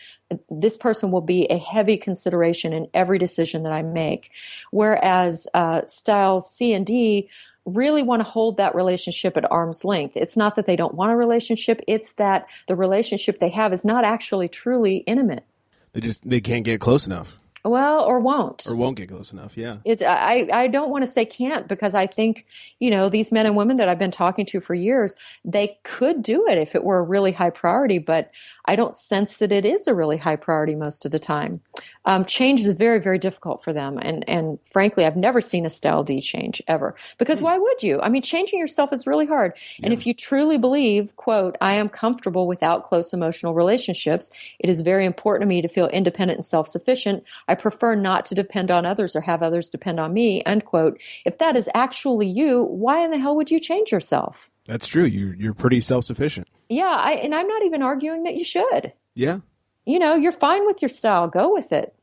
[0.50, 4.30] this person will be a heavy consideration in every decision that I make.
[4.70, 7.28] Whereas uh, styles C and D
[7.64, 10.16] really want to hold that relationship at arm's length.
[10.16, 13.84] It's not that they don't want a relationship, it's that the relationship they have is
[13.84, 15.44] not actually truly intimate.
[15.92, 17.36] They just they can't get close enough.
[17.68, 18.66] Well, or won't.
[18.66, 19.76] Or won't get close enough, yeah.
[19.84, 22.46] It, I, I don't want to say can't because I think,
[22.78, 26.22] you know, these men and women that I've been talking to for years, they could
[26.22, 28.30] do it if it were a really high priority, but
[28.64, 31.60] I don't sense that it is a really high priority most of the time.
[32.04, 33.98] Um, change is very, very difficult for them.
[34.00, 37.44] And, and frankly, I've never seen a style D change ever because mm.
[37.44, 38.00] why would you?
[38.00, 39.52] I mean, changing yourself is really hard.
[39.78, 39.86] Yeah.
[39.86, 44.80] And if you truly believe, quote, I am comfortable without close emotional relationships, it is
[44.80, 47.24] very important to me to feel independent and self sufficient.
[47.46, 51.00] I prefer not to depend on others or have others depend on me, end quote.
[51.24, 54.50] If that is actually you, why in the hell would you change yourself?
[54.64, 55.04] That's true.
[55.04, 56.48] You you're pretty self sufficient.
[56.68, 58.92] Yeah, I, and I'm not even arguing that you should.
[59.14, 59.38] Yeah.
[59.86, 61.28] You know, you're fine with your style.
[61.28, 61.94] Go with it.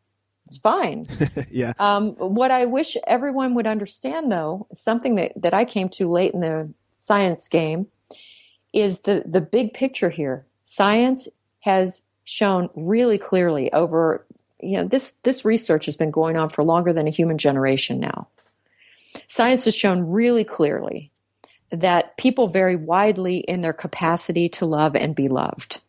[0.47, 1.07] It's fine.
[1.51, 1.73] yeah.
[1.79, 6.33] Um, what I wish everyone would understand, though, something that, that I came to late
[6.33, 7.87] in the science game,
[8.73, 10.45] is the the big picture here.
[10.63, 11.27] Science
[11.61, 14.24] has shown really clearly over
[14.65, 17.99] you know this this research has been going on for longer than a human generation
[17.99, 18.27] now.
[19.27, 21.11] Science has shown really clearly
[21.71, 25.81] that people vary widely in their capacity to love and be loved.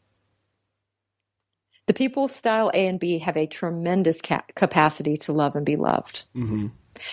[1.86, 5.76] The people style A and B have a tremendous ca- capacity to love and be
[5.76, 6.24] loved.
[6.34, 6.68] Mm-hmm.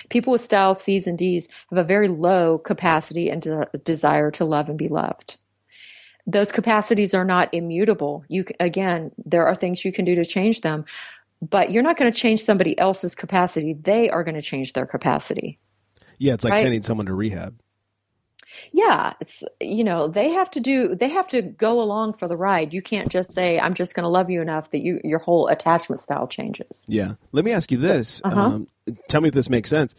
[0.10, 4.46] People with style C's and D's have a very low capacity and de- desire to
[4.46, 5.38] love and be loved.
[6.26, 8.24] Those capacities are not immutable.
[8.30, 10.86] You again, there are things you can do to change them,
[11.50, 13.74] but you're not going to change somebody else's capacity.
[13.74, 15.60] They are going to change their capacity.
[16.20, 16.62] Yeah, it's like right?
[16.62, 17.60] sending someone to rehab.
[18.72, 22.38] Yeah, it's you know, they have to do they have to go along for the
[22.38, 22.74] ride.
[22.74, 25.48] You can't just say I'm just going to love you enough that you your whole
[25.48, 26.86] attachment style changes.
[26.88, 27.16] Yeah.
[27.32, 28.22] Let me ask you this.
[28.24, 28.40] Uh-huh.
[28.40, 28.68] Um,
[29.10, 29.96] tell me if this makes sense.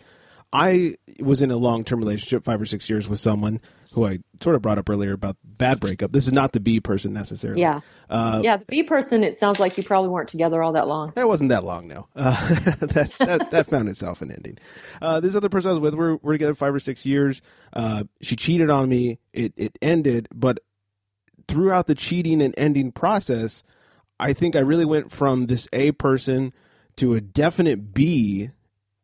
[0.54, 3.60] I was in a long term relationship, five or six years, with someone
[3.92, 6.12] who I sort of brought up earlier about bad breakup.
[6.12, 7.60] This is not the B person necessarily.
[7.60, 7.80] Yeah.
[8.08, 11.12] Uh, yeah, the B person, it sounds like you probably weren't together all that long.
[11.16, 12.06] That wasn't that long, no.
[12.14, 12.48] Uh,
[12.80, 14.58] that, that, that, found itself an ending.
[15.02, 17.42] Uh, this other person I was with, we're, we're together five or six years.
[17.72, 19.18] Uh, she cheated on me.
[19.32, 20.60] It, it ended, but
[21.48, 23.64] throughout the cheating and ending process,
[24.20, 26.52] I think I really went from this A person
[26.96, 28.50] to a definite B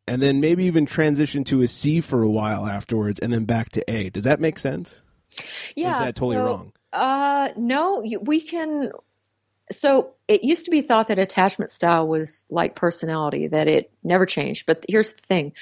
[0.07, 3.69] and then maybe even transition to a C for a while afterwards and then back
[3.69, 4.09] to A.
[4.09, 5.01] Does that make sense?
[5.75, 5.89] Yeah.
[5.89, 6.73] Or is that totally so, wrong?
[6.93, 8.91] Uh, no, we can.
[9.71, 14.25] So it used to be thought that attachment style was like personality, that it never
[14.25, 14.65] changed.
[14.65, 15.53] But here's the thing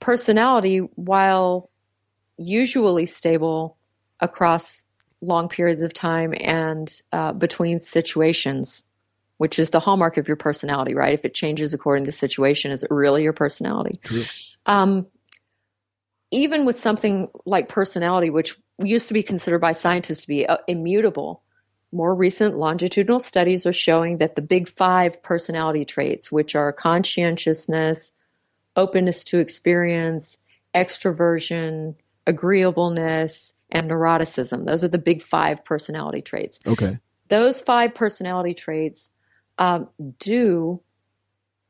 [0.00, 1.70] personality, while
[2.36, 3.76] usually stable
[4.20, 4.84] across
[5.20, 8.84] long periods of time and uh, between situations,
[9.38, 11.14] which is the hallmark of your personality, right?
[11.14, 13.98] If it changes according to the situation, is it really your personality?
[14.02, 14.24] True.
[14.66, 15.06] Um,
[16.30, 20.58] even with something like personality, which used to be considered by scientists to be uh,
[20.66, 21.42] immutable,
[21.90, 28.12] more recent longitudinal studies are showing that the big five personality traits, which are conscientiousness,
[28.76, 30.38] openness to experience,
[30.74, 31.94] extroversion,
[32.26, 36.58] agreeableness, and neuroticism, those are the big five personality traits.
[36.66, 36.98] Okay.
[37.28, 39.10] Those five personality traits
[39.58, 40.82] um, do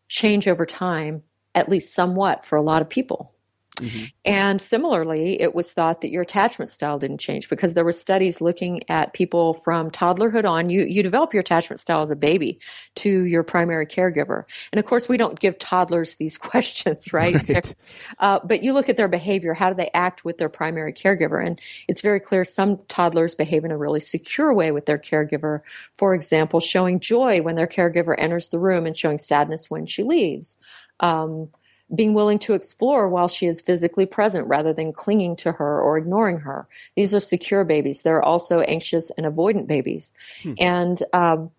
[0.09, 1.23] change over time,
[1.55, 3.35] at least somewhat for a lot of people.
[3.79, 4.05] Mm-hmm.
[4.25, 8.41] And similarly, it was thought that your attachment style didn't change because there were studies
[8.41, 10.71] looking at people from toddlerhood on.
[10.71, 12.61] You you develop your attachment style as a baby
[12.97, 17.49] to your primary caregiver, and of course, we don't give toddlers these questions, right?
[17.49, 17.75] right.
[18.19, 19.55] Uh, but you look at their behavior.
[19.55, 21.45] How do they act with their primary caregiver?
[21.45, 25.61] And it's very clear some toddlers behave in a really secure way with their caregiver.
[25.95, 30.03] For example, showing joy when their caregiver enters the room and showing sadness when she
[30.03, 30.59] leaves.
[31.01, 31.51] Um,
[31.95, 35.97] being willing to explore while she is physically present rather than clinging to her or
[35.97, 36.69] ignoring her.
[36.97, 38.03] These are secure babies.
[38.03, 40.13] They're also anxious and avoidant babies.
[40.43, 40.55] Hmm.
[40.59, 41.51] And um,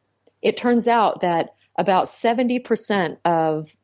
[0.41, 3.75] it turns out that about 70% of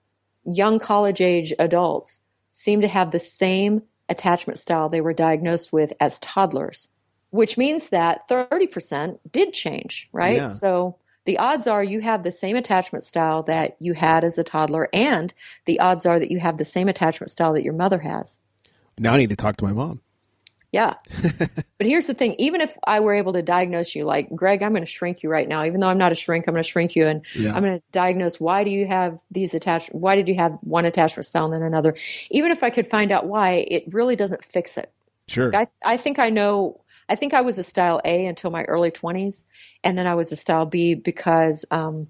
[0.45, 2.21] young college age adults
[2.53, 6.89] seem to have the same attachment style they were diagnosed with as toddlers,
[7.31, 10.37] which means that 30% did change, right?
[10.37, 10.49] Yeah.
[10.49, 14.43] So the odds are you have the same attachment style that you had as a
[14.43, 15.33] toddler, and
[15.65, 18.41] the odds are that you have the same attachment style that your mother has.
[18.97, 20.01] Now I need to talk to my mom.
[20.75, 20.95] Yeah.
[21.39, 24.71] but here's the thing even if I were able to diagnose you, like, Greg, I'm
[24.73, 26.69] going to shrink you right now, even though I'm not a shrink, I'm going to
[26.69, 27.55] shrink you and yeah.
[27.55, 30.83] I'm going to diagnose why do you have these attachment, why did you have one
[30.83, 31.95] attachment style and then another?
[32.29, 34.91] Even if I could find out why, it really doesn't fix it.
[35.29, 35.55] Sure.
[35.55, 38.91] I, I think I know I think I was a style A until my early
[38.91, 39.45] 20s,
[39.83, 42.07] and then I was a style B because um,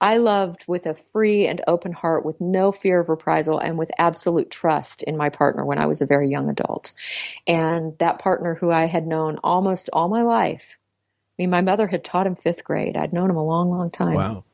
[0.00, 3.90] I loved with a free and open heart, with no fear of reprisal, and with
[3.98, 6.92] absolute trust in my partner when I was a very young adult.
[7.46, 10.78] And that partner who I had known almost all my life,
[11.38, 12.96] I mean, my mother had taught him fifth grade.
[12.96, 14.14] I'd known him a long, long time.
[14.14, 14.44] Wow.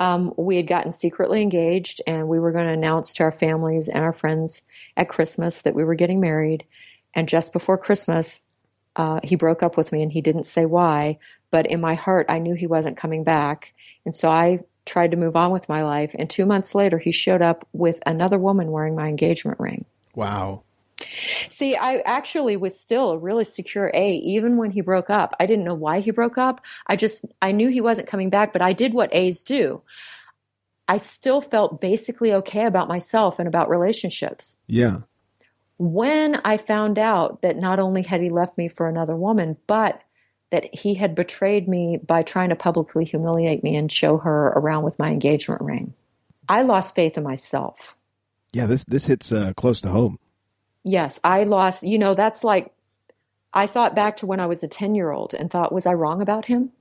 [0.00, 3.88] Um, we had gotten secretly engaged, and we were going to announce to our families
[3.88, 4.62] and our friends
[4.96, 6.64] at Christmas that we were getting married.
[7.14, 8.40] And just before Christmas,
[8.96, 11.18] uh, he broke up with me and he didn't say why,
[11.50, 13.74] but in my heart, I knew he wasn't coming back.
[14.04, 16.14] And so I tried to move on with my life.
[16.18, 19.84] And two months later, he showed up with another woman wearing my engagement ring.
[20.14, 20.62] Wow.
[21.48, 25.34] See, I actually was still a really secure A even when he broke up.
[25.40, 26.60] I didn't know why he broke up.
[26.86, 29.82] I just, I knew he wasn't coming back, but I did what A's do.
[30.88, 34.58] I still felt basically okay about myself and about relationships.
[34.66, 35.00] Yeah
[35.80, 40.02] when I found out that not only had he left me for another woman, but
[40.50, 44.84] that he had betrayed me by trying to publicly humiliate me and show her around
[44.84, 45.94] with my engagement ring.
[46.50, 47.96] I lost faith in myself.
[48.52, 50.18] Yeah, this this hits uh, close to home.
[50.84, 51.82] Yes, I lost.
[51.82, 52.74] You know, that's like
[53.54, 55.94] I thought back to when I was a ten year old and thought, was I
[55.94, 56.72] wrong about him?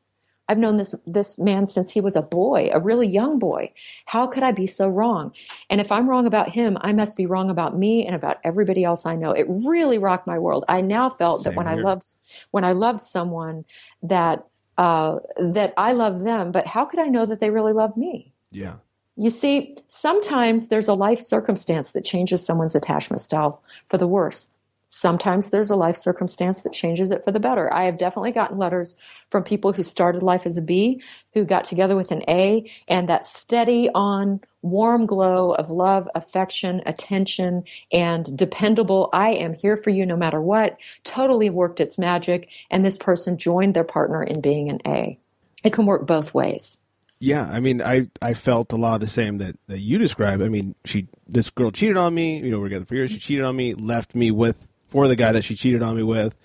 [0.49, 3.71] I've known this this man since he was a boy, a really young boy.
[4.05, 5.31] How could I be so wrong?
[5.69, 8.83] And if I'm wrong about him, I must be wrong about me and about everybody
[8.83, 9.31] else I know.
[9.31, 10.65] It really rocked my world.
[10.67, 11.77] I now felt Same that when here.
[11.77, 12.03] I loved
[12.49, 13.63] when I loved someone
[14.01, 14.45] that
[14.79, 18.33] uh, that I love them, but how could I know that they really love me?
[18.51, 18.75] Yeah.
[19.15, 24.49] You see, sometimes there's a life circumstance that changes someone's attachment style for the worse.
[24.91, 27.71] Sometimes there's a life circumstance that changes it for the better.
[27.71, 28.95] I have definitely gotten letters
[29.29, 31.01] from people who started life as a B,
[31.35, 36.81] who got together with an A, and that steady on warm glow of love, affection,
[36.87, 42.49] attention, and dependable, I am here for you no matter what, totally worked its magic,
[42.71, 45.19] and this person joined their partner in being an A.
[45.63, 46.79] It can work both ways.
[47.19, 50.41] Yeah, I mean, I, I felt a lot of the same that, that you described.
[50.41, 52.39] I mean, she this girl cheated on me.
[52.39, 53.11] You know, we're together for years.
[53.11, 56.03] She cheated on me, left me with for the guy that she cheated on me
[56.03, 56.35] with,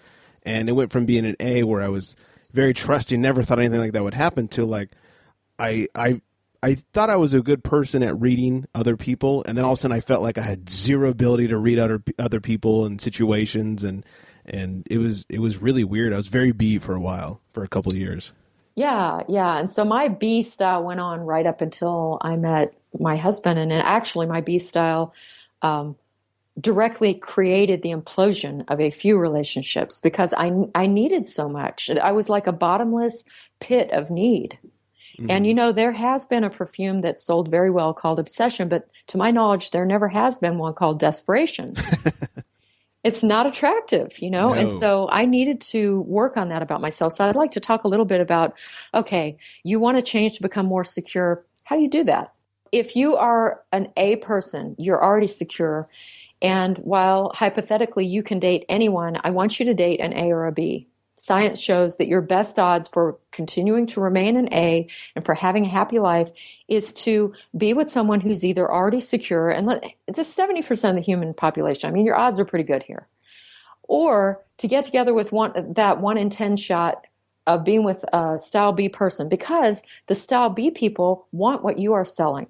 [0.45, 2.15] and it went from being an A where I was
[2.53, 4.91] very trusting, never thought anything like that would happen, to like
[5.59, 6.21] I I
[6.62, 9.79] I thought I was a good person at reading other people, and then all of
[9.79, 13.01] a sudden I felt like I had zero ability to read other other people and
[13.01, 14.05] situations, and
[14.47, 16.12] and it was it was really weird.
[16.12, 18.33] I was very B for a while, for a couple of years.
[18.77, 19.59] Yeah, yeah.
[19.59, 23.73] And so my B style went on right up until I met my husband, and
[23.73, 25.15] actually my B style
[25.62, 25.97] um,
[26.60, 31.90] directly created the implosion of a few relationships because I I needed so much.
[31.90, 33.24] I was like a bottomless
[33.60, 34.59] pit of need.
[35.18, 35.31] Mm-hmm.
[35.31, 38.89] And you know, there has been a perfume that sold very well called Obsession, but
[39.09, 41.76] to my knowledge, there never has been one called Desperation.
[43.05, 44.48] it's not attractive, you know?
[44.48, 44.55] No.
[44.55, 47.12] And so I needed to work on that about myself.
[47.12, 48.55] So I'd like to talk a little bit about
[48.93, 51.44] okay, you want to change to become more secure.
[51.64, 52.32] How do you do that?
[52.72, 55.89] If you are an A person, you're already secure.
[56.45, 60.47] And while hypothetically you can date anyone, I want you to date an A or
[60.47, 65.25] a B science shows that your best odds for continuing to remain an A and
[65.25, 66.31] for having a happy life
[66.69, 71.01] is to be with someone who's either already secure and let, this 70% of the
[71.01, 71.89] human population.
[71.89, 73.09] I mean, your odds are pretty good here.
[73.85, 77.07] Or to get together with one, that one in 10 shot
[77.47, 81.95] of being with a style B person because the style B people want what you
[81.95, 82.49] are selling.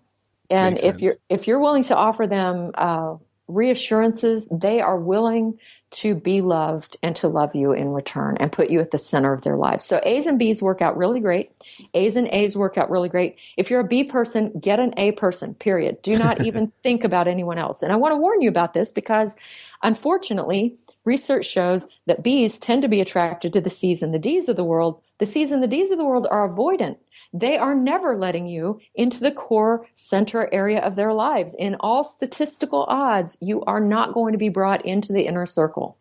[0.50, 3.16] And if you're, if you're willing to offer them, uh,
[3.48, 5.58] reassurances, they are willing
[5.90, 9.32] to be loved and to love you in return and put you at the center
[9.32, 9.84] of their lives.
[9.84, 11.52] So A's and B's work out really great.
[11.94, 13.36] A's and A's work out really great.
[13.56, 16.02] If you're a B person, get an A person, period.
[16.02, 17.82] Do not even think about anyone else.
[17.82, 19.36] And I want to warn you about this because
[19.82, 24.48] unfortunately, research shows that B's tend to be attracted to the C's and the D's
[24.48, 25.00] of the world.
[25.18, 26.96] The C's and the D's of the world are avoidant.
[27.34, 31.54] They are never letting you into the core center area of their lives.
[31.58, 35.98] In all statistical odds, you are not going to be brought into the inner circle.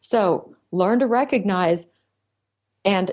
[0.00, 1.86] So learn to recognize
[2.86, 3.10] and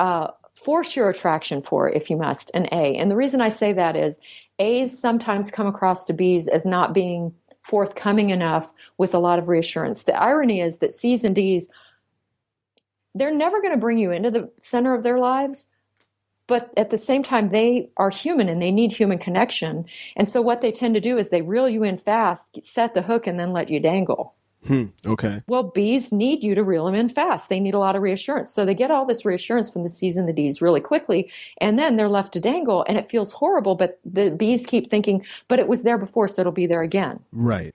[0.00, 2.96] uh, force your attraction for, if you must, an A.
[2.96, 4.18] And the reason I say that is
[4.58, 7.32] A's sometimes come across to B's as not being
[7.62, 10.02] forthcoming enough with a lot of reassurance.
[10.02, 11.68] The irony is that C's and D's,
[13.14, 15.68] they're never going to bring you into the center of their lives.
[16.46, 19.86] But at the same time, they are human and they need human connection.
[20.16, 23.02] And so what they tend to do is they reel you in fast, set the
[23.02, 24.34] hook, and then let you dangle.
[24.66, 25.42] Hmm, okay.
[25.48, 27.48] Well, B's need you to reel them in fast.
[27.48, 28.52] They need a lot of reassurance.
[28.52, 31.78] So they get all this reassurance from the C's and the D's really quickly, and
[31.78, 33.74] then they're left to dangle, and it feels horrible.
[33.74, 37.20] But the B's keep thinking, but it was there before, so it'll be there again.
[37.32, 37.74] Right.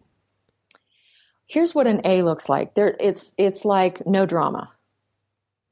[1.45, 2.73] Here's what an A looks like.
[2.73, 4.69] There, it's it's like no drama.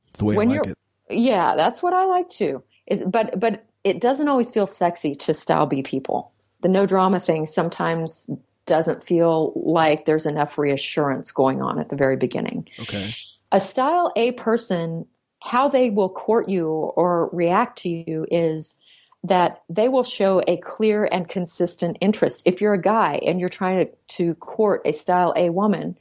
[0.09, 0.77] It's the way when I like it.
[1.09, 2.63] Yeah, that's what I like too.
[3.05, 6.31] But but it doesn't always feel sexy to style B people.
[6.61, 8.29] The no drama thing sometimes
[8.65, 12.67] doesn't feel like there's enough reassurance going on at the very beginning.
[12.79, 13.15] Okay.
[13.51, 15.05] A style A person,
[15.43, 18.75] how they will court you or react to you is
[19.23, 22.41] that they will show a clear and consistent interest.
[22.45, 25.97] If you're a guy and you're trying to, to court a style A woman,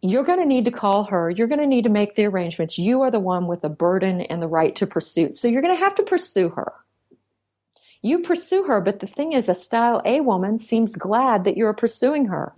[0.00, 1.30] you're going to need to call her.
[1.30, 2.78] You're going to need to make the arrangements.
[2.78, 5.34] You are the one with the burden and the right to pursue.
[5.34, 6.72] So you're going to have to pursue her.
[8.00, 11.74] You pursue her, but the thing is, a style A woman seems glad that you're
[11.74, 12.54] pursuing her.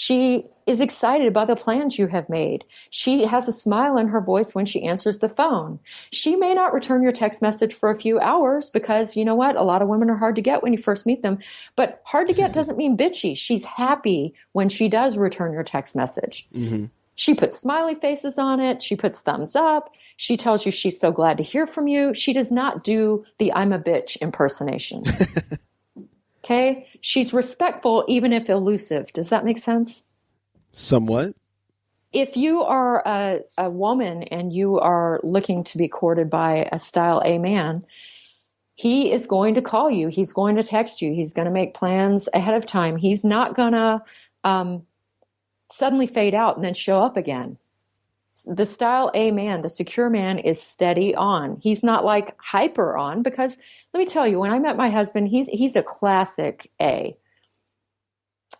[0.00, 2.64] She is excited by the plans you have made.
[2.88, 5.78] She has a smile in her voice when she answers the phone.
[6.10, 9.56] She may not return your text message for a few hours because you know what?
[9.56, 11.38] A lot of women are hard to get when you first meet them,
[11.76, 13.36] but hard to get doesn't mean bitchy.
[13.36, 16.48] She's happy when she does return your text message.
[16.54, 16.86] Mm-hmm.
[17.14, 18.80] She puts smiley faces on it.
[18.80, 19.94] She puts thumbs up.
[20.16, 22.14] She tells you she's so glad to hear from you.
[22.14, 25.02] She does not do the I'm a bitch impersonation.
[26.50, 26.86] okay?
[27.00, 29.12] She's respectful, even if elusive.
[29.12, 30.04] Does that make sense?
[30.72, 31.34] Somewhat.
[32.12, 36.78] If you are a, a woman and you are looking to be courted by a
[36.78, 37.86] style A man,
[38.74, 40.08] he is going to call you.
[40.08, 41.12] He's going to text you.
[41.12, 42.96] He's going to make plans ahead of time.
[42.96, 44.02] He's not going to
[44.42, 44.82] um,
[45.70, 47.58] suddenly fade out and then show up again.
[48.46, 51.58] The style A man, the secure man is steady on.
[51.62, 53.58] He's not like hyper on because
[53.92, 57.16] let me tell you, when I met my husband, he's, he's a classic A.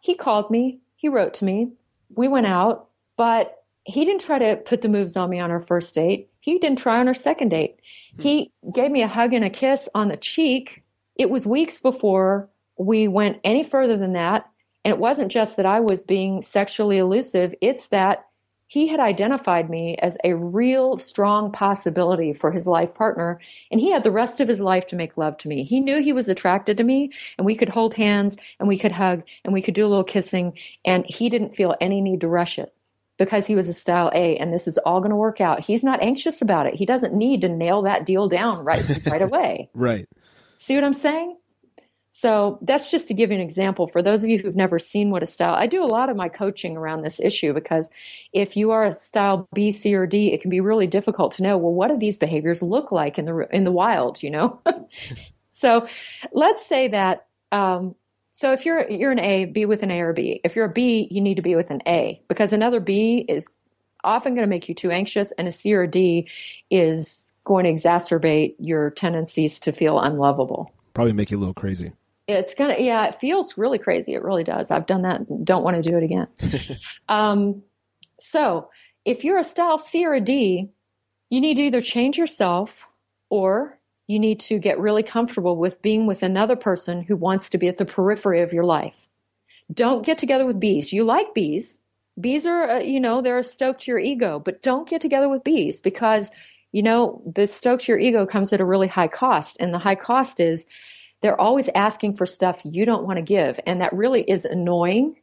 [0.01, 0.81] He called me.
[0.97, 1.73] He wrote to me.
[2.15, 5.61] We went out, but he didn't try to put the moves on me on our
[5.61, 6.29] first date.
[6.41, 7.81] He didn't try on our second date.
[8.17, 8.23] Hmm.
[8.23, 10.85] He gave me a hug and a kiss on the cheek.
[11.17, 12.49] It was weeks before
[12.79, 14.49] we went any further than that.
[14.85, 18.27] And it wasn't just that I was being sexually elusive, it's that
[18.71, 23.41] he had identified me as a real strong possibility for his life partner.
[23.69, 25.65] And he had the rest of his life to make love to me.
[25.65, 28.93] He knew he was attracted to me and we could hold hands and we could
[28.93, 30.57] hug and we could do a little kissing.
[30.85, 32.73] And he didn't feel any need to rush it
[33.19, 35.65] because he was a style A and this is all going to work out.
[35.65, 36.75] He's not anxious about it.
[36.75, 39.69] He doesn't need to nail that deal down right, right away.
[39.75, 40.07] right.
[40.55, 41.37] See what I'm saying?
[42.13, 45.11] So that's just to give you an example for those of you who've never seen
[45.11, 45.55] what a style.
[45.55, 47.89] I do a lot of my coaching around this issue because
[48.33, 51.43] if you are a style B, C, or D, it can be really difficult to
[51.43, 51.57] know.
[51.57, 54.23] Well, what do these behaviors look like in the in the wild?
[54.23, 54.61] You know.
[55.51, 55.87] so
[56.33, 57.27] let's say that.
[57.53, 57.95] Um,
[58.33, 60.41] so if you're you're an A, be with an A or B.
[60.43, 63.49] If you're a B, you need to be with an A because another B is
[64.03, 66.29] often going to make you too anxious, and a C or a D
[66.71, 70.73] is going to exacerbate your tendencies to feel unlovable.
[70.95, 71.93] Probably make you a little crazy.
[72.27, 74.15] It's gonna, yeah, it feels really crazy.
[74.15, 74.71] It really does.
[74.71, 75.45] I've done that.
[75.45, 76.29] Don't want to do it again.
[77.09, 77.63] um,
[78.21, 78.71] so
[79.05, 80.71] if you're a style C or a D,
[81.31, 82.89] you need to either change yourself
[83.31, 87.59] or you need to get really comfortable with being with another person who wants to
[87.59, 89.09] be at the periphery of your life.
[89.73, 90.93] Don't get together with B's.
[90.93, 91.81] You like B's.
[92.21, 95.29] B's are, uh, you know, they're a stoke to your ego, but don't get together
[95.29, 96.33] with B's because,
[96.73, 99.57] you know, the stoke to your ego comes at a really high cost.
[99.61, 100.67] And the high cost is
[101.21, 103.61] they're always asking for stuff you don't want to give.
[103.67, 105.17] And that really is annoying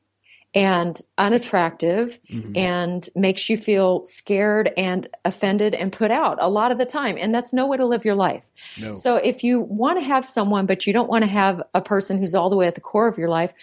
[0.54, 2.56] and unattractive mm-hmm.
[2.56, 7.18] and makes you feel scared and offended and put out a lot of the time.
[7.20, 8.52] And that's no way to live your life.
[8.80, 8.94] No.
[8.94, 12.18] So if you want to have someone, but you don't want to have a person
[12.18, 13.54] who's all the way at the core of your life,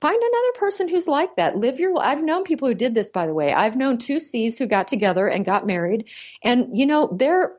[0.00, 1.56] find another person who's like that.
[1.56, 3.52] Live your I've known people who did this by the way.
[3.52, 6.06] I've known two C's who got together and got married
[6.42, 7.52] and you know, they're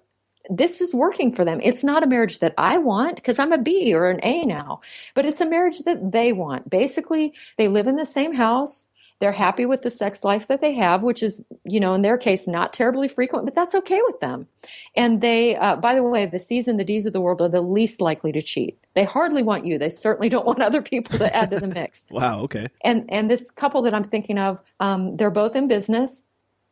[0.49, 1.59] this is working for them.
[1.63, 4.80] It's not a marriage that I want because I'm a B or an A now,
[5.13, 6.69] but it's a marriage that they want.
[6.69, 8.88] Basically, they live in the same house.
[9.22, 12.18] They're happy with the sex life that they have, which is, you know, in their
[12.18, 14.48] case, not terribly frequent, but that's okay with them.
[14.95, 17.48] And they, uh, by the way, the C's and the D's of the world are
[17.48, 18.77] the least likely to cheat.
[18.95, 19.77] They hardly want you.
[19.77, 22.07] They certainly don't want other people to add to the mix.
[22.11, 22.41] wow.
[22.41, 22.68] Okay.
[22.84, 26.23] And and this couple that I'm thinking of, um, they're both in business.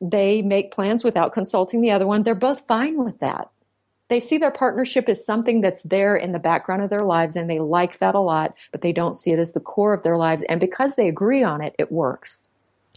[0.02, 2.24] They make plans without consulting the other one.
[2.24, 3.50] They're both fine with that
[4.10, 7.50] they see their partnership as something that's there in the background of their lives and
[7.50, 10.18] they like that a lot, but they don't see it as the core of their
[10.18, 10.44] lives.
[10.44, 12.48] And because they agree on it, it works.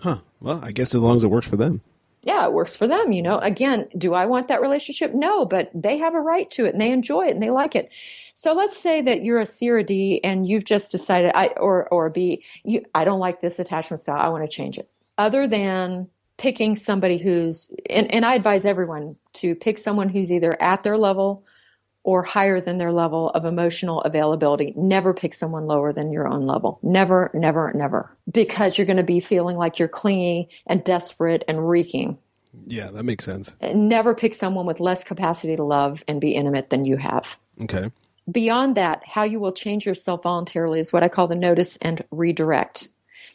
[0.01, 0.19] Huh.
[0.41, 1.83] Well, I guess as long as it works for them.
[2.23, 3.13] Yeah, it works for them.
[3.13, 5.13] You know, again, do I want that relationship?
[5.13, 7.75] No, but they have a right to it and they enjoy it and they like
[7.75, 7.91] it.
[8.35, 11.49] So let's say that you're a C or a D and you've just decided, I,
[11.57, 14.21] or, or a B, you, I don't like this attachment style.
[14.21, 14.89] I want to change it.
[15.19, 16.09] Other than
[16.43, 20.99] picking somebody who's and, and i advise everyone to pick someone who's either at their
[20.99, 21.45] level
[22.03, 24.73] or higher than their level of emotional availability.
[24.77, 26.81] Never pick someone lower than your own level.
[26.83, 28.17] Never never never.
[28.29, 32.19] Because you're going to be feeling like you're clingy and desperate and reeking.
[32.67, 33.55] Yeah that makes sense.
[33.63, 37.37] Never pick someone with less capacity to love and be intimate than you have.
[37.61, 37.93] Okay.
[38.31, 42.03] Beyond that how you will change yourself voluntarily is what i call the notice and
[42.11, 42.89] redirect.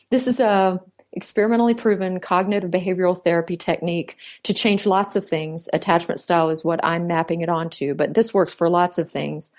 [0.10, 0.82] This is a
[1.18, 5.68] experimentally proven cognitive behavioral therapy technique to change lots of things.
[5.73, 9.52] Attachment style is what I'm mapping it onto, but this works for lots of things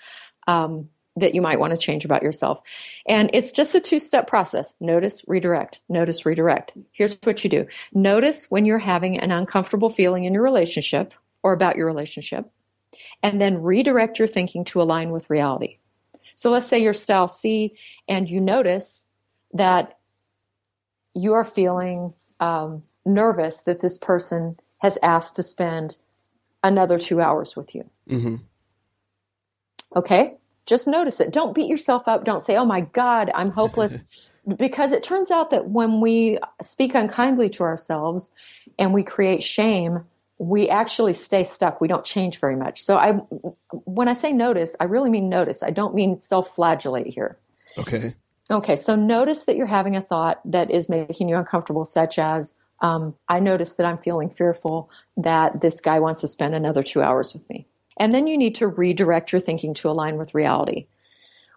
[0.47, 0.87] um,
[1.17, 2.61] that you might want to change about yourself.
[3.05, 6.77] And it's just a two step process notice, redirect, notice, redirect.
[6.93, 11.13] Here's what you do notice when you're having an uncomfortable feeling in your relationship
[11.43, 12.49] or about your relationship,
[13.21, 15.77] and then redirect your thinking to align with reality.
[16.35, 17.75] So let's say you're style C
[18.07, 19.03] and you notice
[19.51, 19.98] that
[21.19, 25.97] you are feeling um, nervous that this person has asked to spend
[26.63, 27.89] another two hours with you.
[28.09, 28.35] Mm-hmm.
[29.95, 30.35] Okay?
[30.65, 31.31] Just notice it.
[31.31, 32.23] Don't beat yourself up.
[32.23, 33.97] Don't say, oh my God, I'm hopeless.
[34.57, 38.31] because it turns out that when we speak unkindly to ourselves
[38.77, 40.05] and we create shame,
[40.37, 41.81] we actually stay stuck.
[41.81, 42.81] We don't change very much.
[42.81, 43.13] So I,
[43.71, 45.61] when I say notice, I really mean notice.
[45.63, 47.37] I don't mean self-flagellate here.
[47.77, 48.15] Okay.
[48.51, 52.55] Okay, so notice that you're having a thought that is making you uncomfortable, such as,
[52.81, 57.01] um, I notice that I'm feeling fearful that this guy wants to spend another two
[57.01, 57.67] hours with me.
[57.97, 60.87] And then you need to redirect your thinking to align with reality.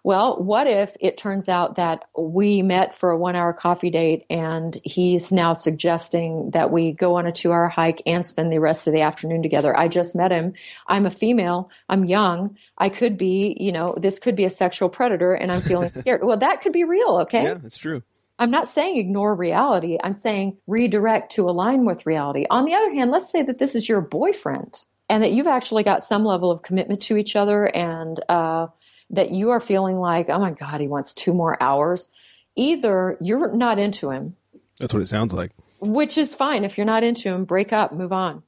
[0.03, 4.25] Well, what if it turns out that we met for a one hour coffee date
[4.29, 8.59] and he's now suggesting that we go on a two hour hike and spend the
[8.59, 9.75] rest of the afternoon together?
[9.77, 10.53] I just met him.
[10.87, 11.71] I'm a female.
[11.87, 12.57] I'm young.
[12.77, 16.21] I could be, you know, this could be a sexual predator and I'm feeling scared.
[16.23, 17.43] well, that could be real, okay?
[17.43, 18.03] Yeah, that's true.
[18.39, 19.97] I'm not saying ignore reality.
[20.03, 22.45] I'm saying redirect to align with reality.
[22.49, 25.83] On the other hand, let's say that this is your boyfriend and that you've actually
[25.83, 28.67] got some level of commitment to each other and, uh,
[29.13, 32.09] that you are feeling like, oh my God, he wants two more hours,
[32.55, 34.35] either you're not into him.
[34.79, 35.51] That's what it sounds like.
[35.79, 36.63] Which is fine.
[36.63, 38.43] If you're not into him, break up, move on.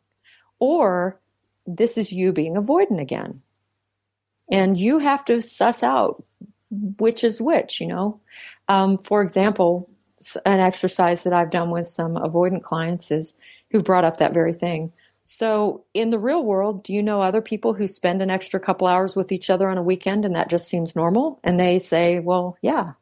[0.60, 1.20] Or
[1.68, 3.42] this is you being avoidant again.
[4.52, 6.24] And you have to suss out
[7.00, 8.20] which is which, you know.
[8.68, 9.90] Um, for example,
[10.46, 13.38] an exercise that I've done with some avoidant clients is
[13.72, 14.92] who brought up that very thing.
[15.27, 18.85] So, in the real world, do you know other people who spend an extra couple
[18.85, 21.39] hours with each other on a weekend and that just seems normal?
[21.43, 22.93] And they say, well, yeah,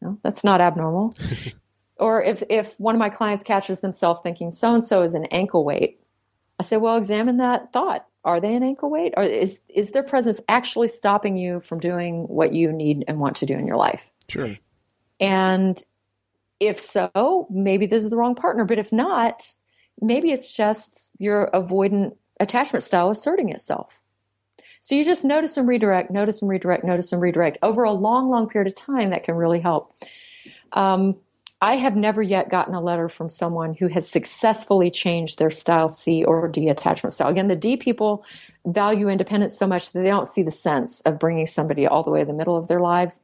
[0.00, 1.16] no, that's not abnormal.
[1.96, 5.24] or if, if one of my clients catches themselves thinking so and so is an
[5.26, 6.00] ankle weight,
[6.60, 8.06] I say, well, examine that thought.
[8.24, 9.14] Are they an ankle weight?
[9.16, 13.36] Or is, is their presence actually stopping you from doing what you need and want
[13.36, 14.12] to do in your life?
[14.28, 14.56] Sure.
[15.18, 15.82] And
[16.60, 18.64] if so, maybe this is the wrong partner.
[18.64, 19.48] But if not,
[20.00, 24.00] maybe it's just your avoidant attachment style asserting itself.
[24.80, 28.30] So you just notice and redirect, notice and redirect, notice and redirect over a long,
[28.30, 29.10] long period of time.
[29.10, 29.92] That can really help.
[30.72, 31.16] Um,
[31.60, 35.88] I have never yet gotten a letter from someone who has successfully changed their style
[35.88, 37.28] C or D attachment style.
[37.28, 38.24] Again, the D people
[38.64, 42.10] value independence so much that they don't see the sense of bringing somebody all the
[42.12, 43.20] way to the middle of their lives.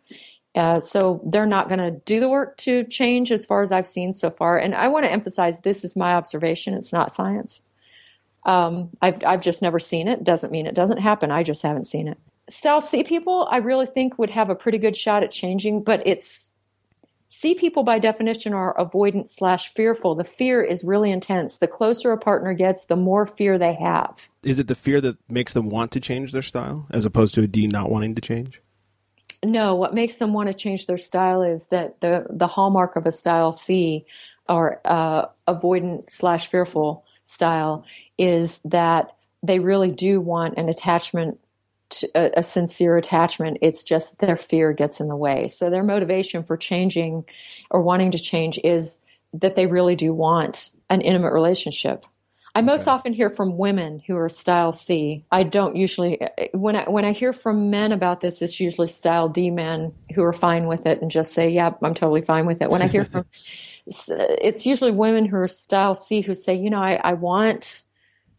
[0.54, 3.86] Uh, so they're not going to do the work to change as far as I've
[3.86, 4.56] seen so far.
[4.56, 6.74] And I want to emphasize this is my observation.
[6.74, 7.62] It's not science.
[8.44, 10.22] Um, I've, I've just never seen it.
[10.22, 11.30] Doesn't mean it doesn't happen.
[11.30, 12.18] I just haven't seen it.
[12.48, 16.02] Style C people, I really think would have a pretty good shot at changing, but
[16.06, 16.52] it's
[17.28, 20.14] C people by definition are avoidant slash fearful.
[20.14, 21.56] The fear is really intense.
[21.56, 24.28] The closer a partner gets, the more fear they have.
[24.44, 27.42] Is it the fear that makes them want to change their style as opposed to
[27.42, 28.60] a D not wanting to change?
[29.44, 33.06] No, what makes them want to change their style is that the the hallmark of
[33.06, 34.06] a style C
[34.48, 37.84] or uh, avoidant slash fearful style
[38.18, 41.38] is that they really do want an attachment
[42.14, 43.58] a, a, sincere attachment.
[43.60, 45.48] It's just their fear gets in the way.
[45.48, 47.24] So their motivation for changing
[47.70, 49.00] or wanting to change is
[49.34, 52.04] that they really do want an intimate relationship
[52.56, 52.90] I most okay.
[52.92, 55.24] often hear from women who are style C.
[55.32, 56.20] I don't usually
[56.52, 60.22] when I when I hear from men about this, it's usually style D men who
[60.22, 62.86] are fine with it and just say, "Yeah, I'm totally fine with it." When I
[62.86, 63.26] hear from
[63.86, 67.82] it's usually women who are style C who say, "You know, I, I want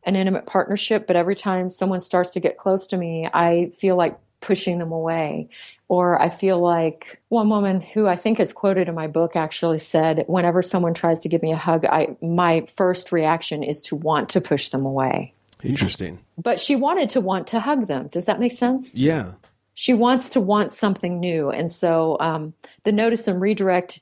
[0.03, 3.95] an intimate partnership, but every time someone starts to get close to me, I feel
[3.95, 5.49] like pushing them away.
[5.87, 9.77] Or I feel like one woman who I think is quoted in my book actually
[9.77, 13.95] said, whenever someone tries to give me a hug, I, my first reaction is to
[13.95, 15.33] want to push them away.
[15.63, 16.19] Interesting.
[16.37, 18.07] But she wanted to want to hug them.
[18.07, 18.97] Does that make sense?
[18.97, 19.33] Yeah.
[19.73, 21.51] She wants to want something new.
[21.51, 22.53] And so um,
[22.83, 23.99] the notice and redirect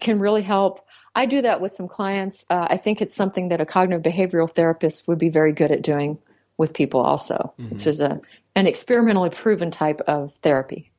[0.00, 0.84] can really help.
[1.14, 2.44] I do that with some clients.
[2.50, 5.82] Uh, I think it's something that a cognitive behavioral therapist would be very good at
[5.82, 6.18] doing
[6.58, 7.54] with people also.
[7.58, 7.74] Mm-hmm.
[7.74, 8.20] It's just a,
[8.54, 10.92] an experimentally proven type of therapy.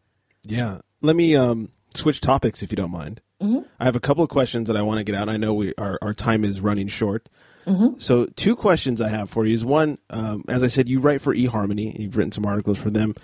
[0.44, 0.80] Yeah.
[1.02, 3.22] Let me um, switch topics if you don't mind.
[3.42, 3.68] Mm-hmm.
[3.80, 5.30] I have a couple of questions that I want to get out.
[5.30, 7.28] I know we our, our time is running short.
[7.66, 8.00] Mm-hmm.
[8.00, 11.22] So, two questions I have for you is one, um, as I said, you write
[11.22, 11.98] for eHarmony.
[11.98, 13.16] You've written some articles for them.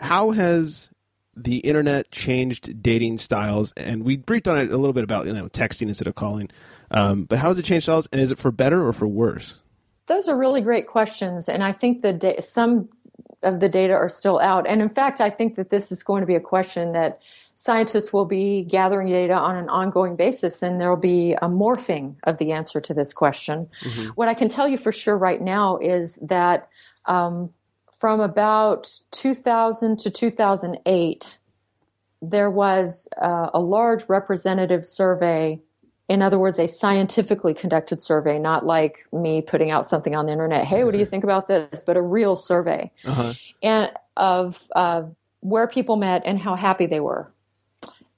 [0.00, 0.88] How has
[1.34, 3.72] the internet changed dating styles?
[3.76, 6.50] And we briefed on it a little bit about you know texting instead of calling.
[6.90, 8.08] Um, but how has it changed styles?
[8.12, 9.60] And is it for better or for worse?
[10.06, 12.88] Those are really great questions, and I think the da- some
[13.42, 14.66] of the data are still out.
[14.66, 17.20] And in fact, I think that this is going to be a question that
[17.54, 22.16] scientists will be gathering data on an ongoing basis, and there will be a morphing
[22.24, 23.68] of the answer to this question.
[23.82, 24.08] Mm-hmm.
[24.10, 26.68] What I can tell you for sure right now is that
[27.06, 27.50] um,
[27.98, 31.38] from about 2000 to 2008,
[32.20, 35.60] there was uh, a large representative survey
[36.08, 40.32] in other words, a scientifically conducted survey, not like me putting out something on the
[40.32, 40.64] internet.
[40.64, 41.82] Hey, what do you think about this?
[41.82, 43.34] But a real survey, uh-huh.
[43.62, 45.02] and of uh,
[45.40, 47.32] where people met and how happy they were.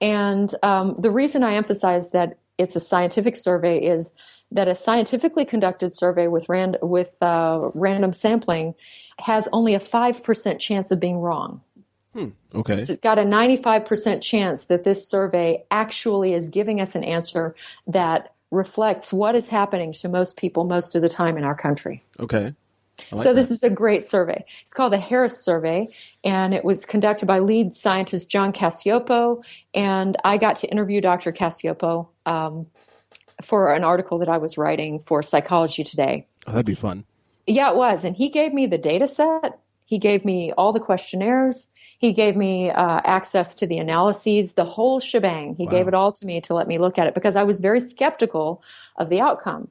[0.01, 4.13] And um, the reason I emphasize that it's a scientific survey is
[4.51, 8.75] that a scientifically conducted survey with, ran- with uh, random sampling
[9.19, 11.61] has only a five percent chance of being wrong.
[12.15, 12.29] Hmm.
[12.55, 12.81] Okay.
[12.81, 17.55] It's got a 95% chance that this survey actually is giving us an answer
[17.89, 22.03] that reflects what is happening to most people most of the time in our country.
[22.21, 22.55] Okay.
[23.11, 24.45] Like so this is a great survey.
[24.63, 25.89] It's called the Harris Survey,
[26.23, 29.43] and it was conducted by lead scientist John Cacioppo,
[29.75, 31.33] and I got to interview Dr.
[31.33, 32.67] Cacioppo um,
[33.43, 36.27] for an article that I was writing for Psychology Today.
[36.47, 37.05] Oh, that'd be fun.
[37.49, 39.59] Yeah, it was, and he gave me the data set.
[39.85, 41.69] He gave me all the questionnaires.
[42.05, 45.55] He gave me uh, access to the analyses, the whole shebang.
[45.55, 45.71] He wow.
[45.71, 47.81] gave it all to me to let me look at it because I was very
[47.81, 48.63] skeptical
[48.97, 49.69] of the outcome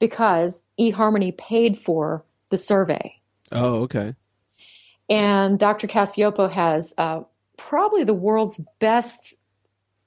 [0.00, 3.20] because eHarmony paid for the survey.
[3.52, 4.16] Oh, okay.
[5.08, 5.86] And Dr.
[5.86, 7.20] Cacioppo has uh,
[7.56, 9.36] probably the world's best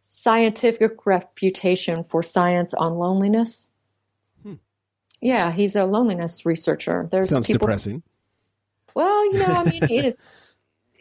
[0.01, 3.71] scientific reputation for science on loneliness.
[4.43, 4.55] Hmm.
[5.21, 7.07] Yeah, he's a loneliness researcher.
[7.09, 8.03] There's Sounds people, depressing.
[8.93, 10.19] Well, you know, I mean, it,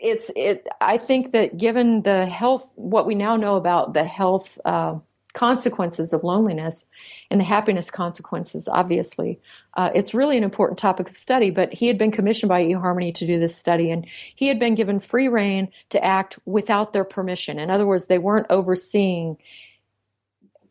[0.00, 0.66] it's it.
[0.80, 4.98] I think that given the health, what we now know about the health uh,
[5.32, 6.86] consequences of loneliness
[7.30, 9.38] and the happiness consequences, obviously.
[9.74, 13.14] Uh, it's really an important topic of study, but he had been commissioned by eHarmony
[13.14, 17.04] to do this study, and he had been given free rein to act without their
[17.04, 17.58] permission.
[17.58, 19.36] In other words, they weren't overseeing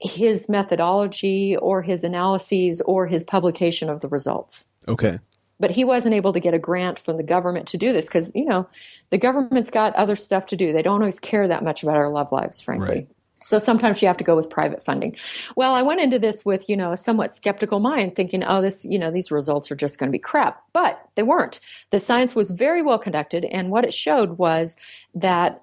[0.01, 4.67] his methodology or his analyses or his publication of the results.
[4.87, 5.19] Okay.
[5.59, 8.31] But he wasn't able to get a grant from the government to do this because,
[8.33, 8.67] you know,
[9.09, 10.71] the government's got other stuff to do.
[10.71, 12.87] They don't always care that much about our love lives, frankly.
[12.87, 13.07] Right.
[13.41, 15.15] So sometimes you have to go with private funding.
[15.55, 18.85] Well, I went into this with, you know, a somewhat skeptical mind thinking, oh, this,
[18.85, 20.61] you know, these results are just going to be crap.
[20.73, 21.59] But they weren't.
[21.91, 23.45] The science was very well conducted.
[23.45, 24.77] And what it showed was
[25.15, 25.61] that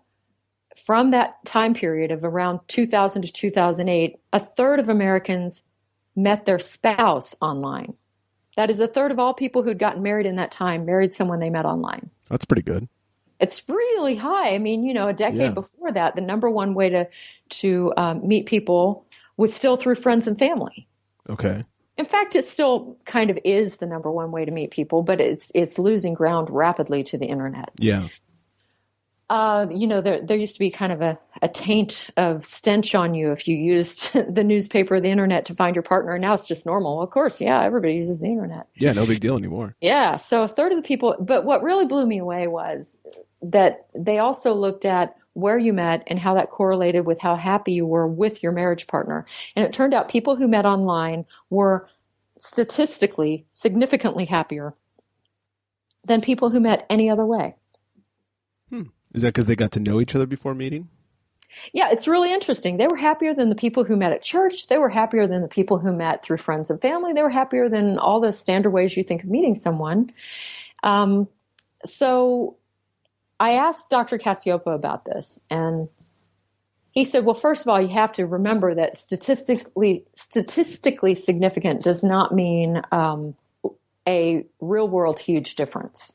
[0.74, 5.62] from that time period of around 2000 to 2008, a third of Americans
[6.14, 7.94] met their spouse online.
[8.56, 11.38] That is a third of all people who'd gotten married in that time married someone
[11.40, 12.10] they met online.
[12.28, 12.88] That's pretty good.
[13.38, 14.54] It's really high.
[14.54, 15.50] I mean, you know, a decade Yeah.
[15.50, 17.06] before that, the number one way to
[17.50, 19.04] to um, meet people
[19.36, 20.88] was still through friends and family.
[21.28, 21.64] Okay.
[21.98, 25.20] In fact, it still kind of is the number one way to meet people, but
[25.20, 27.70] it's it's losing ground rapidly to the internet.
[27.78, 28.08] Yeah.
[29.28, 32.94] Uh, you know, there there used to be kind of a, a taint of stench
[32.94, 36.12] on you if you used the newspaper or the internet to find your partner.
[36.12, 37.02] And now it's just normal.
[37.02, 38.68] Of course, yeah, everybody uses the internet.
[38.76, 38.92] Yeah.
[38.92, 39.74] No big deal anymore.
[39.80, 42.98] Yeah, so a third of the people, but what really blew me away was
[43.42, 47.72] that they also looked at where you met and how that correlated with how happy
[47.72, 49.26] you were with your marriage partner.
[49.54, 51.88] And it turned out people who met online were
[52.38, 54.74] statistically significantly happier
[56.06, 57.54] than people who met any other way.
[59.14, 60.88] Is that because they got to know each other before meeting?
[61.72, 62.76] Yeah, it's really interesting.
[62.76, 64.68] They were happier than the people who met at church.
[64.68, 67.12] They were happier than the people who met through friends and family.
[67.12, 70.12] They were happier than all the standard ways you think of meeting someone.
[70.82, 71.28] Um,
[71.84, 72.56] so
[73.40, 74.18] I asked Dr.
[74.18, 75.88] Cacioppo about this, and
[76.92, 82.02] he said, "Well, first of all, you have to remember that statistically statistically significant does
[82.02, 83.34] not mean um,
[84.06, 86.12] a real world huge difference."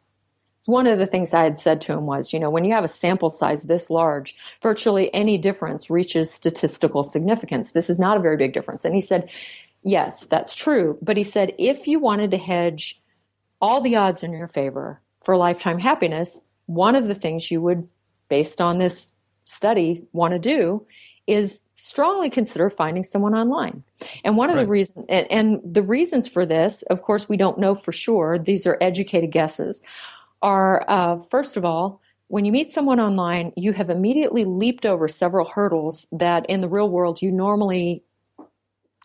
[0.62, 2.74] So one of the things I had said to him was, you know, when you
[2.74, 7.72] have a sample size this large, virtually any difference reaches statistical significance.
[7.72, 8.86] This is not a very big difference.
[8.86, 9.28] And he said,
[9.82, 11.00] yes, that's true.
[11.02, 13.02] But he said, if you wanted to hedge
[13.60, 17.88] all the odds in your favor for lifetime happiness, one of the things you would,
[18.30, 19.14] based on this
[19.46, 20.86] study, want to do
[21.26, 23.84] is strongly consider finding someone online.
[24.24, 27.58] And one of the reasons, and, and the reasons for this, of course, we don't
[27.58, 28.38] know for sure.
[28.38, 29.82] These are educated guesses
[30.42, 35.08] are uh, first of all, when you meet someone online, you have immediately leaped over
[35.08, 38.04] several hurdles that in the real world you normally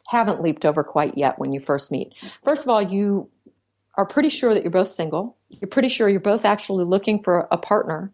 [0.08, 2.12] haven't leaped over quite yet when you first meet.
[2.44, 3.28] First of all, you
[3.96, 5.36] are pretty sure that you're both single.
[5.48, 8.12] You're pretty sure you're both actually looking for a partner.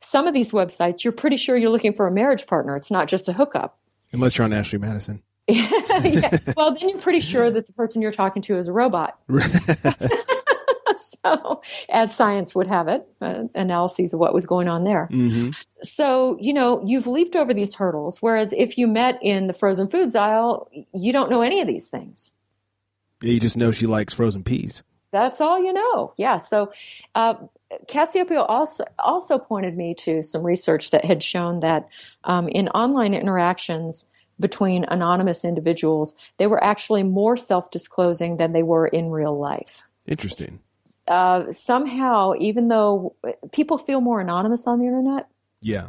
[0.00, 2.76] Some of these websites, you're pretty sure you're looking for a marriage partner.
[2.76, 3.78] It's not just a hookup.
[4.12, 5.22] Unless you're on Ashley Madison.
[5.48, 6.38] yeah.
[6.56, 9.18] Well, then you're pretty sure that the person you're talking to is a robot.
[10.98, 15.06] so, as science would have it, uh, analyses of what was going on there.
[15.06, 15.50] hmm
[15.82, 18.22] So, you know, you've leaped over these hurdles.
[18.22, 21.88] Whereas if you met in the frozen foods aisle, you don't know any of these
[21.88, 22.32] things.
[23.22, 24.82] Yeah, you just know she likes frozen peas.
[25.12, 26.12] That's all you know.
[26.16, 26.38] Yeah.
[26.38, 26.72] So,
[27.14, 27.34] uh,
[27.86, 31.88] Cacioppo also also pointed me to some research that had shown that
[32.24, 34.06] um, in online interactions
[34.40, 39.82] between anonymous individuals, they were actually more self-disclosing than they were in real life.
[40.06, 40.60] Interesting.
[41.08, 43.14] Uh, somehow, even though
[43.52, 45.28] people feel more anonymous on the internet,
[45.60, 45.88] Yeah.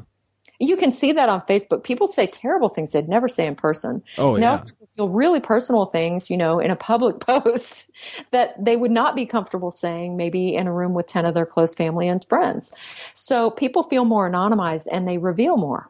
[0.59, 1.83] you can see that on Facebook.
[1.83, 4.03] People say terrible things they'd never say in person.
[4.17, 4.51] Oh, They yeah.
[4.51, 7.91] also feel really personal things, you know, in a public post
[8.31, 11.45] that they would not be comfortable saying maybe in a room with 10 of their
[11.45, 12.73] close family and friends.
[13.13, 15.89] So people feel more anonymized and they reveal more.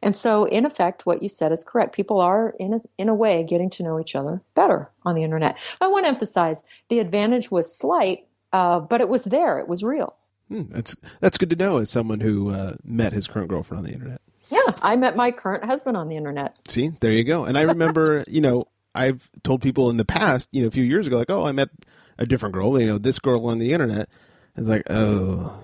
[0.00, 1.92] And so, in effect, what you said is correct.
[1.96, 5.24] People are, in a, in a way, getting to know each other better on the
[5.24, 5.56] internet.
[5.80, 9.58] I want to emphasize the advantage was slight, uh, but it was there.
[9.58, 10.14] It was real.
[10.48, 13.84] Hmm, that's that's good to know as someone who uh, met his current girlfriend on
[13.84, 14.20] the internet.
[14.48, 16.56] Yeah, I met my current husband on the internet.
[16.68, 17.44] See, there you go.
[17.44, 18.64] And I remember, you know,
[18.94, 21.52] I've told people in the past, you know, a few years ago, like, oh, I
[21.52, 21.68] met
[22.16, 24.08] a different girl, you know, this girl on the internet.
[24.56, 25.62] It's like, oh,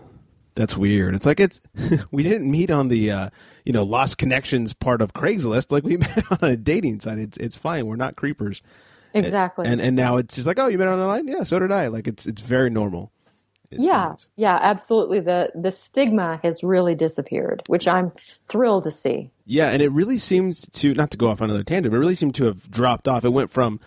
[0.54, 1.14] that's weird.
[1.14, 1.60] It's like it's
[2.10, 3.30] we didn't meet on the uh,
[3.64, 5.72] you know lost connections part of Craigslist.
[5.72, 7.18] Like we met on a dating site.
[7.18, 7.86] It's it's fine.
[7.86, 8.62] We're not creepers.
[9.14, 9.66] Exactly.
[9.68, 11.28] And and now it's just like, oh, you met her online?
[11.28, 11.86] Yeah, so did I.
[11.86, 13.12] Like it's it's very normal.
[13.70, 14.26] it yeah, seems.
[14.36, 15.20] yeah, absolutely.
[15.20, 18.12] The the stigma has really disappeared, which I'm
[18.48, 19.30] thrilled to see.
[19.46, 22.00] Yeah, and it really seems to not to go off on another tangent, but it
[22.00, 23.24] really seemed to have dropped off.
[23.24, 23.78] It went from,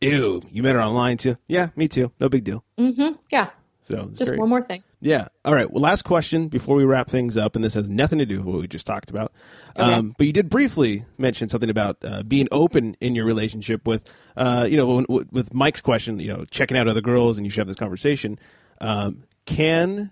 [0.00, 1.36] ew, you met her online too.
[1.48, 2.64] yeah, me too, no big deal.
[2.78, 3.14] Mm-hmm.
[3.30, 3.50] Yeah,
[3.86, 4.82] So Just one more thing.
[5.00, 5.28] Yeah.
[5.44, 5.70] All right.
[5.70, 8.46] Well, last question before we wrap things up, and this has nothing to do with
[8.46, 9.32] what we just talked about.
[9.78, 9.92] Okay.
[9.92, 14.12] Um, but you did briefly mention something about uh, being open in your relationship with,
[14.36, 17.60] uh, you know, with Mike's question, you know, checking out other girls, and you should
[17.60, 18.40] have this conversation.
[18.80, 20.10] Um, can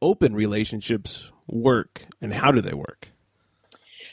[0.00, 3.12] open relationships work, and how do they work?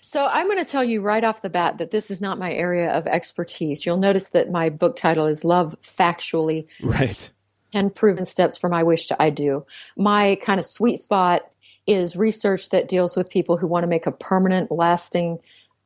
[0.02, 2.54] So I'm going to tell you right off the bat that this is not my
[2.54, 3.88] area of expertise.
[3.88, 7.32] You'll notice that my book title is Love Factually Right.
[7.72, 9.66] 10 Proven Steps from I Wish to I Do.
[9.98, 11.50] My kind of sweet spot
[11.88, 15.40] is research that deals with people who want to make a permanent, lasting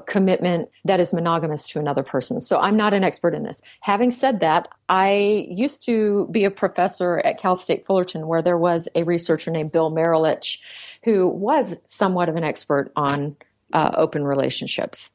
[0.05, 2.41] commitment that is monogamous to another person.
[2.41, 3.61] So I'm not an expert in this.
[3.81, 8.57] Having said that, I used to be a professor at Cal State Fullerton where there
[8.57, 10.57] was a researcher named Bill Marelich
[11.03, 13.37] who was somewhat of an expert on
[13.71, 15.11] uh, open relationships.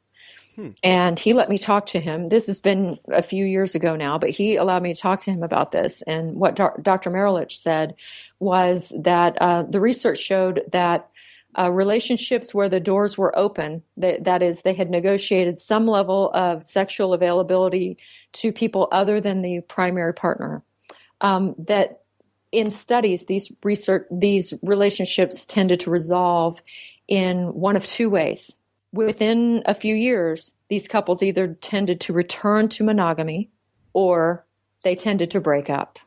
[0.83, 2.29] And he let me talk to him.
[2.29, 5.31] This has been a few years ago now, but he allowed me to talk to
[5.31, 6.03] him about this.
[6.03, 7.11] And what Doc- Dr.
[7.11, 7.95] Marelich said
[8.41, 11.09] was that uh, the research showed that
[11.59, 16.31] uh, relationships where the doors were open, that, that is, they had negotiated some level
[16.35, 17.97] of sexual availability
[18.33, 20.63] to people other than the primary partner,
[21.21, 22.03] um, that
[22.53, 26.63] in studies, these research, these relationships tended to resolve
[27.07, 28.57] in one of two ways.
[28.93, 33.51] Within a few years, these couples either tended to return to monogamy
[33.93, 34.47] or
[34.83, 35.99] they tended to break up.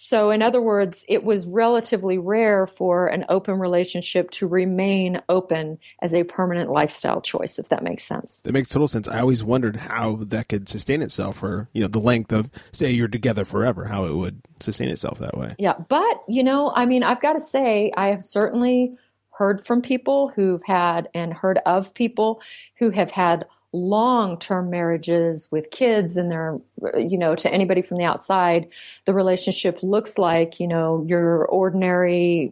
[0.00, 5.80] So, in other words, it was relatively rare for an open relationship to remain open
[6.00, 8.40] as a permanent lifestyle choice, if that makes sense.
[8.42, 9.08] That makes total sense.
[9.08, 12.92] I always wondered how that could sustain itself for, you know, the length of, say,
[12.92, 15.56] you're together forever, how it would sustain itself that way.
[15.58, 18.96] Yeah, but you know, I mean, I've got to say, I have certainly
[19.38, 22.40] heard from people who've had and heard of people
[22.78, 26.58] who have had long-term marriages with kids and they're
[26.96, 28.66] you know to anybody from the outside
[29.04, 32.50] the relationship looks like you know your ordinary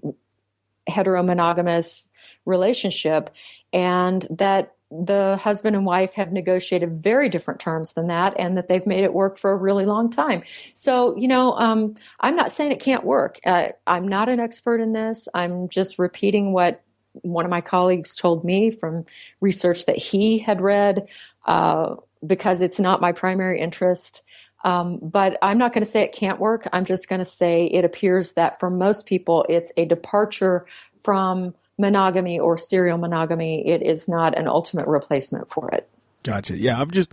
[0.89, 2.09] heteromonogamous
[2.47, 3.31] relationship.
[3.73, 8.69] And that the husband and wife have negotiated very different terms than that and that
[8.69, 10.43] they've made it work for a really long time.
[10.75, 13.41] So you know um, i'm not saying it can't work.
[13.45, 15.29] Uh, i'm not an expert in this.
[15.35, 16.83] I'm just repeating what
[17.23, 19.05] one of my colleagues told me from
[19.41, 21.09] research that he had read
[21.47, 24.23] uh, because it's not my primary interest.
[24.65, 26.69] Um, but i'm not going to say it can't work.
[26.73, 30.67] I'm just going to say it appears that for most people it's a departure
[31.03, 35.89] from monogamy or serial monogamy, it is not an ultimate replacement for it.
[36.23, 36.57] Gotcha.
[36.57, 37.13] Yeah, I've just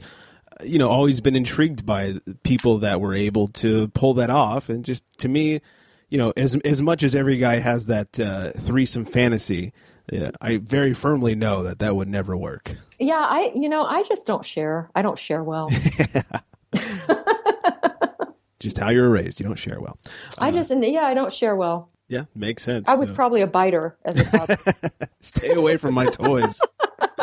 [0.63, 4.83] you know always been intrigued by people that were able to pull that off, and
[4.83, 5.61] just to me,
[6.09, 9.73] you know, as as much as every guy has that uh, threesome fantasy,
[10.11, 12.75] yeah, I very firmly know that that would never work.
[12.99, 14.89] Yeah, I you know I just don't share.
[14.95, 15.69] I don't share well.
[18.59, 19.97] just how you're raised, you don't share well.
[20.37, 21.89] I just yeah, I don't share well.
[22.07, 22.87] Yeah, makes sense.
[22.87, 24.57] I was So, probably a biter as a
[25.21, 26.59] stay away from my toys.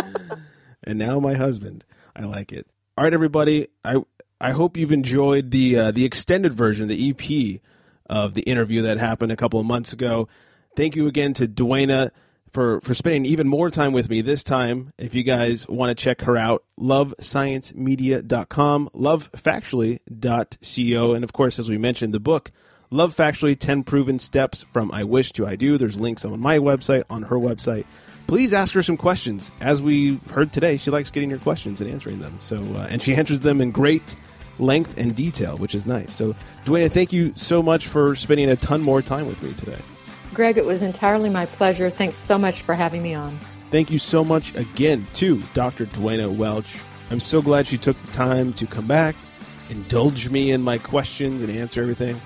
[0.85, 1.85] and now my husband.
[2.16, 2.66] I like it.
[2.98, 3.69] All right, everybody.
[3.85, 4.02] I
[4.40, 7.61] I hope you've enjoyed the uh, the extended version, the EP
[8.07, 10.28] of the interview that happened a couple of months ago.
[10.77, 12.11] Thank you again to Duana
[12.51, 14.93] for for spending even more time with me this time.
[14.98, 21.78] If you guys want to check her out, lovesciencemedia.com, lovefactually.co, and of course, as we
[21.78, 22.51] mentioned, the book
[22.92, 25.78] Love Factually 10 Proven Steps from I Wish to I Do.
[25.78, 27.84] There's links on my website, on her website.
[28.26, 29.52] Please ask her some questions.
[29.60, 32.36] As we heard today, she likes getting your questions and answering them.
[32.40, 34.16] So, uh, and she answers them in great
[34.58, 36.12] length and detail, which is nice.
[36.12, 36.34] So,
[36.64, 39.78] Duana, thank you so much for spending a ton more time with me today.
[40.34, 41.90] Greg, it was entirely my pleasure.
[41.90, 43.38] Thanks so much for having me on.
[43.70, 45.86] Thank you so much again to Dr.
[45.86, 46.80] Duana Welch.
[47.12, 49.14] I'm so glad she took the time to come back,
[49.68, 52.20] indulge me in my questions, and answer everything.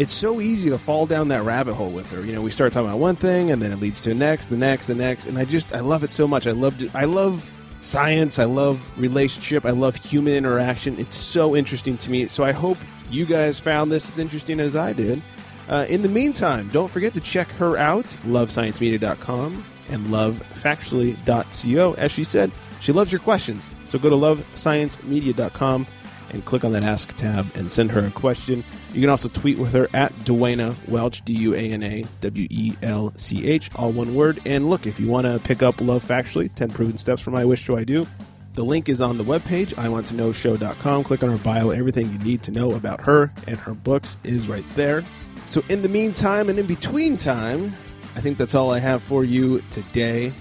[0.00, 2.24] It's so easy to fall down that rabbit hole with her.
[2.24, 4.46] You know, we start talking about one thing, and then it leads to the next,
[4.46, 6.46] the next, the next, and I just I love it so much.
[6.46, 7.44] I love I love
[7.82, 8.38] science.
[8.38, 9.66] I love relationship.
[9.66, 10.98] I love human interaction.
[10.98, 12.28] It's so interesting to me.
[12.28, 12.78] So I hope
[13.10, 15.22] you guys found this as interesting as I did.
[15.68, 21.92] Uh, in the meantime, don't forget to check her out, lovesciencemedia.com and lovefactually.co.
[21.98, 22.50] As she said,
[22.80, 23.74] she loves your questions.
[23.84, 25.86] So go to lovesciencemedia.com
[26.30, 28.64] and click on that Ask tab and send her a question.
[28.92, 32.46] You can also tweet with her at Duana Welch, D U A N A W
[32.50, 34.40] E L C H, all one word.
[34.44, 37.44] And look, if you want to pick up Love Factually 10 Proven Steps from I
[37.44, 38.06] Wish to I Do,
[38.54, 41.04] the link is on the webpage, iwanttoknowshow.com.
[41.04, 41.70] Click on her bio.
[41.70, 45.04] Everything you need to know about her and her books is right there.
[45.46, 47.74] So, in the meantime and in between time,
[48.16, 50.32] I think that's all I have for you today.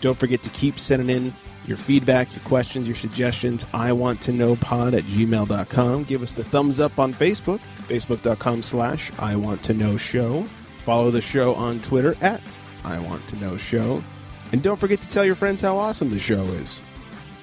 [0.00, 1.34] Don't forget to keep sending in
[1.68, 3.66] your feedback, your questions, your suggestions.
[3.72, 6.04] I want to know pod at gmail.com.
[6.04, 10.44] Give us the thumbs up on Facebook, facebook.com slash I want to know show.
[10.84, 12.42] Follow the show on Twitter at
[12.84, 14.02] I Want to Know Show.
[14.52, 16.80] And don't forget to tell your friends how awesome the show is.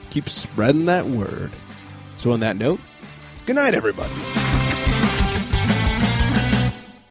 [0.10, 1.52] Keep spreading that word.
[2.18, 2.80] So, on that note,
[3.46, 4.55] good night, everybody.